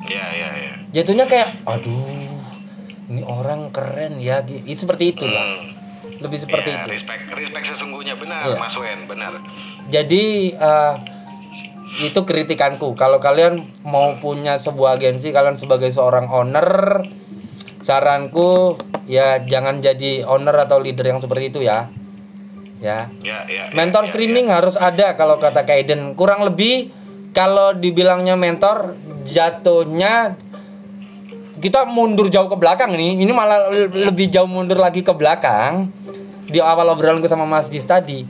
Iya, 0.06 0.26
iya, 0.30 0.48
iya. 0.54 0.72
Jatuhnya 0.94 1.26
kayak 1.26 1.66
aduh, 1.66 2.38
ini 3.10 3.26
orang 3.26 3.74
keren 3.74 4.22
ya, 4.22 4.40
itu 4.46 4.86
seperti 4.86 5.18
itu 5.18 5.26
lah. 5.26 5.42
Hmm. 5.42 5.74
Lebih 6.18 6.38
seperti 6.46 6.70
Iya, 6.70 6.82
itu. 6.82 6.88
respect 6.94 7.22
respect 7.30 7.64
sesungguhnya 7.74 8.14
benar 8.14 8.46
Iya. 8.46 8.58
Mas 8.58 8.74
Wen, 8.74 9.06
benar. 9.06 9.38
Jadi 9.90 10.54
eh, 10.54 10.94
itu 12.02 12.20
kritikanku. 12.22 12.94
Kalau 12.94 13.18
kalian 13.18 13.66
mau 13.82 14.14
punya 14.18 14.58
sebuah 14.58 14.98
agensi, 14.98 15.30
kalian 15.30 15.58
sebagai 15.58 15.90
seorang 15.90 16.30
owner, 16.30 17.02
saranku 17.82 18.76
ya 19.08 19.40
jangan 19.40 19.80
jadi 19.80 20.26
owner 20.26 20.52
atau 20.58 20.78
leader 20.78 21.06
yang 21.06 21.18
seperti 21.18 21.50
itu 21.50 21.60
ya. 21.62 21.86
Ya. 22.78 23.10
Ya, 23.26 23.42
ya. 23.46 23.70
ya, 23.70 23.74
Mentor 23.74 24.06
ya, 24.06 24.10
streaming 24.14 24.46
harus 24.50 24.78
ada 24.78 25.18
kalau 25.18 25.38
kata 25.42 25.66
Kaiden. 25.66 26.14
Kurang 26.14 26.46
lebih 26.46 26.94
kalau 27.34 27.74
dibilangnya 27.74 28.38
mentor 28.38 28.94
jatuhnya 29.26 30.38
kita 31.58 31.90
mundur 31.90 32.30
jauh 32.30 32.46
ke 32.46 32.54
belakang 32.54 32.94
nih. 32.94 33.18
Ini 33.18 33.32
malah 33.34 33.70
le- 33.70 34.10
lebih 34.10 34.30
jauh 34.30 34.46
mundur 34.46 34.78
lagi 34.78 35.02
ke 35.02 35.10
belakang. 35.10 35.90
Di 36.48 36.62
awal 36.62 36.88
obrolanku 36.94 37.28
sama 37.28 37.44
Mas 37.44 37.68
Gis 37.68 37.84
tadi. 37.84 38.24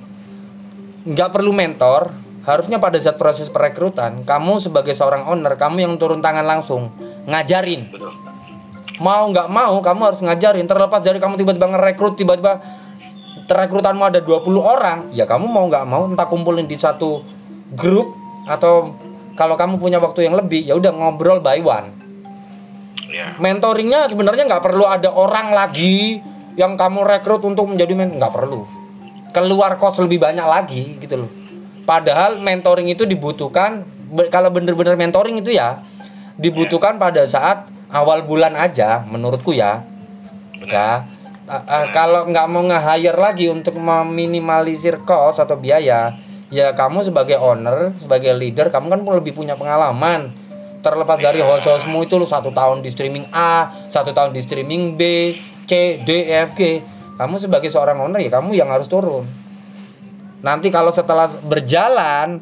Nggak 1.07 1.31
perlu 1.31 1.55
mentor, 1.55 2.11
harusnya 2.49 2.81
pada 2.81 2.97
saat 2.99 3.21
proses 3.21 3.53
perekrutan, 3.53 4.25
kamu 4.25 4.59
sebagai 4.59 4.97
seorang 4.97 5.29
owner, 5.29 5.55
kamu 5.55 5.85
yang 5.85 5.95
turun 6.01 6.25
tangan 6.25 6.43
langsung 6.43 6.91
ngajarin. 7.29 7.93
Betul. 7.93 8.13
Mau 8.99 9.31
nggak 9.31 9.49
mau, 9.53 9.79
kamu 9.79 10.01
harus 10.11 10.21
ngajarin. 10.25 10.67
Terlepas 10.67 11.05
dari 11.05 11.23
kamu 11.23 11.39
tiba-tiba 11.39 11.71
ngerekrut, 11.71 12.19
tiba-tiba 12.19 12.59
rekrutanmu 13.49 14.05
ada 14.05 14.21
20 14.21 14.61
orang, 14.61 14.99
ya 15.17 15.25
kamu 15.25 15.49
mau 15.49 15.65
nggak 15.69 15.85
mau 15.89 16.05
entah 16.05 16.29
kumpulin 16.29 16.69
di 16.69 16.77
satu 16.77 17.25
grup 17.73 18.13
atau 18.45 18.93
kalau 19.39 19.55
kamu 19.57 19.81
punya 19.81 19.97
waktu 20.03 20.29
yang 20.29 20.35
lebih, 20.37 20.67
ya 20.67 20.77
udah 20.77 20.93
ngobrol 20.93 21.41
by 21.41 21.63
one. 21.65 21.89
Ya. 23.09 23.33
Mentoringnya 23.41 24.11
sebenarnya 24.11 24.45
nggak 24.45 24.65
perlu 24.65 24.85
ada 24.85 25.09
orang 25.09 25.57
lagi 25.57 26.21
yang 26.61 26.77
kamu 26.77 27.07
rekrut 27.07 27.41
untuk 27.47 27.71
menjadi 27.71 27.97
men 27.97 28.21
nggak 28.21 28.35
perlu. 28.35 28.69
Keluar 29.33 29.79
kos 29.81 30.03
lebih 30.03 30.21
banyak 30.21 30.45
lagi 30.45 30.99
gitu 31.01 31.25
loh. 31.25 31.31
Padahal 31.89 32.37
mentoring 32.37 32.93
itu 32.93 33.09
dibutuhkan 33.09 33.87
be- 34.13 34.29
kalau 34.29 34.53
bener-bener 34.53 34.93
mentoring 34.99 35.41
itu 35.41 35.57
ya 35.57 35.81
dibutuhkan 36.37 37.01
pada 37.01 37.25
saat 37.25 37.65
awal 37.89 38.27
bulan 38.29 38.53
aja 38.59 39.07
menurutku 39.09 39.57
ya. 39.57 39.87
Ya. 40.69 41.09
A- 41.49 41.65
a- 41.65 41.89
kalau 41.97 42.29
nggak 42.29 42.47
mau 42.53 42.61
nge-hire 42.61 43.17
lagi 43.17 43.49
untuk 43.49 43.81
meminimalisir 43.81 45.01
cost 45.09 45.41
atau 45.41 45.57
biaya, 45.57 46.13
ya 46.53 46.77
kamu 46.77 47.09
sebagai 47.09 47.41
owner, 47.41 47.97
sebagai 47.97 48.37
leader, 48.37 48.69
kamu 48.69 48.93
kan 48.93 49.01
lebih 49.17 49.33
punya 49.33 49.57
pengalaman. 49.57 50.29
Terlepas 50.85 51.19
dari 51.19 51.43
host-hostmu 51.43 52.07
itu 52.07 52.21
lu 52.21 52.29
satu 52.29 52.55
tahun 52.55 52.85
di 52.85 52.93
streaming 52.93 53.27
A, 53.35 53.73
satu 53.91 54.13
tahun 54.15 54.31
di 54.31 54.45
streaming 54.45 54.95
B, 54.95 55.35
C, 55.67 56.05
D, 56.05 56.11
E, 56.29 56.47
F, 56.47 56.55
G. 56.55 56.85
Kamu 57.19 57.35
sebagai 57.43 57.73
seorang 57.73 57.99
owner 57.99 58.23
ya 58.23 58.31
kamu 58.31 58.55
yang 58.55 58.71
harus 58.71 58.87
turun. 58.87 59.27
Nanti 60.39 60.71
kalau 60.71 60.95
setelah 60.95 61.27
berjalan 61.27 62.39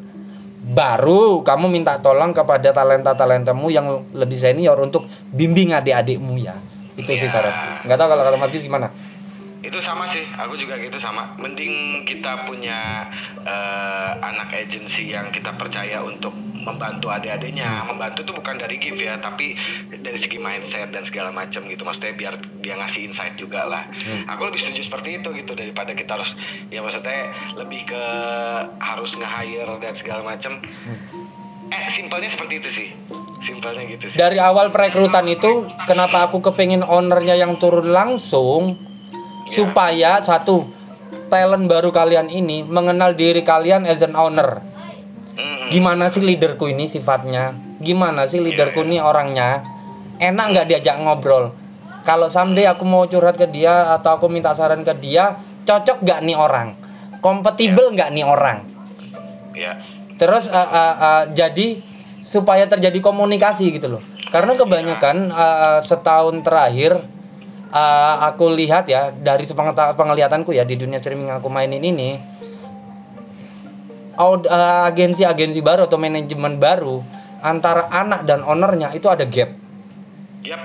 baru 0.67 1.41
kamu 1.41 1.65
minta 1.65 1.97
tolong 1.97 2.35
kepada 2.35 2.75
talenta-talentamu 2.75 3.73
yang 3.73 4.05
lebih 4.13 4.37
senior 4.37 4.77
untuk 4.77 5.09
bimbing 5.33 5.73
adik-adikmu 5.73 6.37
ya. 6.37 6.53
Itu 6.97 7.11
sih 7.13 7.29
Ya. 7.29 7.31
saranku. 7.31 7.85
Nggak 7.85 7.97
tahu 7.97 8.07
kalau 8.09 8.23
kalau 8.25 8.37
Mas 8.37 8.49
Gis 8.49 8.65
gimana? 8.65 8.89
Itu 9.57 9.81
sama 9.81 10.05
sih, 10.07 10.23
aku 10.33 10.53
juga 10.55 10.77
gitu 10.77 10.95
sama. 10.97 11.33
Mending 11.35 12.05
kita 12.05 12.45
punya 12.45 13.09
eh, 13.41 14.11
anak 14.21 14.53
agensi 14.53 15.11
yang 15.11 15.27
kita 15.29 15.53
percaya 15.53 15.99
untuk 15.99 16.31
membantu 16.57 17.07
adik-adiknya. 17.07 17.83
Membantu 17.83 18.21
tuh 18.23 18.35
bukan 18.35 18.55
dari 18.55 18.75
gift 18.77 18.99
ya, 18.99 19.17
tapi 19.17 19.55
dari 19.89 20.15
segi 20.15 20.35
mindset 20.37 20.91
dan 20.91 21.03
segala 21.03 21.31
macam 21.31 21.63
gitu. 21.65 21.83
Maksudnya 21.83 22.13
biar 22.13 22.33
dia 22.59 22.75
ngasih 22.75 23.07
insight 23.07 23.35
juga 23.35 23.65
lah. 23.65 23.83
Aku 24.29 24.45
lebih 24.45 24.59
setuju 24.59 24.83
seperti 24.83 25.19
itu 25.19 25.29
gitu 25.33 25.51
daripada 25.51 25.91
kita 25.91 26.15
harus 26.15 26.35
ya 26.67 26.79
maksudnya 26.79 27.31
lebih 27.55 27.87
ke 27.87 28.03
harus 28.77 29.15
nge-hire 29.15 29.73
dan 29.79 29.93
segala 29.95 30.21
macam. 30.23 30.59
Eh, 31.67 31.89
simpelnya 31.91 32.29
seperti 32.31 32.53
itu 32.63 32.69
sih. 32.71 32.87
Simpelnya 33.43 33.83
gitu 33.87 34.09
sih. 34.09 34.17
Dari 34.17 34.39
awal 34.39 34.71
perekrutan 34.71 35.27
itu 35.27 35.67
kenapa 35.85 36.27
aku 36.27 36.39
kepengen 36.41 36.81
ownernya 36.83 37.35
yang 37.37 37.59
turun 37.59 37.91
langsung 37.91 38.79
supaya 39.47 40.19
satu 40.19 40.67
talent 41.27 41.67
baru 41.67 41.91
kalian 41.91 42.27
ini 42.31 42.63
mengenal 42.63 43.15
diri 43.15 43.43
kalian 43.43 43.87
as 43.87 44.03
an 44.03 44.15
owner. 44.15 44.63
Mm-mm. 45.37 45.69
Gimana 45.71 46.09
sih 46.11 46.23
leaderku 46.23 46.71
ini 46.71 46.87
sifatnya? 46.87 47.55
Gimana 47.77 48.25
sih 48.25 48.41
leaderku 48.41 48.83
ini 48.83 48.97
orangnya? 48.97 49.63
Enak 50.17 50.45
nggak 50.55 50.67
diajak 50.71 50.97
ngobrol? 50.97 51.53
Kalau 52.07 52.31
someday 52.31 52.65
aku 52.65 52.87
mau 52.87 53.03
curhat 53.05 53.35
ke 53.35 53.45
dia 53.51 53.91
atau 53.99 54.15
aku 54.15 54.31
minta 54.31 54.55
saran 54.55 54.81
ke 54.81 54.95
dia, 54.97 55.37
cocok 55.67 56.01
nggak 56.01 56.19
nih 56.23 56.37
orang? 56.39 56.73
Kompatibel 57.19 57.91
nggak 57.91 58.09
nih 58.15 58.25
orang? 58.25 58.63
Ya. 59.51 59.75
Terus 60.17 60.49
uh, 60.49 60.57
uh, 60.57 60.95
uh, 60.97 61.23
jadi 61.31 61.81
supaya 62.25 62.67
terjadi 62.67 62.99
komunikasi 62.99 63.71
gitu 63.71 63.97
loh. 63.97 64.03
Karena 64.27 64.57
kebanyakan 64.59 65.31
uh, 65.31 65.79
setahun 65.87 66.43
terakhir 66.43 66.99
uh, 67.71 68.15
aku 68.27 68.51
lihat 68.51 68.91
ya 68.91 69.15
dari 69.15 69.47
penglihatanku 69.95 70.51
ya 70.51 70.67
di 70.67 70.75
dunia 70.75 70.99
streaming 70.99 71.31
aku 71.31 71.47
mainin 71.47 71.79
ini 71.79 72.19
aud- 74.19 74.49
uh, 74.49 74.89
agensi-agensi 74.89 75.61
baru 75.63 75.87
atau 75.87 75.95
manajemen 75.95 76.59
baru 76.59 76.99
antara 77.39 77.87
anak 77.93 78.25
dan 78.25 78.41
ownernya 78.41 78.91
itu 78.97 79.07
ada 79.07 79.23
gap. 79.23 79.53
Yap. 80.43 80.61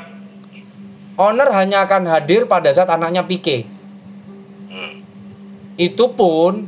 Owner 1.20 1.52
hanya 1.52 1.84
akan 1.84 2.08
hadir 2.08 2.48
pada 2.48 2.72
saat 2.72 2.88
anaknya 2.88 3.22
PK. 3.28 3.68
Hmm. 4.72 5.04
itu 5.76 6.04
pun 6.16 6.64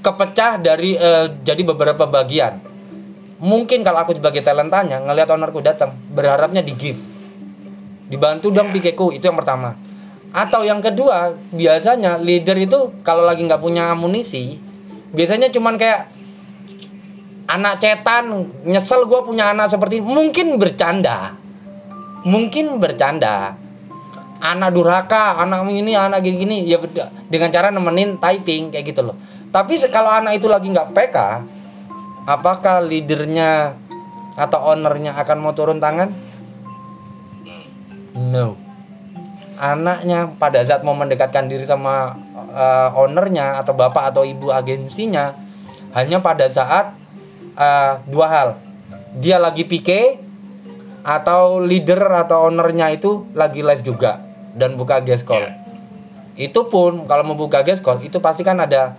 kepecah 0.00 0.60
dari 0.60 0.96
eh, 0.96 1.26
jadi 1.44 1.62
beberapa 1.64 2.08
bagian. 2.08 2.60
Mungkin 3.40 3.80
kalau 3.80 4.04
aku 4.04 4.20
sebagai 4.20 4.44
talentanya 4.44 5.00
ngelihat 5.00 5.32
ownerku 5.32 5.64
datang, 5.64 5.96
berharapnya 6.12 6.60
di 6.60 6.76
gift. 6.76 7.00
Dibantu 8.10 8.52
dong 8.52 8.68
pikeku, 8.74 9.16
itu 9.16 9.24
yang 9.24 9.38
pertama. 9.38 9.78
Atau 10.30 10.66
yang 10.66 10.84
kedua, 10.84 11.32
biasanya 11.54 12.20
leader 12.20 12.58
itu 12.60 12.92
kalau 13.00 13.24
lagi 13.24 13.40
nggak 13.40 13.62
punya 13.62 13.96
amunisi, 13.96 14.60
biasanya 15.16 15.48
cuman 15.48 15.80
kayak 15.80 16.12
anak 17.48 17.80
cetan, 17.80 18.46
nyesel 18.68 19.08
gue 19.08 19.20
punya 19.24 19.56
anak 19.56 19.72
seperti 19.72 19.98
ini. 19.98 20.06
Mungkin 20.06 20.60
bercanda. 20.60 21.34
Mungkin 22.20 22.76
bercanda 22.76 23.56
anak 24.40 24.70
durhaka, 24.72 25.36
anak 25.40 25.68
ini, 25.68 25.92
anak 25.92 26.24
gini-gini, 26.24 26.64
ya 26.64 26.80
beda- 26.80 27.12
dengan 27.28 27.52
cara 27.52 27.68
nemenin 27.68 28.16
typing 28.16 28.72
kayak 28.72 28.84
gitu 28.92 29.04
loh. 29.04 29.16
Tapi 29.50 29.82
kalau 29.90 30.10
anak 30.14 30.38
itu 30.38 30.46
lagi 30.46 30.70
nggak 30.70 30.94
PK, 30.94 31.16
apakah 32.22 32.86
leadernya 32.86 33.74
atau 34.38 34.70
ownernya 34.70 35.18
akan 35.18 35.38
mau 35.42 35.50
turun 35.50 35.82
tangan? 35.82 36.14
No. 38.14 38.54
Anaknya 39.60 40.30
pada 40.38 40.62
saat 40.64 40.86
mau 40.86 40.96
mendekatkan 40.96 41.50
diri 41.50 41.66
sama 41.66 42.16
uh, 42.54 42.94
ownernya 42.96 43.60
atau 43.60 43.76
bapak 43.76 44.14
atau 44.14 44.22
ibu 44.24 44.48
agensinya 44.48 45.36
hanya 45.92 46.22
pada 46.22 46.46
saat 46.48 46.94
uh, 47.58 48.00
dua 48.06 48.26
hal. 48.30 48.48
Dia 49.18 49.42
lagi 49.42 49.66
PK 49.66 50.22
atau 51.02 51.58
leader 51.58 52.00
atau 52.24 52.46
ownernya 52.46 52.94
itu 52.94 53.26
lagi 53.34 53.66
live 53.66 53.82
juga 53.82 54.22
dan 54.54 54.78
buka 54.78 55.02
guest 55.02 55.26
call. 55.26 55.50
Itu 56.38 56.70
pun 56.70 57.04
kalau 57.10 57.26
mau 57.26 57.36
buka 57.36 57.66
guest 57.66 57.82
call 57.84 58.00
itu 58.00 58.22
pasti 58.22 58.46
kan 58.46 58.62
ada 58.62 58.96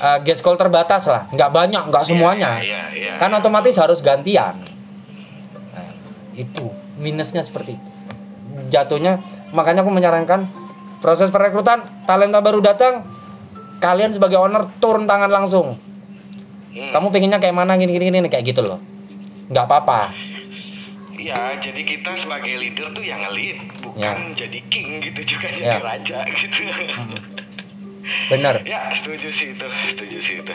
uh, 0.00 0.18
guest 0.22 0.40
call 0.40 0.56
terbatas 0.56 1.06
lah, 1.06 1.26
nggak 1.30 1.50
banyak, 1.50 1.82
nggak 1.90 2.04
semuanya. 2.04 2.58
Iya, 2.58 2.82
iya. 2.94 3.12
Kan 3.18 3.30
otomatis 3.34 3.74
harus 3.76 4.00
gantian. 4.00 4.58
Nah, 5.70 5.88
itu 6.34 6.70
minusnya 6.98 7.42
seperti 7.42 7.76
itu. 7.78 7.88
Jatuhnya 8.70 9.18
makanya 9.50 9.82
aku 9.86 9.90
menyarankan 9.90 10.46
proses 10.98 11.30
perekrutan 11.30 11.82
talenta 12.06 12.38
baru 12.40 12.58
datang 12.58 13.02
kalian 13.78 14.14
sebagai 14.14 14.38
owner 14.40 14.66
turun 14.80 15.04
tangan 15.04 15.28
langsung. 15.30 15.76
Hmm. 16.74 16.90
Kamu 16.90 17.14
pengennya 17.14 17.38
kayak 17.38 17.54
mana 17.54 17.76
gini 17.76 17.94
gini 17.94 18.10
gini 18.10 18.28
kayak 18.30 18.46
gitu 18.50 18.62
loh. 18.64 18.80
nggak 19.44 19.68
apa-apa. 19.68 20.08
Iya, 21.14 21.56
jadi 21.60 21.84
kita 21.84 22.16
sebagai 22.16 22.56
leader 22.56 22.92
tuh 22.92 23.04
yang 23.04 23.20
ngelit, 23.20 23.60
bukan 23.80 24.32
Ya. 24.32 24.44
jadi 24.44 24.58
king 24.72 25.04
gitu 25.04 25.36
juga 25.36 25.52
Ya. 25.52 25.76
jadi 25.76 25.84
raja 25.84 26.18
gitu. 26.32 26.64
Benar 28.28 28.60
Ya, 28.64 28.92
setuju 28.92 29.28
sih 29.32 29.56
itu, 29.56 29.66
setuju 29.90 30.18
sih 30.20 30.34
itu. 30.44 30.54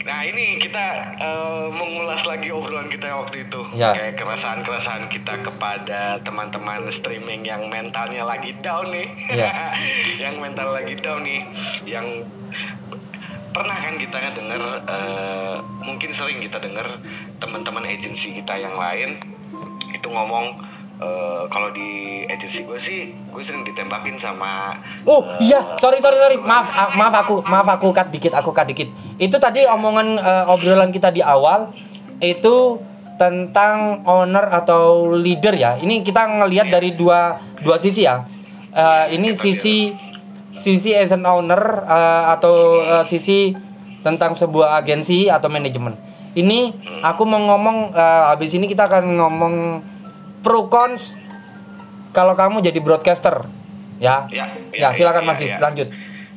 Nah 0.00 0.24
ini 0.24 0.56
kita 0.56 1.14
eh, 1.20 1.66
mengulas 1.70 2.24
lagi 2.24 2.48
obrolan 2.50 2.88
kita 2.88 3.12
waktu 3.12 3.46
itu 3.46 3.60
Ya. 3.76 3.92
Kayak 3.92 4.18
keresahan-keresahan 4.18 5.06
kita 5.12 5.44
kepada 5.44 6.18
teman-teman 6.24 6.88
streaming 6.88 7.44
yang 7.44 7.68
mentalnya 7.68 8.24
lagi 8.24 8.56
down 8.64 8.90
nih 8.90 9.08
Ya. 9.28 9.76
Yang 10.28 10.34
mental 10.40 10.68
lagi 10.72 10.94
down 10.98 11.22
nih 11.22 11.44
Yang 11.84 12.26
pernah 13.50 13.76
kan 13.76 13.94
kita 13.98 14.18
dengar 14.34 14.62
eh, 14.88 15.56
mungkin 15.84 16.10
sering 16.14 16.38
kita 16.38 16.62
dengar 16.62 17.02
teman-teman 17.42 17.82
agensi 17.82 18.40
kita 18.40 18.54
yang 18.56 18.78
lain 18.78 19.18
itu 19.90 20.06
ngomong 20.06 20.69
eh, 21.00 21.42
kalau 21.48 21.72
di 21.72 22.22
agensi 22.28 22.62
gue 22.62 22.78
sih 22.78 23.00
gue 23.10 23.42
sering 23.42 23.64
ditembakin 23.64 24.20
sama 24.20 24.76
Oh 25.08 25.24
iya, 25.40 25.74
sorry 25.80 25.98
sorry 25.98 26.20
sorry, 26.20 26.36
maaf 26.38 26.66
ah, 26.70 26.90
maaf 26.94 27.14
aku 27.26 27.34
maaf 27.48 27.68
aku 27.80 27.90
cut 27.90 28.12
dikit 28.12 28.36
aku 28.36 28.52
cut 28.52 28.68
dikit. 28.68 28.92
Itu 29.16 29.40
tadi 29.40 29.64
omongan 29.64 30.20
eh, 30.20 30.44
obrolan 30.52 30.92
kita 30.92 31.10
di 31.10 31.24
awal 31.24 31.72
itu 32.20 32.78
tentang 33.16 34.00
owner 34.08 34.48
atau 34.48 35.12
leader 35.12 35.52
ya. 35.56 35.76
Ini 35.76 36.00
kita 36.00 36.24
ngelihat 36.40 36.72
dari 36.72 36.96
dua 36.96 37.40
dua 37.60 37.76
sisi 37.76 38.04
ya. 38.04 38.24
Eh, 38.72 39.16
ini 39.16 39.36
sisi 39.36 39.92
sisi 40.56 40.92
as 40.92 41.12
an 41.12 41.24
owner 41.24 41.84
eh, 41.84 42.24
atau 42.32 42.80
eh, 42.80 43.04
sisi 43.08 43.52
tentang 44.00 44.32
sebuah 44.36 44.80
agensi 44.80 45.28
atau 45.28 45.52
manajemen. 45.52 45.96
Ini 46.30 46.72
aku 47.04 47.26
mau 47.28 47.40
ngomong 47.40 47.92
eh, 47.92 48.24
habis 48.32 48.56
ini 48.56 48.68
kita 48.68 48.88
akan 48.88 49.04
ngomong 49.16 49.54
pro 50.40 50.66
cons 50.66 51.12
kalau 52.10 52.34
kamu 52.34 52.60
jadi 52.60 52.78
broadcaster 52.78 53.46
ya. 53.96 54.26
Ya, 54.28 54.48
Ya, 54.72 54.90
silakan 54.90 55.22
ya, 55.22 55.28
Mas 55.28 55.38
Dis, 55.38 55.52
ya. 55.52 55.58
lanjut. 55.60 55.88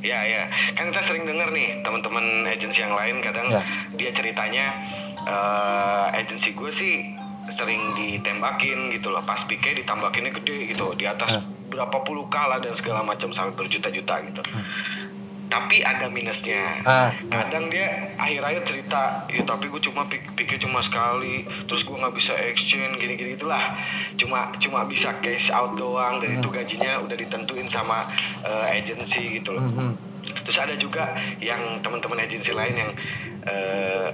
Ya, 0.03 0.19
ya. 0.21 0.43
Kan 0.75 0.91
kita 0.91 1.01
sering 1.01 1.23
dengar 1.23 1.47
nih 1.49 1.79
teman-teman 1.79 2.43
agensi 2.45 2.83
yang 2.83 2.91
lain 2.91 3.23
kadang 3.23 3.47
Ya. 3.47 3.63
dia 3.91 4.11
ceritanya 4.11 4.65
eh 5.23 6.05
agensi 6.13 6.51
gue 6.51 6.67
sih 6.69 6.95
sering 7.49 7.95
ditembakin 7.95 8.91
gitu 8.91 9.07
loh. 9.09 9.23
Pas 9.23 9.39
PK 9.39 9.79
ditambakinnya 9.79 10.35
gede 10.35 10.67
gitu 10.69 10.91
di 10.93 11.07
atas 11.07 11.39
Ya. 11.39 11.41
berapa 11.71 12.03
puluh 12.03 12.27
kala 12.27 12.59
dan 12.59 12.75
segala 12.75 12.99
macam 13.01 13.31
sampai 13.31 13.55
berjuta-juta 13.55 14.15
gitu. 14.27 14.41
Tapi 15.53 15.85
ada 15.85 16.09
minusnya. 16.09 16.81
Ah. 16.81 17.13
Kadang 17.29 17.69
dia 17.69 18.09
akhir-akhir 18.17 18.65
cerita, 18.65 19.29
ya 19.29 19.45
tapi 19.45 19.69
gue 19.69 19.77
cuma 19.85 20.01
pik- 20.09 20.33
pikir 20.33 20.57
cuma 20.57 20.81
sekali, 20.81 21.45
terus 21.69 21.85
gue 21.85 21.93
nggak 21.93 22.15
bisa 22.17 22.33
exchange 22.33 22.97
gini-gini 22.97 23.37
gitulah. 23.37 23.77
Cuma 24.17 24.49
cuma 24.57 24.81
bisa 24.89 25.13
cash 25.21 25.53
out 25.53 25.77
doang 25.77 26.17
dan 26.25 26.41
itu 26.41 26.49
gajinya 26.49 26.97
udah 27.05 27.13
ditentuin 27.13 27.69
sama 27.69 28.09
eh, 28.41 28.81
agensi 28.81 29.37
gitu 29.37 29.53
loh. 29.53 29.61
Mhm. 29.61 29.93
Terus 30.41 30.57
ada 30.57 30.73
juga 30.73 31.13
yang 31.37 31.77
teman-teman 31.85 32.25
agensi 32.25 32.49
lain 32.49 32.73
yang 32.73 32.91
eh 33.45 34.09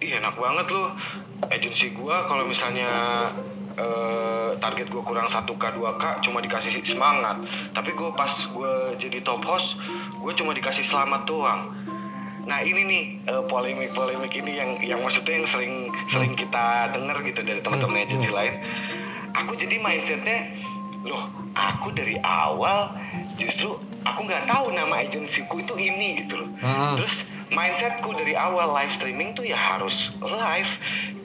ih 0.00 0.16
enak 0.16 0.38
banget 0.38 0.66
loh 0.72 0.96
agensi 1.50 1.92
gua 1.92 2.24
kalau 2.24 2.44
misalnya 2.48 2.88
eh, 3.80 4.50
target 4.60 4.92
gua 4.92 5.02
kurang 5.02 5.26
1k 5.26 5.64
2k 5.72 6.04
cuma 6.20 6.38
dikasih 6.44 6.84
semangat. 6.84 7.40
Tapi 7.72 7.96
gua 7.96 8.12
pas 8.12 8.30
gua 8.52 8.92
jadi 9.00 9.24
top 9.24 9.40
host 9.48 9.80
gua 10.20 10.36
cuma 10.36 10.52
dikasih 10.52 10.84
selamat 10.84 11.24
doang. 11.24 11.72
Nah 12.44 12.60
ini 12.60 12.82
nih 12.84 13.02
eh, 13.24 13.42
polemik-polemik 13.48 14.32
ini 14.36 14.52
yang 14.60 14.70
yang 14.84 15.00
maksudnya 15.00 15.40
yang 15.40 15.48
sering 15.48 15.74
sering 16.12 16.32
kita 16.36 16.92
dengar 16.92 17.24
gitu 17.24 17.40
dari 17.40 17.64
teman-teman 17.64 18.04
agensi 18.04 18.28
lain. 18.28 18.60
Aku 19.32 19.56
jadi 19.56 19.80
mindsetnya 19.80 20.52
loh 21.00 21.24
aku 21.56 21.96
dari 21.96 22.20
awal 22.20 22.92
justru 23.40 23.72
aku 24.04 24.20
nggak 24.28 24.44
tahu 24.44 24.72
nama 24.72 25.00
agensiku 25.00 25.56
itu 25.56 25.74
ini 25.80 26.24
gitu 26.24 26.44
loh. 26.44 26.50
Hmm. 26.60 26.94
terus 26.96 27.24
mindsetku 27.50 28.10
dari 28.14 28.34
awal 28.38 28.70
live 28.70 28.94
streaming 28.94 29.34
tuh 29.34 29.44
ya 29.46 29.58
harus 29.58 30.10
live. 30.22 30.72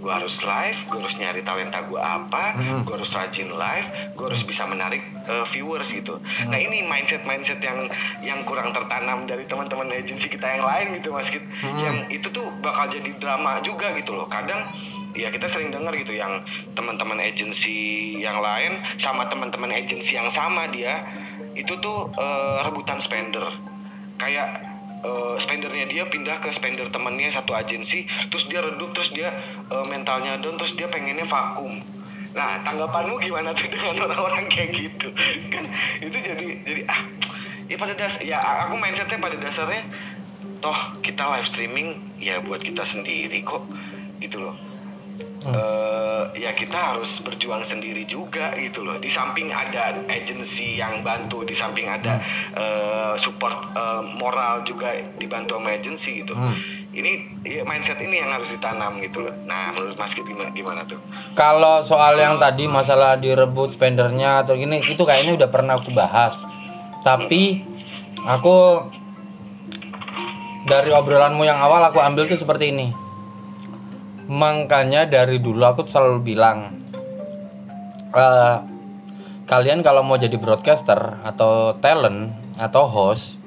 Gue 0.06 0.14
harus 0.14 0.38
live 0.46 0.80
gue 0.86 1.00
harus 1.02 1.18
nyari 1.18 1.42
talenta 1.42 1.82
gue 1.82 1.98
apa 1.98 2.54
gue 2.86 2.94
harus 2.94 3.10
rajin 3.10 3.50
live 3.50 3.88
gue 4.14 4.26
harus 4.30 4.46
bisa 4.46 4.62
menarik 4.70 5.02
uh, 5.26 5.42
viewers 5.50 5.90
gitu. 5.90 6.22
Nah 6.46 6.62
ini 6.62 6.86
mindset 6.86 7.26
mindset 7.26 7.58
yang 7.58 7.90
yang 8.22 8.46
kurang 8.46 8.70
tertanam 8.70 9.26
dari 9.26 9.50
teman-teman 9.50 9.90
agensi 9.90 10.30
kita 10.30 10.46
yang 10.46 10.62
lain 10.62 11.02
gitu 11.02 11.10
mas 11.10 11.34
Kit. 11.34 11.42
Yang 11.66 12.22
itu 12.22 12.28
tuh 12.30 12.46
bakal 12.62 12.86
jadi 12.94 13.18
drama 13.18 13.66
juga 13.66 13.98
gitu 13.98 14.14
loh. 14.14 14.30
Kadang 14.30 14.70
ya 15.18 15.34
kita 15.34 15.50
sering 15.50 15.74
dengar 15.74 15.96
gitu 15.98 16.14
yang 16.14 16.44
teman-teman 16.78 17.18
agensi 17.24 18.14
yang 18.22 18.44
lain 18.44 18.84
sama 19.02 19.26
teman-teman 19.26 19.74
agensi 19.74 20.20
yang 20.20 20.30
sama 20.30 20.70
dia 20.70 21.02
itu 21.58 21.82
tuh 21.82 22.14
eh, 22.14 22.58
rebutan 22.62 23.02
spender. 23.02 23.48
Kayak 24.22 24.75
eh, 25.04 25.36
spendernya 25.42 25.86
dia 25.90 26.04
pindah 26.08 26.40
ke 26.40 26.54
spender 26.54 26.88
temennya 26.94 27.34
satu 27.34 27.58
agensi 27.58 28.06
terus 28.30 28.48
dia 28.48 28.62
redup 28.62 28.94
terus 28.94 29.12
dia 29.12 29.34
eh, 29.72 29.86
mentalnya 29.90 30.38
down 30.40 30.56
terus 30.56 30.78
dia 30.78 30.88
pengennya 30.88 31.26
vakum. 31.26 31.82
Nah 32.36 32.60
tanggapanmu 32.62 33.20
gimana 33.20 33.56
tuh 33.56 33.68
dengan 33.72 34.08
orang-orang 34.08 34.46
kayak 34.52 34.70
gitu? 34.76 35.08
Kan 35.54 35.66
itu 36.04 36.18
jadi 36.20 36.48
jadi 36.62 36.82
ah 36.88 37.02
ya 37.66 37.76
pada 37.82 37.98
dasar 37.98 38.22
ya 38.22 38.38
aku 38.68 38.78
mindsetnya 38.78 39.18
pada 39.18 39.36
dasarnya 39.42 39.82
toh 40.62 40.78
kita 41.02 41.24
live 41.34 41.48
streaming 41.50 41.98
ya 42.22 42.40
buat 42.44 42.62
kita 42.62 42.86
sendiri 42.86 43.42
kok. 43.42 43.64
Gitu 44.20 44.40
loh 44.40 44.75
Eh, 45.46 46.42
ya 46.42 46.58
kita 46.58 46.74
harus 46.74 47.22
berjuang 47.22 47.62
sendiri 47.62 48.02
juga 48.10 48.50
gitu 48.58 48.82
loh. 48.82 48.98
Di 48.98 49.06
samping 49.06 49.54
ada 49.54 49.94
agensi 50.10 50.82
yang 50.82 51.06
bantu 51.06 51.46
di 51.46 51.54
samping 51.54 51.86
ada 51.86 52.18
eh, 52.58 53.14
support 53.22 53.78
eh, 53.78 54.02
moral 54.18 54.66
juga 54.66 54.98
dibantu 55.22 55.62
sama 55.62 55.78
agensi 55.78 56.26
gitu. 56.26 56.34
Ini 56.96 57.44
ya, 57.46 57.62
mindset 57.68 58.00
ini 58.02 58.24
yang 58.24 58.34
harus 58.34 58.50
ditanam 58.50 58.98
gitu 59.06 59.22
loh. 59.22 59.36
Nah 59.46 59.70
menurut 59.76 59.94
Mas 60.00 60.18
Kit 60.18 60.26
gimana, 60.26 60.50
gimana 60.50 60.82
tuh? 60.90 60.98
Kalau 61.38 61.86
soal 61.86 62.18
yang 62.18 62.42
tadi 62.42 62.66
masalah 62.66 63.14
direbut 63.20 63.78
spendernya 63.78 64.42
atau 64.42 64.58
gini 64.58 64.82
itu 64.82 65.06
kayaknya 65.06 65.38
udah 65.38 65.50
pernah 65.54 65.78
aku 65.78 65.94
bahas. 65.94 66.42
Tapi 67.06 67.62
aku 68.26 68.82
dari 70.66 70.90
obrolanmu 70.90 71.46
yang 71.46 71.62
awal 71.62 71.86
aku 71.86 72.02
ambil 72.02 72.26
tuh 72.26 72.42
seperti 72.42 72.74
ini. 72.74 73.05
Makanya 74.26 75.06
dari 75.06 75.38
dulu 75.38 75.62
aku 75.62 75.86
selalu 75.86 76.18
bilang 76.26 76.74
eh, 78.10 78.58
kalian 79.46 79.86
kalau 79.86 80.02
mau 80.02 80.18
jadi 80.18 80.34
broadcaster 80.34 81.22
atau 81.22 81.78
talent 81.78 82.34
atau 82.58 82.90
host 82.90 83.38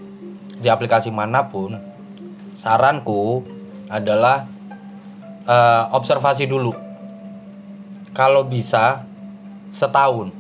di 0.63 0.71
aplikasi 0.71 1.11
mana 1.11 1.51
pun, 1.51 1.75
saranku 2.55 3.43
adalah 3.91 4.47
eh, 5.51 5.85
observasi 5.91 6.47
dulu. 6.47 6.71
Kalau 8.15 8.47
bisa 8.47 9.03
setahun. 9.75 10.31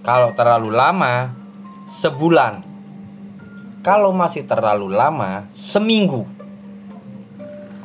Kalau 0.00 0.32
terlalu 0.32 0.72
lama 0.72 1.36
sebulan. 1.92 2.64
Kalau 3.84 4.10
masih 4.16 4.48
terlalu 4.48 4.88
lama 4.88 5.46
seminggu 5.52 6.35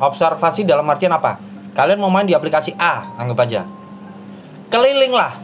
observasi 0.01 0.65
dalam 0.65 0.89
artian 0.89 1.13
apa 1.13 1.37
kalian 1.77 2.01
mau 2.01 2.09
main 2.09 2.25
di 2.25 2.33
aplikasi 2.33 2.73
A 2.75 3.15
anggap 3.21 3.45
aja 3.45 3.61
kelilinglah 4.73 5.37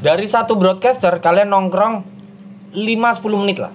dari 0.00 0.30
satu 0.30 0.54
broadcaster 0.54 1.18
kalian 1.18 1.50
nongkrong 1.50 2.06
5-10 2.72 3.42
menit 3.42 3.58
lah 3.58 3.74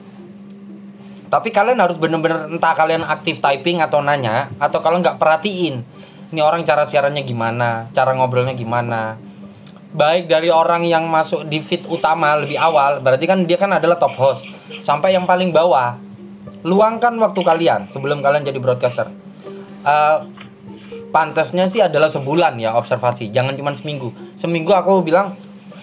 tapi 1.27 1.51
kalian 1.51 1.79
harus 1.79 1.99
bener-bener 1.99 2.47
entah 2.47 2.71
kalian 2.71 3.03
aktif 3.03 3.43
typing 3.43 3.83
atau 3.83 3.99
nanya 3.99 4.47
atau 4.57 4.79
kalau 4.79 5.03
nggak 5.03 5.19
perhatiin 5.19 5.83
ini 6.31 6.39
orang 6.39 6.63
cara 6.63 6.87
siarannya 6.87 7.27
gimana, 7.27 7.91
cara 7.91 8.15
ngobrolnya 8.15 8.55
gimana. 8.55 9.19
Baik 9.91 10.31
dari 10.31 10.47
orang 10.47 10.87
yang 10.87 11.03
masuk 11.11 11.43
di 11.43 11.59
feed 11.59 11.83
utama 11.91 12.39
lebih 12.39 12.55
awal, 12.55 13.03
berarti 13.03 13.27
kan 13.27 13.43
dia 13.43 13.59
kan 13.59 13.75
adalah 13.75 13.99
top 13.99 14.15
host. 14.15 14.47
Sampai 14.79 15.11
yang 15.11 15.27
paling 15.27 15.51
bawah, 15.51 15.99
luangkan 16.61 17.13
waktu 17.17 17.41
kalian 17.41 17.89
sebelum 17.89 18.21
kalian 18.21 18.45
jadi 18.45 18.59
broadcaster. 18.61 19.09
Eh, 19.81 20.17
pantasnya 21.09 21.67
sih 21.67 21.81
adalah 21.81 22.07
sebulan 22.07 22.57
ya 22.61 22.77
observasi, 22.77 23.33
jangan 23.33 23.57
cuma 23.57 23.73
seminggu. 23.73 24.13
Seminggu 24.37 24.71
aku 24.71 25.01
bilang 25.01 25.33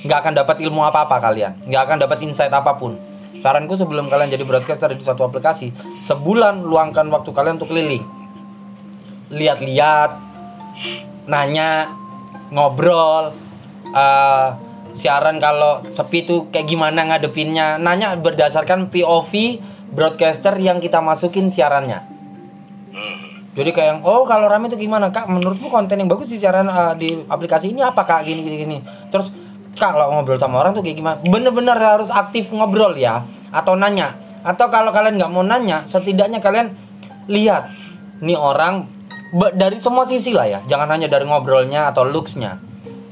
nggak 0.06 0.18
akan 0.22 0.32
dapat 0.38 0.56
ilmu 0.62 0.86
apa-apa 0.86 1.18
kalian, 1.18 1.59
nggak 1.66 1.82
akan 1.82 1.96
dapat 2.06 2.18
insight 2.22 2.55
apa 2.55 2.78
pun. 2.78 2.94
Saranku 3.38 3.78
sebelum 3.78 4.10
kalian 4.10 4.34
jadi 4.34 4.42
broadcaster 4.42 4.90
di 4.90 5.02
suatu 5.02 5.22
aplikasi, 5.22 5.70
sebulan 6.02 6.66
luangkan 6.66 7.06
waktu 7.10 7.30
kalian 7.30 7.59
untuk 7.59 7.70
keliling 7.70 8.02
lihat-lihat, 9.28 10.10
nanya, 11.28 11.92
ngobrol, 12.48 13.36
eh, 13.92 14.48
siaran 14.96 15.38
kalau 15.38 15.84
sepi 15.92 16.24
tuh 16.24 16.48
kayak 16.50 16.66
gimana 16.66 17.06
ngadepinnya, 17.06 17.76
nanya 17.76 18.16
berdasarkan 18.16 18.88
POV 18.88 19.60
broadcaster 19.93 20.55
yang 20.60 20.78
kita 20.78 21.01
masukin 21.01 21.52
siarannya. 21.52 22.05
Jadi 23.59 23.70
kayak 23.74 23.89
yang, 23.90 24.01
oh 24.06 24.23
kalau 24.23 24.47
rame 24.47 24.70
itu 24.70 24.78
gimana 24.78 25.10
kak? 25.10 25.27
Menurutmu 25.27 25.66
konten 25.66 25.98
yang 25.98 26.06
bagus 26.06 26.31
di 26.31 26.39
siaran 26.39 26.70
eh, 26.70 26.94
di 26.94 27.09
aplikasi 27.27 27.74
ini 27.74 27.82
apa 27.82 28.06
kak? 28.06 28.23
Gini 28.23 28.40
gini 28.47 28.56
gini. 28.62 28.78
Terus 29.10 29.35
kak 29.74 29.98
kalau 29.98 30.15
ngobrol 30.15 30.39
sama 30.39 30.62
orang 30.62 30.78
tuh 30.78 30.86
kayak 30.86 30.94
gimana? 30.94 31.16
Bener-bener 31.27 31.74
harus 31.74 32.12
aktif 32.12 32.55
ngobrol 32.55 32.94
ya. 32.94 33.27
atau 33.48 33.81
nanya 33.81 34.12
atau 34.44 34.66
kalau 34.70 34.93
kalian 34.93 35.19
nggak 35.19 35.32
mau 35.32 35.44
nanya 35.44 35.85
setidaknya 35.89 36.39
kalian 36.39 36.73
lihat 37.27 37.73
nih 38.23 38.39
orang 38.39 38.86
dari 39.56 39.77
semua 39.82 40.09
sisi 40.09 40.32
lah 40.32 40.48
ya 40.48 40.60
jangan 40.65 40.89
hanya 40.94 41.10
dari 41.10 41.28
ngobrolnya 41.28 41.90
atau 41.90 42.06
looksnya 42.06 42.60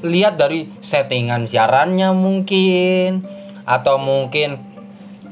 lihat 0.07 0.39
dari 0.39 0.70
settingan 0.81 1.48
siarannya 1.48 2.12
mungkin 2.15 3.27
atau 3.66 3.98
mungkin 3.98 4.61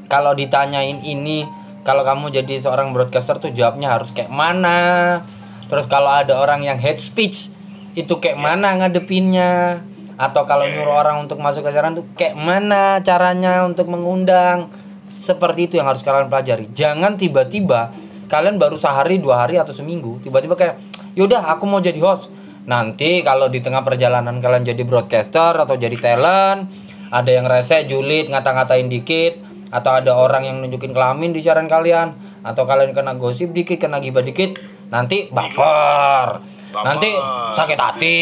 kalau 0.05 0.37
ditanyain 0.37 1.01
ini 1.01 1.45
kalau 1.85 2.01
kamu 2.01 2.33
jadi 2.33 2.65
seorang 2.65 2.97
broadcaster 2.97 3.37
tuh 3.37 3.53
jawabnya 3.53 3.93
harus 3.93 4.09
kayak 4.09 4.33
mana? 4.33 5.21
Terus 5.69 5.85
kalau 5.85 6.09
ada 6.09 6.33
orang 6.41 6.65
yang 6.65 6.81
head 6.81 6.97
speech 6.97 7.53
itu 7.93 8.17
kayak 8.17 8.41
mana 8.41 8.73
ngadepinnya? 8.73 9.85
Atau 10.17 10.49
kalau 10.49 10.65
nyuruh 10.65 10.97
orang 11.05 11.21
untuk 11.21 11.37
masuk 11.37 11.61
ke 11.61 11.69
siaran 11.69 11.93
tuh 11.93 12.09
kayak 12.17 12.33
mana 12.33 13.05
caranya 13.05 13.61
untuk 13.69 13.85
mengundang? 13.85 14.73
Seperti 15.13 15.69
itu 15.69 15.73
yang 15.77 15.85
harus 15.85 16.01
kalian 16.01 16.25
pelajari. 16.25 16.73
Jangan 16.73 17.21
tiba-tiba 17.21 17.93
kalian 18.25 18.57
baru 18.57 18.81
sehari 18.81 19.21
dua 19.21 19.45
hari 19.45 19.61
atau 19.61 19.69
seminggu 19.69 20.17
tiba-tiba 20.25 20.57
kayak 20.57 20.81
yaudah 21.13 21.53
aku 21.53 21.69
mau 21.69 21.85
jadi 21.85 22.01
host. 22.01 22.33
Nanti 22.65 23.21
kalau 23.21 23.45
di 23.45 23.61
tengah 23.61 23.85
perjalanan 23.85 24.41
kalian 24.41 24.65
jadi 24.65 24.81
broadcaster 24.81 25.53
atau 25.53 25.77
jadi 25.77 25.93
talent 26.01 26.65
ada 27.13 27.29
yang 27.29 27.45
rese 27.45 27.85
julid 27.85 28.33
ngata-ngatain 28.33 28.89
dikit 28.89 29.44
atau 29.69 29.91
ada 29.97 30.15
orang 30.15 30.45
yang 30.45 30.57
nunjukin 30.61 30.91
kelamin 30.93 31.33
di 31.33 31.41
siaran 31.41 31.69
kalian. 31.69 32.13
Atau 32.45 32.69
kalian 32.69 32.93
kena 32.93 33.17
gosip 33.17 33.51
dikit 33.51 33.81
kena 33.81 33.97
gibah 33.97 34.21
dikit 34.21 34.57
nanti 34.93 35.29
baper. 35.33 36.41
Nanti 36.75 37.09
sakit 37.55 37.79
hati 37.79 38.19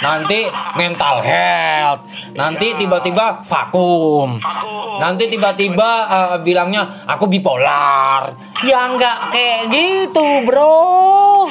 nanti 0.00 0.48
mental 0.76 1.20
health. 1.24 2.02
Nanti 2.36 2.76
tiba-tiba 2.76 3.40
vakum. 3.44 4.38
Vakum. 4.40 4.98
nanti 5.00 5.28
tiba-tiba 5.28 5.90
eh, 6.08 6.36
bilangnya 6.40 7.04
aku 7.04 7.28
bipolar. 7.28 8.32
Ya 8.64 8.88
nggak 8.88 9.32
kayak 9.32 9.62
gitu 9.68 10.44
bro. 10.48 11.48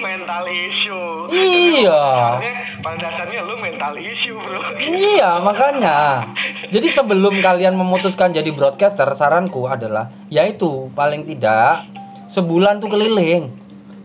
Mental 0.00 0.44
issue. 0.50 1.30
Iya. 1.30 2.02
soalnya 2.40 2.54
pada 2.82 2.96
dasarnya 3.08 3.40
lu 3.46 3.54
mental 3.58 3.94
issue 3.98 4.34
bro. 4.34 4.60
Iya 4.80 5.38
makanya. 5.42 6.26
Jadi 6.70 6.88
sebelum 6.90 7.38
kalian 7.38 7.78
memutuskan 7.78 8.34
jadi 8.34 8.50
broadcaster 8.50 9.06
Saranku 9.14 9.66
adalah 9.70 10.10
Yaitu 10.30 10.90
paling 10.94 11.26
tidak 11.26 11.86
Sebulan 12.30 12.78
tuh 12.78 12.86
keliling. 12.86 13.50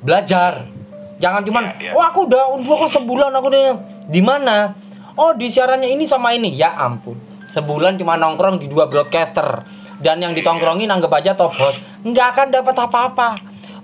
Belajar 0.02 0.66
Jangan 1.20 1.42
cuman 1.48 1.64
Iya, 1.80 1.80
iya. 1.80 1.92
Oh 1.96 2.04
aku 2.04 2.28
udah 2.28 2.44
udah 2.60 2.76
kok 2.88 2.92
sebulan 3.00 3.32
aku 3.32 3.48
udah 3.52 3.64
Di 4.12 4.22
mana? 4.22 4.76
Oh 5.16 5.32
di 5.32 5.48
siarannya 5.48 5.88
ini 5.88 6.04
sama 6.06 6.36
ini. 6.36 6.52
Ya 6.54 6.76
ampun. 6.76 7.16
Sebulan 7.56 7.96
cuma 7.96 8.20
nongkrong 8.20 8.60
di 8.60 8.68
dua 8.68 8.92
broadcaster. 8.92 9.64
Dan 10.04 10.20
yang 10.20 10.36
ditongkrongin 10.36 10.92
anggap 10.92 11.12
aja 11.16 11.40
top 11.40 11.56
host. 11.56 11.80
Nggak 12.04 12.28
akan 12.36 12.48
dapat 12.52 12.76
apa-apa. 12.76 13.30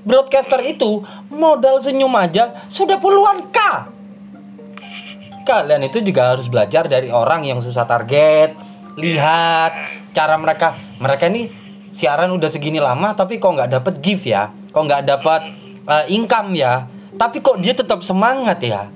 Broadcaster 0.04 0.60
itu 0.66 1.06
modal 1.32 1.80
senyum 1.80 2.12
aja 2.18 2.68
sudah 2.68 3.00
puluhan 3.00 3.48
K. 3.54 3.58
Kalian 5.46 5.88
itu 5.88 6.04
juga 6.04 6.36
harus 6.36 6.50
belajar 6.52 6.86
dari 6.86 7.10
orang 7.10 7.48
yang 7.48 7.64
susah 7.64 7.88
target 7.88 8.54
lihat 9.00 9.72
cara 10.12 10.36
mereka. 10.36 10.76
Mereka 11.00 11.32
ini 11.32 11.48
siaran 11.96 12.34
udah 12.34 12.50
segini 12.52 12.82
lama 12.82 13.16
tapi 13.16 13.40
kok 13.40 13.56
nggak 13.56 13.72
dapet 13.72 13.94
gift 14.04 14.28
ya? 14.28 14.52
Kok 14.74 14.84
nggak 14.84 15.04
dapat 15.08 15.42
eh, 15.88 16.06
income 16.12 16.60
ya 16.60 16.86
tapi 17.22 17.38
kok 17.38 17.62
dia 17.62 17.78
tetap 17.78 18.02
semangat 18.02 18.58
ya 18.66 18.90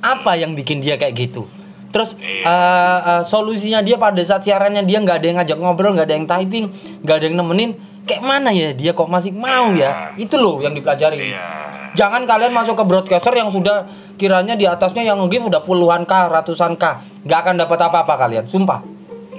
apa 0.00 0.40
yang 0.40 0.56
bikin 0.56 0.80
dia 0.80 0.96
kayak 0.96 1.28
gitu 1.28 1.44
terus 1.92 2.16
eh, 2.24 3.00
eh, 3.04 3.22
solusinya 3.28 3.84
dia 3.84 4.00
pada 4.00 4.16
saat 4.24 4.48
siarannya 4.48 4.88
dia 4.88 5.04
nggak 5.04 5.16
ada 5.20 5.26
yang 5.28 5.36
ngajak 5.44 5.58
ngobrol 5.60 5.92
nggak 5.92 6.08
ada 6.08 6.16
yang 6.16 6.24
typing 6.24 6.72
nggak 7.04 7.16
ada 7.20 7.24
yang 7.28 7.36
nemenin 7.36 7.70
kayak 8.08 8.24
mana 8.24 8.48
ya 8.56 8.72
dia 8.72 8.96
kok 8.96 9.12
masih 9.12 9.36
mau 9.36 9.76
ya 9.76 10.16
itu 10.16 10.40
loh 10.40 10.64
yang 10.64 10.72
dipelajari 10.72 11.36
Iya. 11.36 11.68
Jangan 11.96 12.28
kalian 12.28 12.52
masuk 12.52 12.76
ke 12.76 12.84
broadcaster 12.84 13.32
yang 13.32 13.48
sudah 13.48 13.88
kiranya 14.20 14.54
di 14.54 14.68
atasnya 14.68 15.02
yang 15.08 15.18
nge-give 15.24 15.48
udah 15.48 15.64
puluhan 15.64 16.04
k, 16.04 16.12
ratusan 16.28 16.76
k. 16.76 17.00
Nggak 17.24 17.38
akan 17.42 17.54
dapat 17.64 17.78
apa-apa 17.80 18.14
kalian, 18.28 18.44
sumpah. 18.44 18.84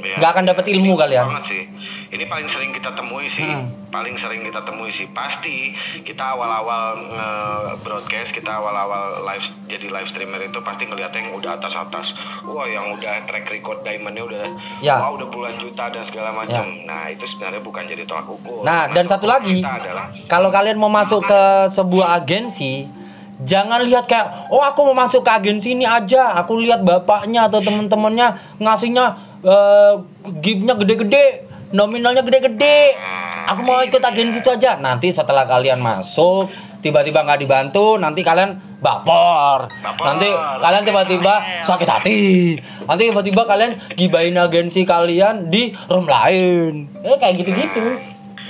Iya. 0.01 0.17
Nggak 0.17 0.29
akan 0.33 0.43
dapat 0.49 0.65
ilmu 0.73 0.97
kalian. 0.97 1.29
Ini 2.09 2.25
paling 2.25 2.49
sering 2.49 2.71
kita 2.73 2.93
temui 2.97 3.29
sih. 3.29 3.45
Hmm. 3.45 3.77
paling 3.89 4.13
sering 4.21 4.45
kita 4.45 4.61
temui 4.61 4.93
sih. 4.93 5.09
Pasti 5.09 5.73
kita 6.05 6.37
awal-awal 6.37 7.09
nge-broadcast 7.09 8.37
kita 8.37 8.61
awal-awal 8.61 9.25
live 9.25 9.45
jadi 9.65 9.89
live 9.89 10.05
streamer 10.05 10.37
itu 10.45 10.61
pasti 10.61 10.85
ngeliatnya 10.85 11.25
yang 11.25 11.33
udah 11.33 11.57
atas-atas. 11.57 12.13
Wah 12.45 12.69
yang 12.69 12.93
udah 12.93 13.25
track 13.25 13.49
record 13.49 13.81
diamondnya 13.81 14.23
udah 14.25 14.43
Ya. 14.79 15.01
wah 15.01 15.11
udah 15.17 15.27
puluhan 15.27 15.57
juta 15.57 15.89
dan 15.89 16.05
segala 16.05 16.31
macam 16.31 16.63
nah 16.85 17.09
itu 17.09 17.25
sebenarnya 17.25 17.61
bukan 17.65 17.83
jadi 17.89 18.03
tolak 18.05 18.29
ukur. 18.29 18.61
Nah, 18.61 18.89
dan 18.93 19.05
satu 19.09 19.25
lagi, 19.25 19.61
adalah 19.65 20.13
kalau 20.29 20.49
kalian 20.53 20.77
mau 20.77 20.89
masuk 20.89 21.25
ke 21.25 21.41
sebuah 21.73 22.21
agensi, 22.21 22.85
jangan 23.41 23.81
lihat 23.83 24.05
kayak, 24.05 24.53
oh 24.53 24.61
aku 24.61 24.85
mau 24.91 24.97
masuk 24.97 25.25
ke 25.25 25.31
agensi 25.33 25.73
ini 25.73 25.85
aja. 25.89 26.37
Aku 26.37 26.57
lihat 26.61 26.85
bapaknya 26.85 27.49
atau 27.49 27.59
temen-temennya 27.61 28.57
ngasihnya 28.61 29.05
give-nya 30.43 30.75
gede-gede, 30.75 31.48
nominalnya 31.71 32.25
gede-gede. 32.25 32.97
Aku 33.49 33.65
mau 33.65 33.81
ikut 33.81 34.01
agensi 34.01 34.41
itu 34.41 34.49
aja. 34.49 34.77
Nanti 34.77 35.09
setelah 35.09 35.49
kalian 35.49 35.81
masuk, 35.81 36.49
tiba-tiba 36.85 37.25
nggak 37.25 37.39
dibantu, 37.41 37.97
nanti 37.97 38.21
kalian 38.21 38.57
baper. 38.77 39.69
Baper. 39.81 40.05
Nanti 40.05 40.27
kalian 40.35 40.83
tiba-tiba 40.85 41.33
sakit 41.65 41.89
hati. 41.89 42.21
Nanti 42.85 43.03
tiba-tiba 43.09 43.43
kalian 43.49 43.71
gibain 43.97 44.37
agensi 44.37 44.85
kalian 44.85 45.49
di 45.49 45.73
room 45.89 46.05
lain. 46.05 46.85
Eh 47.01 47.17
kayak 47.17 47.41
gitu-gitu. 47.41 47.97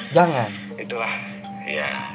Jangan. 0.10 0.50
itulah 0.80 1.12
ya 1.68 2.09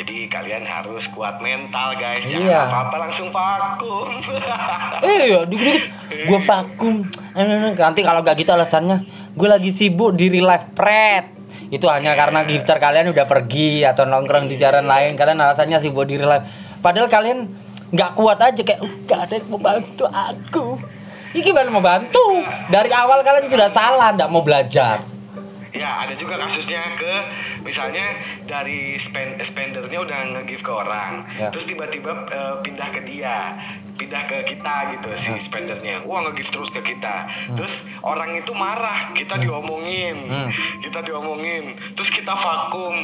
jadi 0.00 0.16
kalian 0.32 0.64
harus 0.64 1.04
kuat 1.12 1.44
mental 1.44 1.92
guys 1.94 2.24
jangan 2.24 2.48
Iya. 2.48 2.60
apa-apa 2.64 2.96
langsung 3.04 3.28
vakum 3.28 4.08
Eh 5.04 5.32
ya, 5.32 5.40
dikit-dikit 5.44 5.84
gue 6.28 6.40
vakum. 6.40 6.94
Eh, 7.32 7.72
Nanti 7.72 8.00
kalau 8.00 8.20
gak 8.20 8.36
gitu 8.36 8.52
alasannya, 8.52 9.00
gue 9.32 9.48
lagi 9.48 9.70
sibuk 9.72 10.12
di 10.12 10.28
real 10.28 10.44
life 10.44 10.76
pret. 10.76 11.32
Itu 11.72 11.88
hanya 11.88 12.12
karena 12.12 12.44
gifter 12.44 12.76
kalian 12.76 13.08
udah 13.10 13.24
pergi 13.24 13.80
atau 13.82 14.04
nongkrong 14.04 14.44
di 14.44 14.60
siaran 14.60 14.84
lain. 14.84 15.16
Kalian 15.16 15.40
alasannya 15.40 15.80
sibuk 15.80 16.04
di 16.04 16.20
real 16.20 16.28
life. 16.28 16.44
Padahal 16.80 17.08
kalian 17.08 17.48
nggak 17.90 18.10
kuat 18.12 18.38
aja 18.38 18.60
kayak, 18.60 18.80
uh, 18.84 18.92
gak 19.08 19.20
ada 19.24 19.34
yang 19.40 19.46
mau 19.48 19.60
bantu 19.60 20.04
aku. 20.06 20.66
Ini 21.32 21.40
gimana 21.40 21.68
mau 21.70 21.80
bantu? 21.80 22.42
Dari 22.68 22.90
awal 22.90 23.22
kalian 23.22 23.46
sudah 23.48 23.70
salah, 23.70 24.12
nggak 24.12 24.28
mau 24.28 24.42
belajar. 24.42 25.00
Ya, 25.70 26.02
ada 26.02 26.18
juga 26.18 26.34
kasusnya 26.34 26.98
ke 26.98 27.12
misalnya 27.62 28.02
dari 28.46 28.98
spend 28.98 29.38
spendernya 29.38 30.02
udah 30.02 30.18
nge-give 30.34 30.66
ke 30.66 30.72
orang, 30.72 31.22
Ya. 31.38 31.48
terus 31.54 31.62
tiba-tiba 31.66 32.26
eh, 32.26 32.54
pindah 32.66 32.88
ke 32.90 33.00
dia, 33.06 33.54
pindah 33.94 34.26
ke 34.26 34.50
kita 34.50 34.98
gitu 34.98 35.08
si 35.14 35.30
spendernya. 35.38 36.02
Wah, 36.02 36.26
nge-give 36.26 36.50
terus 36.50 36.74
ke 36.74 36.82
kita. 36.82 37.30
Terus 37.54 37.86
orang 38.02 38.34
itu 38.34 38.50
marah, 38.50 39.14
kita 39.14 39.38
diomongin. 39.38 40.16
Hmm. 40.26 40.48
Kita 40.82 41.06
diomongin, 41.06 41.78
terus 41.94 42.10
kita 42.10 42.34
vakum. 42.34 42.96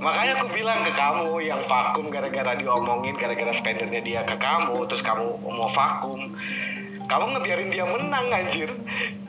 Makanya 0.00 0.40
aku 0.40 0.48
bilang 0.50 0.82
ke 0.82 0.92
kamu 0.96 1.44
yang 1.44 1.60
vakum 1.68 2.08
gara-gara 2.08 2.56
diomongin, 2.56 3.14
gara-gara 3.14 3.52
spendernya 3.52 4.00
dia 4.00 4.20
ke 4.24 4.34
kamu, 4.40 4.88
terus 4.88 5.04
kamu 5.04 5.36
mau 5.44 5.68
vakum. 5.68 6.32
Kamu 7.06 7.38
ngebiarin 7.38 7.70
dia 7.70 7.86
menang 7.86 8.26
anjir. 8.30 8.70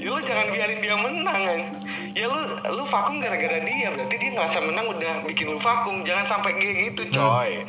Ya 0.01 0.09
lu 0.09 0.19
jangan 0.25 0.49
biarin 0.49 0.79
dia 0.81 0.95
menang 0.97 1.41
anjir. 1.45 1.73
Ya 2.17 2.25
lu 2.25 2.41
lu 2.73 2.83
vakum 2.89 3.21
gara-gara 3.21 3.61
dia, 3.61 3.93
berarti 3.93 4.15
dia 4.17 4.31
ngerasa 4.33 4.57
menang 4.65 4.85
udah 4.89 5.13
bikin 5.29 5.53
lu 5.53 5.61
vakum. 5.61 6.01
Jangan 6.01 6.25
sampai 6.25 6.57
kayak 6.57 6.75
gitu, 6.91 7.21
coy. 7.21 7.61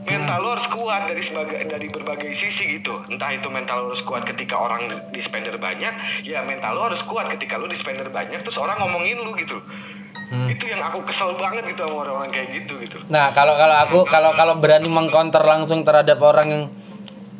Mental 0.00 0.40
lu 0.40 0.48
harus 0.56 0.64
kuat 0.64 1.12
dari 1.12 1.20
sebagai 1.20 1.60
dari 1.68 1.86
berbagai 1.92 2.32
sisi 2.32 2.80
gitu. 2.80 2.96
Entah 3.12 3.36
itu 3.36 3.52
mental 3.52 3.84
lu 3.84 3.92
harus 3.92 4.00
kuat 4.00 4.24
ketika 4.24 4.56
orang 4.56 4.88
di 5.12 5.20
spender 5.20 5.60
banyak, 5.60 6.24
ya 6.24 6.40
mental 6.40 6.72
lu 6.72 6.82
harus 6.88 7.04
kuat 7.04 7.28
ketika 7.28 7.60
lu 7.60 7.68
di 7.68 7.76
spender 7.76 8.08
banyak 8.08 8.40
terus 8.40 8.56
orang 8.56 8.80
ngomongin 8.80 9.20
lu 9.20 9.36
gitu. 9.36 9.60
Itu 10.30 10.70
yang 10.70 10.78
aku 10.78 11.02
kesel 11.10 11.34
banget 11.34 11.74
gitu 11.74 11.84
sama 11.84 12.06
orang-orang 12.06 12.30
kayak 12.30 12.48
gitu 12.54 12.78
gitu. 12.80 13.02
Nah, 13.10 13.34
kalau 13.34 13.58
kalau 13.58 13.76
aku 13.82 13.98
kalau 14.06 14.30
kalau 14.32 14.54
berani 14.62 14.86
mengcounter 14.86 15.42
langsung 15.42 15.82
terhadap 15.82 16.22
orang 16.22 16.46
yang 16.48 16.64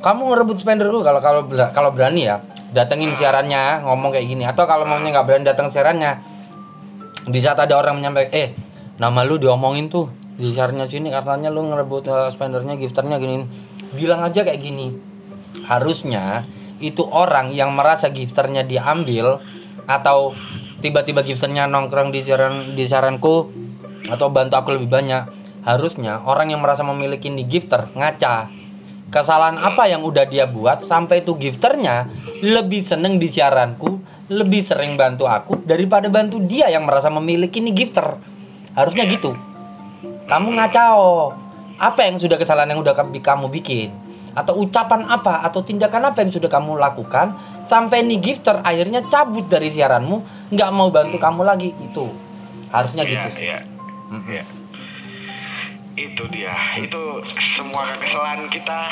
kamu 0.01 0.33
ngerebut 0.33 0.57
spenderku 0.57 1.05
kalau 1.05 1.21
kalau 1.21 1.45
kalau 1.77 1.91
berani 1.93 2.25
ya 2.25 2.41
datengin 2.73 3.13
siarannya 3.15 3.85
ngomong 3.85 4.17
kayak 4.17 4.27
gini. 4.27 4.45
Atau 4.49 4.65
kalau 4.65 4.89
maunya 4.89 5.13
nggak 5.13 5.27
berani 5.29 5.45
datang 5.45 5.69
siarannya 5.69 6.21
di 7.29 7.39
saat 7.39 7.61
ada 7.61 7.77
orang 7.77 8.01
menyampaikan 8.01 8.33
eh 8.33 8.49
nama 8.97 9.21
lu 9.29 9.37
diomongin 9.37 9.93
tuh 9.93 10.09
di 10.41 10.57
siarannya 10.57 10.89
sini 10.89 11.13
katanya 11.13 11.53
lu 11.53 11.69
ngerebut 11.69 12.09
eh, 12.09 12.29
spendernya 12.33 12.81
gifternya 12.81 13.21
gini 13.21 13.45
bilang 13.93 14.25
aja 14.25 14.41
kayak 14.41 14.61
gini. 14.61 14.97
Harusnya 15.69 16.49
itu 16.81 17.05
orang 17.05 17.53
yang 17.53 17.77
merasa 17.77 18.09
gifternya 18.09 18.65
diambil 18.65 19.45
atau 19.85 20.33
tiba-tiba 20.81 21.21
gifternya 21.21 21.69
nongkrong 21.69 22.09
di 22.09 22.25
siaran 22.25 22.73
di 22.73 22.89
siaranku 22.89 23.53
atau 24.09 24.33
bantu 24.33 24.57
aku 24.57 24.81
lebih 24.81 24.89
banyak 24.89 25.29
harusnya 25.61 26.25
orang 26.25 26.57
yang 26.57 26.65
merasa 26.65 26.81
memiliki 26.81 27.29
nih 27.29 27.45
gifter 27.45 27.93
ngaca 27.93 28.49
kesalahan 29.11 29.59
apa 29.59 29.91
yang 29.91 30.07
udah 30.07 30.25
dia 30.25 30.47
buat 30.47 30.87
sampai 30.87 31.27
itu 31.27 31.35
gifternya 31.35 32.07
lebih 32.41 32.81
seneng 32.81 33.19
di 33.19 33.27
siaranku 33.27 33.99
lebih 34.31 34.63
sering 34.63 34.95
bantu 34.95 35.27
aku 35.27 35.59
daripada 35.67 36.07
bantu 36.07 36.39
dia 36.39 36.71
yang 36.71 36.87
merasa 36.87 37.11
memiliki 37.11 37.59
nih 37.59 37.75
gifter. 37.75 38.15
Harusnya 38.79 39.03
gitu. 39.11 39.35
Kamu 40.31 40.55
ngacau. 40.55 41.35
Apa 41.75 42.07
yang 42.07 42.23
sudah 42.23 42.39
kesalahan 42.39 42.71
yang 42.71 42.81
udah 42.87 42.95
kamu 42.95 43.51
bikin? 43.51 43.91
Atau 44.39 44.63
ucapan 44.63 45.03
apa 45.11 45.43
atau 45.43 45.67
tindakan 45.67 46.15
apa 46.15 46.23
yang 46.23 46.31
sudah 46.31 46.47
kamu 46.47 46.79
lakukan 46.79 47.35
sampai 47.67 48.07
nih 48.07 48.23
gifter 48.23 48.63
akhirnya 48.63 49.03
cabut 49.11 49.51
dari 49.51 49.75
siaranmu, 49.75 50.23
nggak 50.55 50.71
mau 50.71 50.95
bantu 50.95 51.19
kamu 51.19 51.43
lagi 51.43 51.75
itu. 51.83 52.07
Harusnya 52.71 53.03
Iya, 53.03 53.11
gitu 53.11 53.29
sih. 53.35 53.43
iya. 53.51 53.59
Iya. 54.31 54.45
Itu 56.01 56.25
dia. 56.29 56.57
Itu 56.77 57.21
semua 57.37 57.85
kekesalan 57.93 58.49
kita 58.49 58.89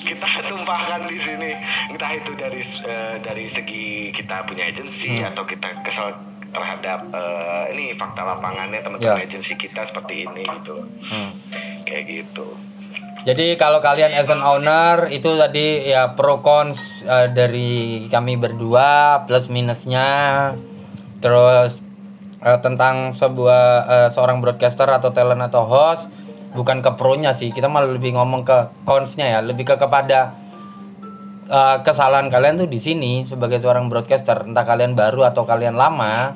kita 0.00 0.28
tumpahkan 0.46 1.04
di 1.04 1.18
sini. 1.18 1.52
Entah 1.92 2.12
itu 2.14 2.32
dari 2.32 2.62
eh, 2.64 3.16
dari 3.20 3.44
segi 3.46 4.08
kita 4.10 4.44
punya 4.44 4.64
agensi 4.64 5.12
Hmm. 5.12 5.28
atau 5.28 5.44
kita 5.44 5.68
kesal 5.82 6.16
terhadap 6.48 7.12
eh, 7.12 7.64
ini 7.72 7.92
fakta 7.92 8.24
lapangannya 8.24 8.80
teman-teman 8.80 9.20
Ya. 9.20 9.28
agensi 9.28 9.52
kita 9.54 9.84
seperti 9.84 10.24
ini 10.24 10.42
gitu. 10.48 10.76
Hmm. 11.04 11.30
Kayak 11.84 12.04
gitu. 12.08 12.48
Jadi 13.18 13.58
kalau 13.60 13.82
kalian 13.82 14.14
as 14.14 14.30
an 14.30 14.40
owner 14.40 15.10
itu 15.10 15.36
tadi 15.36 15.84
ya 15.84 16.16
pro 16.16 16.40
cons 16.40 16.78
eh, 17.04 17.28
dari 17.28 17.70
kami 18.08 18.40
berdua 18.40 19.20
plus 19.28 19.52
minusnya 19.52 20.08
terus 21.18 21.82
eh, 22.40 22.58
tentang 22.62 23.12
sebuah 23.12 23.64
eh, 23.84 24.08
seorang 24.14 24.40
broadcaster 24.40 24.86
atau 24.88 25.10
talent 25.10 25.44
atau 25.44 25.66
host 25.66 26.08
bukan 26.56 26.80
ke 26.80 26.90
pro-nya 26.96 27.36
sih 27.36 27.52
kita 27.52 27.68
malah 27.68 27.92
lebih 27.92 28.16
ngomong 28.16 28.44
ke 28.44 28.86
cons-nya 28.88 29.38
ya 29.38 29.40
lebih 29.44 29.68
ke 29.68 29.74
kepada 29.76 30.32
eh, 31.48 31.76
kesalahan 31.84 32.32
kalian 32.32 32.64
tuh 32.64 32.68
di 32.68 32.80
sini 32.80 33.24
sebagai 33.28 33.60
seorang 33.60 33.92
broadcaster 33.92 34.48
entah 34.48 34.64
kalian 34.64 34.96
baru 34.96 35.28
atau 35.28 35.44
kalian 35.44 35.76
lama 35.76 36.32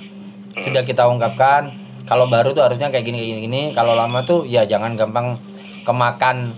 sudah 0.60 0.84
kita 0.84 1.08
ungkapkan 1.08 1.72
kalau 2.04 2.28
baru 2.28 2.52
tuh 2.52 2.66
harusnya 2.66 2.92
kayak 2.92 3.08
gini 3.08 3.18
kayak 3.24 3.40
gini. 3.46 3.62
kalau 3.72 3.96
lama 3.96 4.20
tuh 4.26 4.44
ya 4.44 4.68
jangan 4.68 4.98
gampang 4.98 5.38
kemakan 5.86 6.52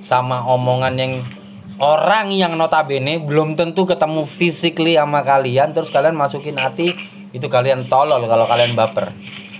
sama 0.00 0.44
omongan 0.48 0.94
yang 0.96 1.12
orang 1.82 2.30
yang 2.30 2.54
notabene 2.54 3.20
belum 3.20 3.58
tentu 3.58 3.84
ketemu 3.84 4.24
physically 4.24 4.94
sama 4.94 5.26
kalian 5.26 5.74
terus 5.74 5.90
kalian 5.90 6.14
masukin 6.14 6.56
hati 6.56 6.94
itu 7.34 7.46
kalian 7.50 7.90
tolol 7.90 8.22
kalau 8.30 8.46
kalian 8.46 8.78
baper 8.78 9.10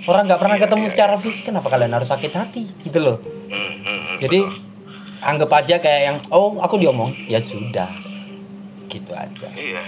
orang 0.04 0.22
nggak 0.26 0.36
pernah 0.38 0.56
ketemu 0.58 0.84
secara 0.86 1.14
fisik 1.16 1.44
kenapa 1.46 1.66
kalian 1.66 1.92
harus 1.92 2.06
sakit 2.06 2.32
hati 2.32 2.64
gitu 2.80 2.98
loh 2.98 3.16
hmm, 3.48 3.72
hmm. 3.80 4.16
jadi 4.18 4.38
anggap 5.20 5.50
aja 5.54 5.76
kayak 5.78 6.00
yang 6.04 6.16
oh 6.28 6.58
aku 6.58 6.76
diomong 6.76 7.12
ya 7.24 7.40
sudah 7.40 7.88
gitu 8.86 9.10
aja 9.10 9.48
Iya. 9.50 9.82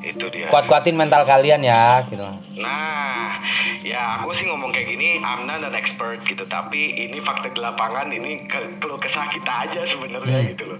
Itu 0.00 0.30
dia. 0.30 0.46
kuat-kuatin 0.46 0.94
mental 0.94 1.22
kalian 1.22 1.60
ya 1.60 2.00
gitu 2.06 2.22
Nah, 2.56 3.36
ya 3.82 4.18
aku 4.18 4.32
sih 4.32 4.46
ngomong 4.46 4.70
kayak 4.70 4.88
gini, 4.88 5.18
I'm 5.18 5.44
not 5.44 5.60
an 5.60 5.74
expert 5.74 6.22
gitu, 6.22 6.42
tapi 6.44 6.80
ini 6.96 7.18
fakta 7.18 7.50
di 7.50 7.60
lapangan, 7.60 8.08
ini 8.08 8.40
ke- 8.40 8.78
keluh 8.78 8.96
kesah 8.96 9.28
kita 9.28 9.68
aja 9.68 9.82
sebenarnya 9.84 10.38
Hmm. 10.38 10.48
gitu 10.48 10.64
loh. 10.64 10.78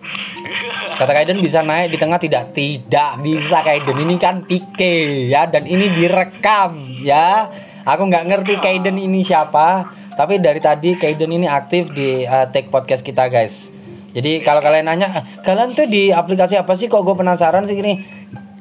Kata 0.99 1.13
Kaiden 1.13 1.39
bisa 1.39 1.61
naik 1.61 1.93
di 1.93 1.99
tengah 1.99 2.17
tidak? 2.17 2.51
Tidak 2.51 3.21
bisa 3.21 3.61
Kaiden 3.61 3.99
ini 4.01 4.17
kan 4.17 4.41
Pike 4.41 4.97
ya 5.29 5.45
dan 5.45 5.67
ini 5.67 5.93
direkam 5.93 6.73
ya. 6.99 7.51
Aku 7.89 8.05
nggak 8.05 8.29
ngerti 8.29 8.55
Kaiden 8.61 9.01
ini 9.01 9.25
siapa, 9.25 9.89
tapi 10.13 10.37
dari 10.37 10.61
tadi 10.61 11.01
Kaiden 11.01 11.33
ini 11.33 11.49
aktif 11.49 11.89
di 11.89 12.21
uh, 12.29 12.45
take 12.53 12.69
podcast 12.69 13.01
kita 13.01 13.33
guys. 13.33 13.73
Jadi 14.13 14.45
kalau 14.45 14.61
kalian 14.61 14.93
nanya, 14.93 15.09
"Eh, 15.09 15.25
kalian 15.41 15.73
tuh 15.73 15.89
di 15.89 16.13
aplikasi 16.13 16.61
apa 16.61 16.77
sih? 16.77 16.85
Kok 16.85 17.01
gue 17.01 17.17
penasaran 17.17 17.65
sih 17.65 17.73
gini? 17.73 18.05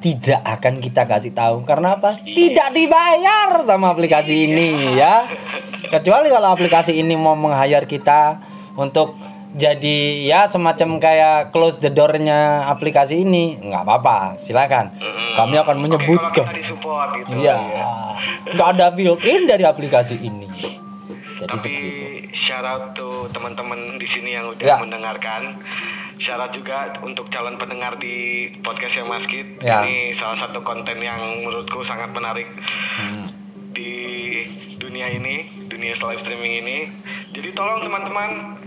Tidak 0.00 0.40
akan 0.40 0.80
kita 0.80 1.04
kasih 1.04 1.36
tahu 1.36 1.60
karena 1.68 2.00
apa? 2.00 2.16
Tidak 2.24 2.72
dibayar 2.72 3.60
sama 3.68 3.92
aplikasi 3.92 4.48
ini 4.48 4.96
ya. 4.96 5.28
Kecuali 5.92 6.32
kalau 6.32 6.48
aplikasi 6.48 6.96
ini 6.96 7.12
mau 7.12 7.36
meng-hire 7.36 7.84
kita 7.84 8.40
untuk 8.80 9.12
jadi 9.58 9.96
ya 10.22 10.46
semacam 10.46 10.96
kayak 10.96 11.50
close 11.50 11.82
the 11.82 11.90
door-nya 11.90 12.64
aplikasi 12.64 13.26
ini 13.26 13.58
nggak 13.58 13.82
apa-apa 13.82 14.38
silakan 14.38 14.94
kami 15.34 15.58
akan 15.58 15.76
menyebutkan 15.78 16.46
disupport 16.54 17.18
gitu. 17.18 17.42
iya 17.42 17.58
nggak 18.54 18.68
ada 18.78 18.94
built-in 18.94 19.44
dari 19.44 19.66
aplikasi 19.66 20.16
ini 20.16 20.46
jadi 21.38 21.54
Tapi 21.54 21.70
itu 21.70 22.34
shout 22.34 22.66
out 22.66 22.98
to 22.98 23.30
teman-teman 23.30 23.94
di 23.94 24.02
sini 24.04 24.34
yang 24.34 24.50
udah 24.50 24.66
Ya. 24.66 24.76
mendengarkan. 24.82 25.62
Out 26.34 26.50
juga 26.50 26.90
untuk 26.98 27.30
calon 27.30 27.54
pendengar 27.54 27.94
di 27.94 28.50
podcast 28.58 28.98
yang 28.98 29.06
Mas 29.06 29.22
Kit. 29.22 29.46
Ya. 29.62 29.86
Ini 29.86 30.10
salah 30.18 30.34
satu 30.34 30.66
konten 30.66 30.98
yang 30.98 31.46
menurutku 31.46 31.86
sangat 31.86 32.10
menarik 32.10 32.50
Hmm. 32.98 33.22
di 33.70 33.94
dunia 34.82 35.14
ini, 35.14 35.46
dunia 35.70 35.94
live 35.94 36.18
streaming 36.18 36.58
ini. 36.58 36.78
Jadi 37.30 37.54
tolong 37.54 37.86
teman-teman 37.86 38.58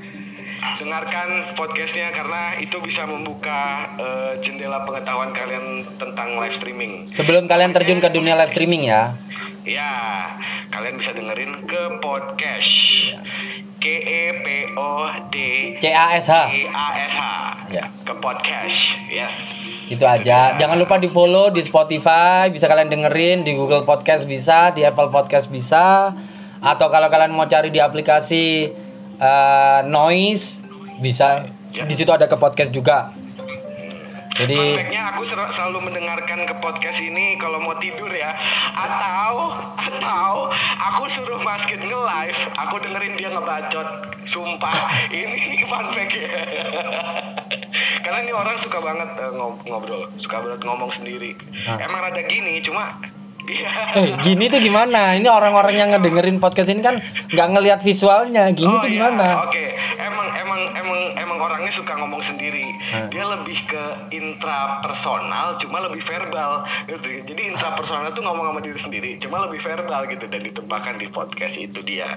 dengarkan 0.78 1.28
podcastnya 1.54 2.10
karena 2.10 2.56
itu 2.58 2.78
bisa 2.80 3.04
membuka 3.04 3.60
eh, 3.98 4.34
jendela 4.40 4.82
pengetahuan 4.82 5.34
kalian 5.34 5.84
tentang 5.98 6.38
live 6.38 6.54
streaming. 6.54 7.06
sebelum 7.10 7.46
kalian 7.46 7.72
terjun 7.72 7.98
ke 7.98 8.10
dunia 8.10 8.38
live 8.38 8.52
streaming 8.52 8.86
ya 8.86 9.14
Ya, 9.62 10.26
kalian 10.74 10.98
bisa 10.98 11.14
dengerin 11.14 11.70
ke 11.70 12.02
podcast. 12.02 13.14
K 13.78 13.86
E 13.86 14.42
P 14.42 14.48
O 14.74 15.06
D 15.30 15.36
CASH 15.78 16.30
E 16.50 16.66
A 16.66 16.88
S 16.98 17.14
H. 17.14 17.22
Ya. 17.70 17.86
Ke 18.02 18.14
podcast. 18.18 18.98
Yes. 19.06 19.36
itu 19.86 20.02
aja 20.02 20.56
jangan 20.56 20.80
lupa 20.80 20.96
di 20.96 21.06
follow 21.06 21.52
di 21.52 21.60
Spotify 21.62 22.48
bisa 22.48 22.64
kalian 22.66 22.88
dengerin 22.88 23.44
di 23.44 23.52
Google 23.54 23.84
Podcast 23.84 24.24
bisa 24.24 24.72
di 24.72 24.82
Apple 24.82 25.12
Podcast 25.12 25.46
bisa 25.46 26.16
atau 26.58 26.88
kalau 26.88 27.12
kalian 27.12 27.30
mau 27.30 27.44
cari 27.44 27.70
di 27.70 27.78
aplikasi 27.78 28.72
eh, 29.22 29.80
Noise 29.86 30.60
bisa 30.98 31.46
Ya. 31.72 31.88
di 31.88 31.96
situ 31.96 32.12
ada 32.12 32.28
ke 32.28 32.36
podcast 32.36 32.68
juga 32.68 33.16
jadi 34.32 34.56
Fun 34.56 34.76
fact-nya 34.76 35.02
aku 35.12 35.22
selalu 35.28 35.80
mendengarkan 35.88 36.44
ke 36.44 36.56
podcast 36.60 37.00
ini 37.00 37.36
kalau 37.36 37.60
mau 37.60 37.76
tidur 37.78 38.08
ya 38.08 38.32
atau 38.72 39.56
atau 39.76 40.48
aku 40.88 41.04
suruh 41.08 41.40
Maskit 41.44 41.78
nge-live, 41.78 42.40
aku 42.56 42.80
dengerin 42.80 43.20
dia 43.20 43.28
ngebacot. 43.28 43.88
Sumpah, 44.24 44.72
ini 45.14 45.68
fun 45.68 45.92
fact 45.92 46.16
ya. 46.16 46.28
Karena 48.08 48.24
ini 48.24 48.32
orang 48.32 48.56
suka 48.58 48.80
banget 48.80 49.10
ngob- 49.36 49.62
ngobrol, 49.68 50.08
suka 50.16 50.40
banget 50.42 50.64
ngomong 50.64 50.90
sendiri. 50.90 51.36
Ah. 51.68 51.78
Emang 51.84 52.00
rada 52.00 52.24
gini, 52.24 52.64
cuma. 52.64 52.98
Eh 53.98 54.08
gini 54.22 54.48
tuh 54.48 54.62
gimana 54.62 55.18
ini 55.18 55.28
orang-orang 55.28 55.76
yang 55.76 55.90
ngedengerin 55.92 56.38
podcast 56.38 56.70
ini 56.70 56.82
kan 56.86 57.02
nggak 57.32 57.48
ngelihat 57.52 57.80
visualnya 57.82 58.48
gini 58.54 58.70
Oh, 58.70 58.80
tuh 58.80 58.88
iya. 58.88 58.96
gimana 59.02 59.26
Oke, 59.50 59.76
emang 59.98 60.28
emang 60.38 60.62
emang 60.78 61.00
emang 61.18 61.38
orangnya 61.42 61.74
suka 61.74 61.98
ngomong 61.98 62.22
sendiri. 62.22 62.64
Hmm. 62.92 63.08
Dia 63.10 63.26
lebih 63.26 63.58
ke 63.66 63.84
intrapersonal, 64.14 65.58
cuma 65.58 65.82
lebih 65.82 66.04
verbal. 66.06 66.64
Gitu. 66.86 67.26
Jadi 67.26 67.42
intrapersonal 67.52 68.14
tuh 68.14 68.24
ngomong 68.24 68.54
sama 68.54 68.60
diri 68.62 68.80
sendiri, 68.80 69.12
cuma 69.18 69.48
lebih 69.50 69.60
verbal 69.64 70.06
gitu 70.08 70.26
dan 70.30 70.42
ditembakkan 70.44 70.96
di 71.02 71.08
podcast 71.10 71.56
itu 71.58 71.80
dia. 71.82 72.08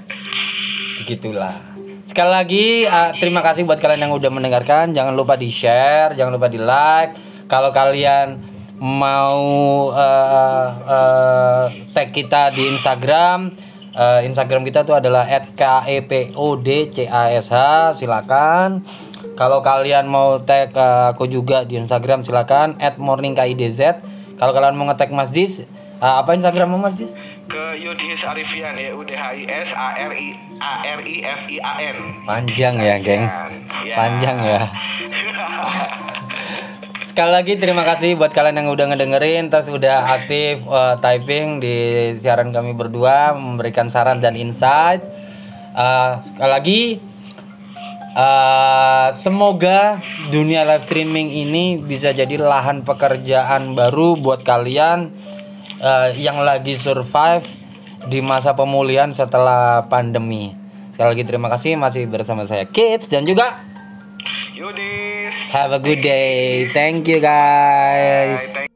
Begitulah. 1.03 1.55
Sekali 2.05 2.31
lagi 2.31 2.65
uh, 2.85 3.17
terima 3.17 3.41
kasih 3.41 3.65
buat 3.65 3.81
kalian 3.81 4.09
yang 4.09 4.15
udah 4.15 4.31
mendengarkan. 4.31 4.93
Jangan 4.93 5.17
lupa 5.17 5.41
di 5.41 5.49
share, 5.49 6.13
jangan 6.15 6.37
lupa 6.37 6.53
di 6.53 6.61
like. 6.61 7.17
Kalau 7.49 7.73
kalian 7.73 8.41
mau 8.79 9.43
uh, 9.95 10.69
uh, 10.83 11.65
tag 11.95 12.11
kita 12.11 12.51
di 12.51 12.67
Instagram, 12.75 13.55
uh, 13.95 14.21
Instagram 14.27 14.67
kita 14.67 14.83
tuh 14.83 14.99
adalah 14.99 15.27
@kepodcash. 15.55 17.51
Silakan. 17.99 18.83
Kalau 19.35 19.67
kalian 19.67 20.07
mau 20.07 20.39
tag 20.43 20.75
uh, 20.79 21.15
aku 21.15 21.27
juga 21.27 21.67
di 21.67 21.79
Instagram 21.79 22.23
silakan 22.23 22.79
@morningkidz. 22.99 23.81
Kalau 24.35 24.51
kalian 24.51 24.75
mau 24.75 24.91
nge-tag 24.91 25.15
Mas 25.15 25.31
Dis, 25.31 25.63
uh, 26.03 26.23
apa 26.23 26.35
Instagrammu 26.35 26.79
Mas 26.79 26.99
Dis? 26.99 27.15
Ke 27.45 27.77
Yudhis 27.79 28.25
Arifian 28.25 28.75
ya, 28.75 28.97
U 28.97 29.05
D 29.05 29.15
H 29.15 29.37
I 29.37 29.45
S 29.47 29.71
A 29.77 29.95
R 29.95 30.13
I 30.17 30.29
A 30.59 30.73
R 30.97 31.01
I 31.05 31.17
F 31.23 31.41
I 31.47 31.57
A 31.61 31.73
N. 31.79 32.25
Panjang 32.25 32.75
ya, 32.81 32.97
geng. 32.99 33.29
Ya. 33.85 33.95
Panjang 33.95 34.37
ya. 34.43 34.61
Sekali 37.15 37.31
lagi 37.31 37.55
terima 37.63 37.87
kasih 37.87 38.19
buat 38.19 38.35
kalian 38.35 38.59
yang 38.59 38.75
udah 38.75 38.91
ngedengerin 38.91 39.47
terus 39.47 39.71
udah 39.71 40.19
aktif 40.19 40.67
uh, 40.67 40.99
typing 40.99 41.63
di 41.63 42.11
siaran 42.19 42.51
kami 42.51 42.75
berdua 42.75 43.39
memberikan 43.39 43.87
saran 43.87 44.19
dan 44.19 44.35
insight. 44.35 44.99
Uh, 45.79 46.19
sekali 46.27 46.51
lagi 46.51 46.83
uh, 48.19 49.15
semoga 49.15 50.03
dunia 50.35 50.67
live 50.67 50.91
streaming 50.91 51.31
ini 51.31 51.79
bisa 51.79 52.11
jadi 52.11 52.35
lahan 52.35 52.83
pekerjaan 52.83 53.79
baru 53.79 54.19
buat 54.19 54.43
kalian 54.43 55.15
uh, 55.87 56.11
yang 56.19 56.43
lagi 56.43 56.75
survive 56.75 57.47
di 58.11 58.19
masa 58.27 58.59
pemulihan 58.59 59.15
setelah 59.15 59.87
pandemi. 59.87 60.51
Sekali 60.91 61.15
lagi 61.15 61.23
terima 61.23 61.47
kasih 61.47 61.79
masih 61.79 62.11
bersama 62.11 62.43
saya 62.51 62.67
Kids 62.67 63.07
dan 63.07 63.23
juga. 63.23 63.74
Have 65.51 65.73
a 65.73 65.79
good 65.79 66.01
day. 66.03 66.69
Thank 66.69 67.09
you 67.09 67.21
guys. 67.21 68.69